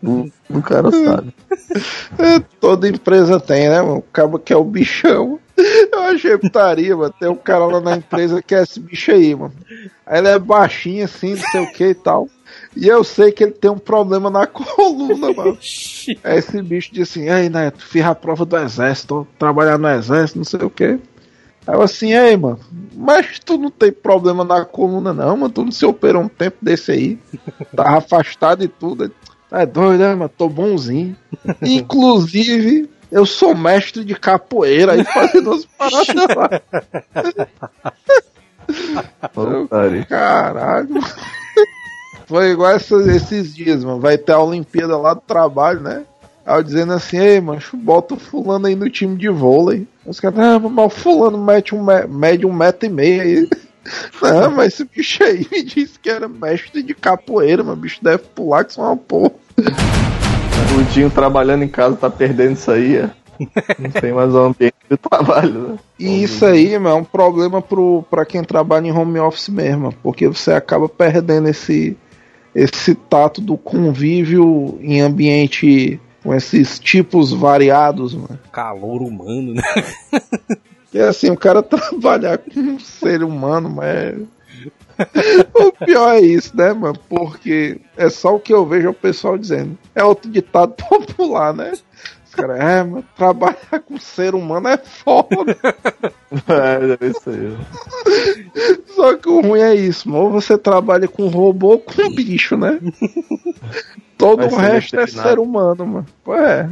O, 0.03 0.29
o 0.49 0.61
cara 0.61 0.91
sabe. 0.91 1.33
É, 2.19 2.39
toda 2.59 2.87
empresa 2.87 3.39
tem, 3.39 3.69
né, 3.69 3.81
mano? 3.81 3.97
O 3.97 4.01
cabo 4.01 4.37
que 4.37 4.53
é 4.53 4.57
o 4.57 4.63
bichão. 4.63 5.39
Eu 5.57 5.99
achei 6.01 6.37
putaria, 6.37 6.95
mano. 6.95 7.13
Tem 7.19 7.29
um 7.29 7.35
cara 7.35 7.65
lá 7.65 7.81
na 7.81 7.97
empresa 7.97 8.41
que 8.41 8.53
é 8.53 8.61
esse 8.61 8.79
bicho 8.79 9.11
aí, 9.11 9.33
mano. 9.33 9.53
Aí 10.05 10.19
ele 10.19 10.27
é 10.27 10.37
baixinho 10.37 11.05
assim, 11.05 11.35
não 11.35 11.49
sei 11.49 11.61
o 11.61 11.71
que 11.71 11.85
e 11.85 11.95
tal. 11.95 12.29
E 12.75 12.87
eu 12.87 13.03
sei 13.03 13.31
que 13.31 13.43
ele 13.43 13.53
tem 13.53 13.71
um 13.71 13.77
problema 13.77 14.29
na 14.29 14.45
coluna, 14.47 15.33
mano. 15.33 15.57
Aí 16.23 16.37
esse 16.37 16.61
bicho 16.61 16.93
disse 16.93 17.19
assim, 17.19 17.29
ei, 17.29 17.49
Neto, 17.49 17.83
fiz 17.83 18.05
a 18.05 18.13
prova 18.13 18.45
do 18.45 18.57
exército, 18.57 19.07
tô 19.07 19.27
trabalhando 19.39 19.81
no 19.81 19.89
exército, 19.89 20.37
não 20.37 20.45
sei 20.45 20.61
o 20.61 20.69
que. 20.69 20.99
Aí 21.67 21.75
eu 21.75 21.81
assim, 21.81 22.13
ei, 22.13 22.37
mano, 22.37 22.59
mas 22.95 23.39
tu 23.39 23.57
não 23.57 23.69
tem 23.69 23.91
problema 23.91 24.43
na 24.45 24.63
coluna 24.63 25.11
não, 25.13 25.35
mano, 25.35 25.53
tu 25.53 25.63
não 25.65 25.71
se 25.71 25.85
operou 25.85 26.23
um 26.23 26.27
tempo 26.29 26.57
desse 26.61 26.91
aí. 26.91 27.19
Tava 27.75 27.97
afastado 27.97 28.63
e 28.63 28.67
tudo. 28.69 29.11
É 29.51 29.65
doido, 29.65 29.99
né, 29.99 30.15
mano? 30.15 30.31
Tô 30.35 30.47
bonzinho. 30.49 31.15
Inclusive, 31.61 32.89
Eu 33.09 33.25
sou 33.25 33.55
mestre 33.55 34.03
de 34.03 34.15
capoeira 34.15 34.91
aí 34.93 35.03
fazendo 35.05 35.53
as 35.53 35.63
paradas 35.65 36.35
lá. 36.35 36.49
Caralho. 40.05 40.95
Foi 42.25 42.51
igual 42.51 42.71
essas- 42.71 43.07
esses 43.07 43.55
dias, 43.55 43.83
mano. 43.83 43.99
Vai 44.01 44.17
ter 44.17 44.33
a 44.33 44.39
Olimpíada 44.41 44.97
lá 44.97 45.13
do 45.13 45.21
trabalho, 45.21 45.79
né? 45.79 46.03
Aí 46.45 46.59
eu 46.59 46.63
dizendo 46.63 46.93
assim, 46.93 47.17
ei, 47.17 47.39
mancho, 47.39 47.77
bota 47.77 48.13
o 48.15 48.19
fulano 48.19 48.67
aí 48.67 48.75
no 48.75 48.89
time 48.89 49.15
de 49.15 49.29
vôlei. 49.29 49.87
Os 50.07 50.19
caras, 50.19 50.39
ah, 50.39 50.59
mas 50.59 50.85
o 50.85 50.89
fulano 50.89 51.37
mete 51.37 51.75
um, 51.75 51.83
me- 51.83 52.07
mede 52.07 52.45
um 52.45 52.53
metro 52.53 52.87
e 52.87 52.89
meio 52.89 53.21
aí. 53.21 53.49
Não, 54.21 54.51
mas 54.51 54.73
esse 54.73 54.85
bicho 54.85 55.23
aí 55.23 55.45
me 55.51 55.63
disse 55.63 55.97
que 55.99 56.09
era 56.09 56.27
mestre 56.27 56.81
de 56.83 56.93
capoeira, 56.93 57.63
mas 57.63 57.73
o 57.73 57.77
bicho 57.79 57.99
deve 58.03 58.23
pular 58.35 58.65
que 58.65 58.73
são 58.73 58.83
uma 58.83 58.97
porra. 58.97 59.31
O 59.57 60.93
Dinho 60.93 61.09
trabalhando 61.09 61.63
em 61.63 61.67
casa 61.69 61.95
tá 61.95 62.09
perdendo 62.09 62.53
isso 62.53 62.69
aí, 62.71 62.97
é. 62.97 63.09
Não 63.79 63.89
tem 63.91 64.11
mais 64.13 64.33
o 64.33 64.37
ambiente 64.39 64.73
do 64.89 64.97
trabalho, 64.97 65.53
né? 65.53 65.75
E 65.99 66.23
isso 66.23 66.45
aí, 66.45 66.77
mano, 66.77 66.97
é 66.97 66.99
um 66.99 67.03
problema 67.03 67.61
pro, 67.61 68.03
pra 68.09 68.25
quem 68.25 68.43
trabalha 68.43 68.87
em 68.87 68.91
home 68.91 69.19
office 69.19 69.49
mesmo, 69.49 69.93
porque 70.03 70.27
você 70.27 70.51
acaba 70.51 70.89
perdendo 70.89 71.47
esse, 71.47 71.95
esse 72.55 72.95
tato 72.95 73.39
do 73.39 73.55
convívio 73.57 74.77
em 74.81 75.01
ambiente 75.01 75.99
com 76.27 76.35
esses 76.35 76.77
tipos 76.77 77.31
variados, 77.31 78.13
mano. 78.13 78.37
Calor 78.51 79.01
humano, 79.01 79.53
né? 79.53 79.63
E 80.93 80.99
assim, 80.99 81.29
o 81.29 81.37
cara 81.37 81.61
trabalhar 81.63 82.37
com 82.37 82.59
um 82.59 82.79
ser 82.79 83.21
humano, 83.21 83.69
mas. 83.69 83.87
é- 83.87 84.15
o 85.53 85.71
pior 85.85 86.13
é 86.15 86.21
isso, 86.21 86.55
né, 86.55 86.73
mano? 86.73 86.97
Porque 87.09 87.79
é 87.97 88.09
só 88.09 88.35
o 88.35 88.39
que 88.39 88.53
eu 88.53 88.65
vejo 88.65 88.89
o 88.89 88.93
pessoal 88.93 89.37
dizendo. 89.37 89.77
É 89.93 90.03
outro 90.03 90.31
ditado 90.31 90.73
popular, 90.89 91.53
né? 91.53 91.73
Os 92.37 92.45
caras, 92.45 92.59
é, 92.59 92.83
mas 92.83 93.05
trabalhar 93.15 93.79
com 93.85 93.97
ser 93.97 94.35
humano 94.35 94.67
é 94.67 94.77
foda. 94.77 95.57
É, 96.47 97.05
é 97.05 97.09
isso 97.09 97.29
aí. 97.29 97.57
Só 98.87 99.15
que 99.15 99.29
o 99.29 99.41
ruim 99.41 99.61
é 99.61 99.73
isso, 99.73 100.09
mano. 100.09 100.25
Ou 100.25 100.31
você 100.31 100.57
trabalha 100.57 101.07
com 101.07 101.27
robô 101.27 101.69
ou 101.69 101.79
com 101.79 102.13
bicho, 102.13 102.57
né? 102.57 102.79
Todo 104.17 104.49
Vai 104.49 104.49
o 104.49 104.73
resto 104.73 104.99
é 104.99 105.07
ser 105.07 105.39
humano, 105.39 105.85
mano. 105.87 106.05
É. 106.39 106.69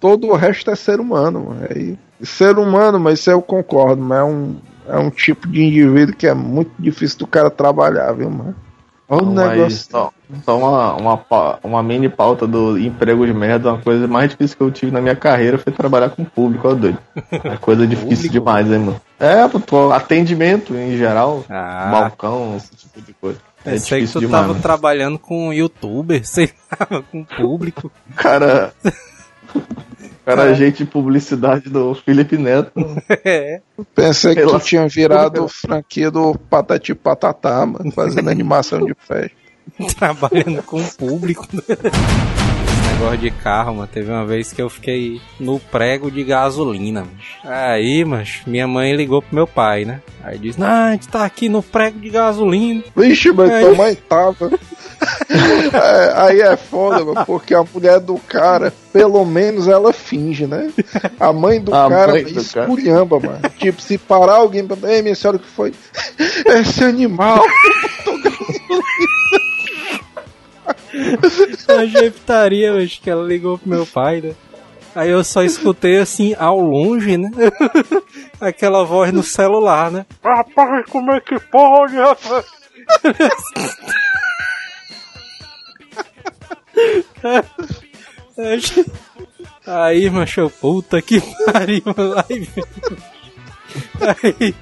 Todo 0.00 0.28
o 0.28 0.34
resto 0.34 0.70
é 0.70 0.74
ser 0.74 0.98
humano, 0.98 1.46
mano. 1.46 1.66
Aí, 1.70 1.96
ser 2.20 2.58
humano, 2.58 2.98
mas 2.98 3.20
isso 3.20 3.30
eu 3.30 3.40
concordo, 3.40 4.02
mas 4.02 4.18
é 4.18 4.24
um, 4.24 4.56
é 4.88 4.98
um 4.98 5.10
tipo 5.10 5.48
de 5.48 5.62
indivíduo 5.62 6.16
que 6.16 6.26
é 6.26 6.34
muito 6.34 6.72
difícil 6.78 7.18
do 7.20 7.26
cara 7.26 7.48
trabalhar, 7.48 8.12
viu, 8.12 8.30
mano? 8.30 8.56
Olha 9.10 9.22
o 9.22 9.34
mas 9.34 9.50
negócio. 9.50 9.86
só, 9.90 10.12
só 10.44 10.56
uma, 10.58 10.94
uma, 10.94 11.58
uma 11.64 11.82
mini 11.82 12.08
pauta 12.08 12.46
do 12.46 12.78
emprego 12.78 13.26
de 13.26 13.34
merda, 13.34 13.70
uma 13.72 13.82
coisa 13.82 14.06
mais 14.06 14.30
difícil 14.30 14.56
que 14.56 14.62
eu 14.62 14.70
tive 14.70 14.92
na 14.92 15.00
minha 15.00 15.16
carreira 15.16 15.58
foi 15.58 15.72
trabalhar 15.72 16.10
com 16.10 16.24
público, 16.24 16.68
ó 16.68 16.74
doido. 16.74 16.98
É 17.32 17.56
coisa 17.56 17.84
difícil 17.88 18.30
demais, 18.30 18.70
hein, 18.70 18.78
mano. 18.78 19.00
É, 19.18 19.46
pô, 19.48 19.90
atendimento 19.92 20.74
em 20.76 20.96
geral, 20.96 21.44
Ah, 21.50 21.88
balcão, 21.90 22.54
esse 22.56 22.74
tipo 22.76 23.00
de 23.02 23.12
coisa. 23.14 23.38
É 23.64 23.72
pensei 23.72 23.98
que 23.98 24.04
difícil 24.06 24.20
tu 24.20 24.26
demais. 24.26 24.40
tava 24.42 24.52
mano. 24.52 24.62
trabalhando 24.62 25.18
com 25.18 25.52
youtuber, 25.52 26.22
sei 26.24 26.50
lá, 26.70 27.02
com 27.10 27.24
público. 27.24 27.90
O 28.10 28.14
cara. 28.14 28.72
Cara 30.36 30.48
é 30.48 30.52
agente 30.52 30.84
de 30.84 30.90
publicidade 30.90 31.68
do 31.68 31.94
Felipe 31.94 32.36
Neto. 32.36 32.72
É. 33.24 33.60
Pensei 33.94 34.34
que 34.34 34.42
tu 34.42 34.58
tinha 34.60 34.88
virado 34.88 35.46
franquia 35.48 36.10
do 36.10 36.34
Patati 36.48 36.94
Patatá, 36.94 37.66
mano, 37.66 37.90
fazendo 37.92 38.28
animação 38.30 38.84
de 38.84 38.94
festa. 38.94 39.36
trabalhando 39.98 40.62
com 40.62 40.80
o 40.80 40.92
público. 40.92 41.46
Negócio 43.00 43.18
de 43.18 43.30
carro, 43.30 43.74
mano. 43.76 43.88
Teve 43.90 44.10
uma 44.12 44.26
vez 44.26 44.52
que 44.52 44.60
eu 44.60 44.68
fiquei 44.68 45.22
no 45.38 45.58
prego 45.58 46.10
de 46.10 46.22
gasolina. 46.22 47.06
Aí, 47.42 48.04
mas 48.04 48.42
minha 48.46 48.68
mãe 48.68 48.94
ligou 48.94 49.22
pro 49.22 49.34
meu 49.34 49.46
pai, 49.46 49.86
né? 49.86 50.02
Aí 50.22 50.36
disse: 50.38 50.60
Não, 50.60 50.66
a 50.66 50.90
gente 50.92 51.08
tá 51.08 51.24
aqui 51.24 51.48
no 51.48 51.62
prego 51.62 51.98
de 51.98 52.10
gasolina. 52.10 52.82
Vixe, 52.94 53.32
mas 53.32 53.50
Aí- 53.50 53.64
tua 53.64 53.74
mãe 53.74 53.94
tava. 53.94 54.50
É, 55.72 56.12
aí 56.14 56.40
é 56.42 56.56
foda, 56.58 57.02
mano, 57.02 57.24
porque 57.24 57.54
a 57.54 57.64
mulher 57.72 58.00
do 58.00 58.18
cara, 58.18 58.70
pelo 58.92 59.24
menos 59.24 59.66
ela 59.66 59.94
finge, 59.94 60.46
né? 60.46 60.70
A 61.18 61.32
mãe 61.32 61.58
do 61.58 61.74
A 61.74 61.88
cara 61.88 62.12
mãe 62.12 62.24
do 62.24 62.44
cara. 62.44 62.66
esculhamba, 62.66 63.18
mano. 63.18 63.40
Tipo, 63.56 63.80
se 63.80 63.96
parar 63.96 64.34
alguém 64.34 64.66
pra. 64.66 64.76
Ei, 64.92 65.00
minha 65.00 65.14
senhora, 65.14 65.38
o 65.38 65.40
que 65.40 65.48
foi? 65.48 65.72
Esse 66.60 66.84
animal. 66.84 67.42
A 71.68 71.86
jeptaria, 71.86 72.72
mas 72.72 72.98
que 72.98 73.10
ela 73.10 73.26
ligou 73.26 73.58
pro 73.58 73.68
meu 73.68 73.86
pai, 73.86 74.20
né? 74.20 74.34
Aí 74.94 75.10
eu 75.10 75.22
só 75.22 75.42
escutei 75.42 75.98
assim, 75.98 76.34
ao 76.38 76.60
longe, 76.60 77.16
né? 77.16 77.30
Aquela 78.40 78.84
voz 78.84 79.12
no 79.12 79.22
celular, 79.22 79.90
né? 79.90 80.04
Rapaz, 80.22 80.86
como 80.86 81.12
é 81.12 81.20
que 81.20 81.38
pode, 81.38 81.96
rapaz? 81.96 82.44
Aí, 89.66 90.10
macho, 90.10 90.50
puta 90.60 91.00
que 91.02 91.20
pariu, 91.44 91.82
aí, 92.28 92.48
aí, 94.22 94.54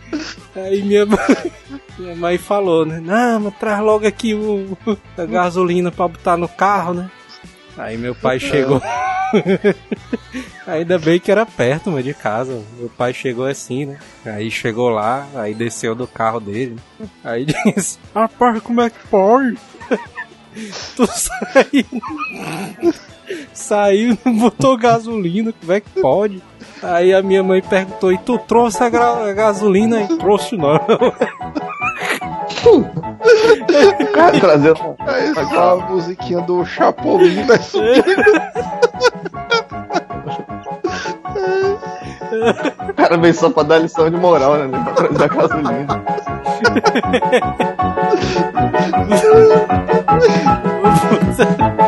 aí 0.55 0.83
minha 0.83 1.07
mãe, 1.07 1.53
minha 1.99 2.17
mãe 2.17 2.39
falou, 2.39 2.85
né? 2.85 3.01
Não, 3.01 3.41
mas 3.41 3.55
traz 3.59 3.81
logo 3.81 4.07
aqui 4.07 4.35
o, 4.35 4.77
a 5.17 5.25
gasolina 5.25 5.91
pra 5.91 6.09
botar 6.09 6.37
no 6.37 6.49
carro, 6.49 6.95
né? 6.95 7.11
Aí 7.77 7.97
meu 7.97 8.15
pai 8.15 8.41
chegou. 8.41 8.83
Ainda 10.67 10.99
bem 10.99 11.21
que 11.21 11.31
era 11.31 11.47
perto, 11.47 11.91
mas 11.91 12.05
de 12.05 12.13
casa. 12.13 12.63
Meu 12.79 12.89
pai 12.91 13.15
chegou 13.15 13.47
assim, 13.47 13.87
né? 13.87 13.99
Aí 14.27 14.51
chegou 14.51 14.89
lá, 14.89 15.27
aí 15.35 15.55
desceu 15.55 15.95
do 15.95 16.07
carro 16.07 16.41
dele. 16.41 16.77
Aí 17.23 17.47
disse: 17.75 17.99
Rapaz, 18.15 18.61
como 18.63 18.81
é 18.81 18.91
que 18.91 18.99
pode? 19.09 19.57
tu 20.97 21.07
saiu. 21.07 21.87
saiu, 23.53 24.19
não 24.25 24.37
botou 24.37 24.77
gasolina, 24.77 25.53
como 25.53 25.73
é 25.73 25.81
que 25.81 26.01
pode? 26.01 26.43
Aí 26.83 27.13
a 27.15 27.23
minha 27.23 27.43
mãe 27.43 27.61
perguntou: 27.63 28.13
E 28.13 28.19
tu 28.19 28.39
trouxe 28.39 28.83
a, 28.83 28.89
gra- 28.89 29.29
a 29.29 29.33
gasolina? 29.33 30.03
E 30.03 30.17
trouxe 30.19 30.57
não. 30.57 30.75
O 32.67 34.07
cara 34.13 34.39
trazendo. 34.41 34.97
Aí 35.01 35.35
só 35.35 35.73
a 35.73 35.77
musiquinha 35.91 36.41
do 36.43 36.65
Chapolin 36.65 37.45
vai 37.47 37.59
subir. 37.59 38.05
O 42.91 42.95
cara 42.95 43.17
veio 43.17 43.35
só 43.35 43.51
pra 43.51 43.63
dar 43.63 43.79
lição 43.79 44.11
de 44.11 44.17
moral, 44.17 44.57
né? 44.57 44.69
Pra 44.85 44.93
trazer 44.95 45.25
a 45.25 45.29
gasolina. 45.29 46.05
Hasta 50.85 51.88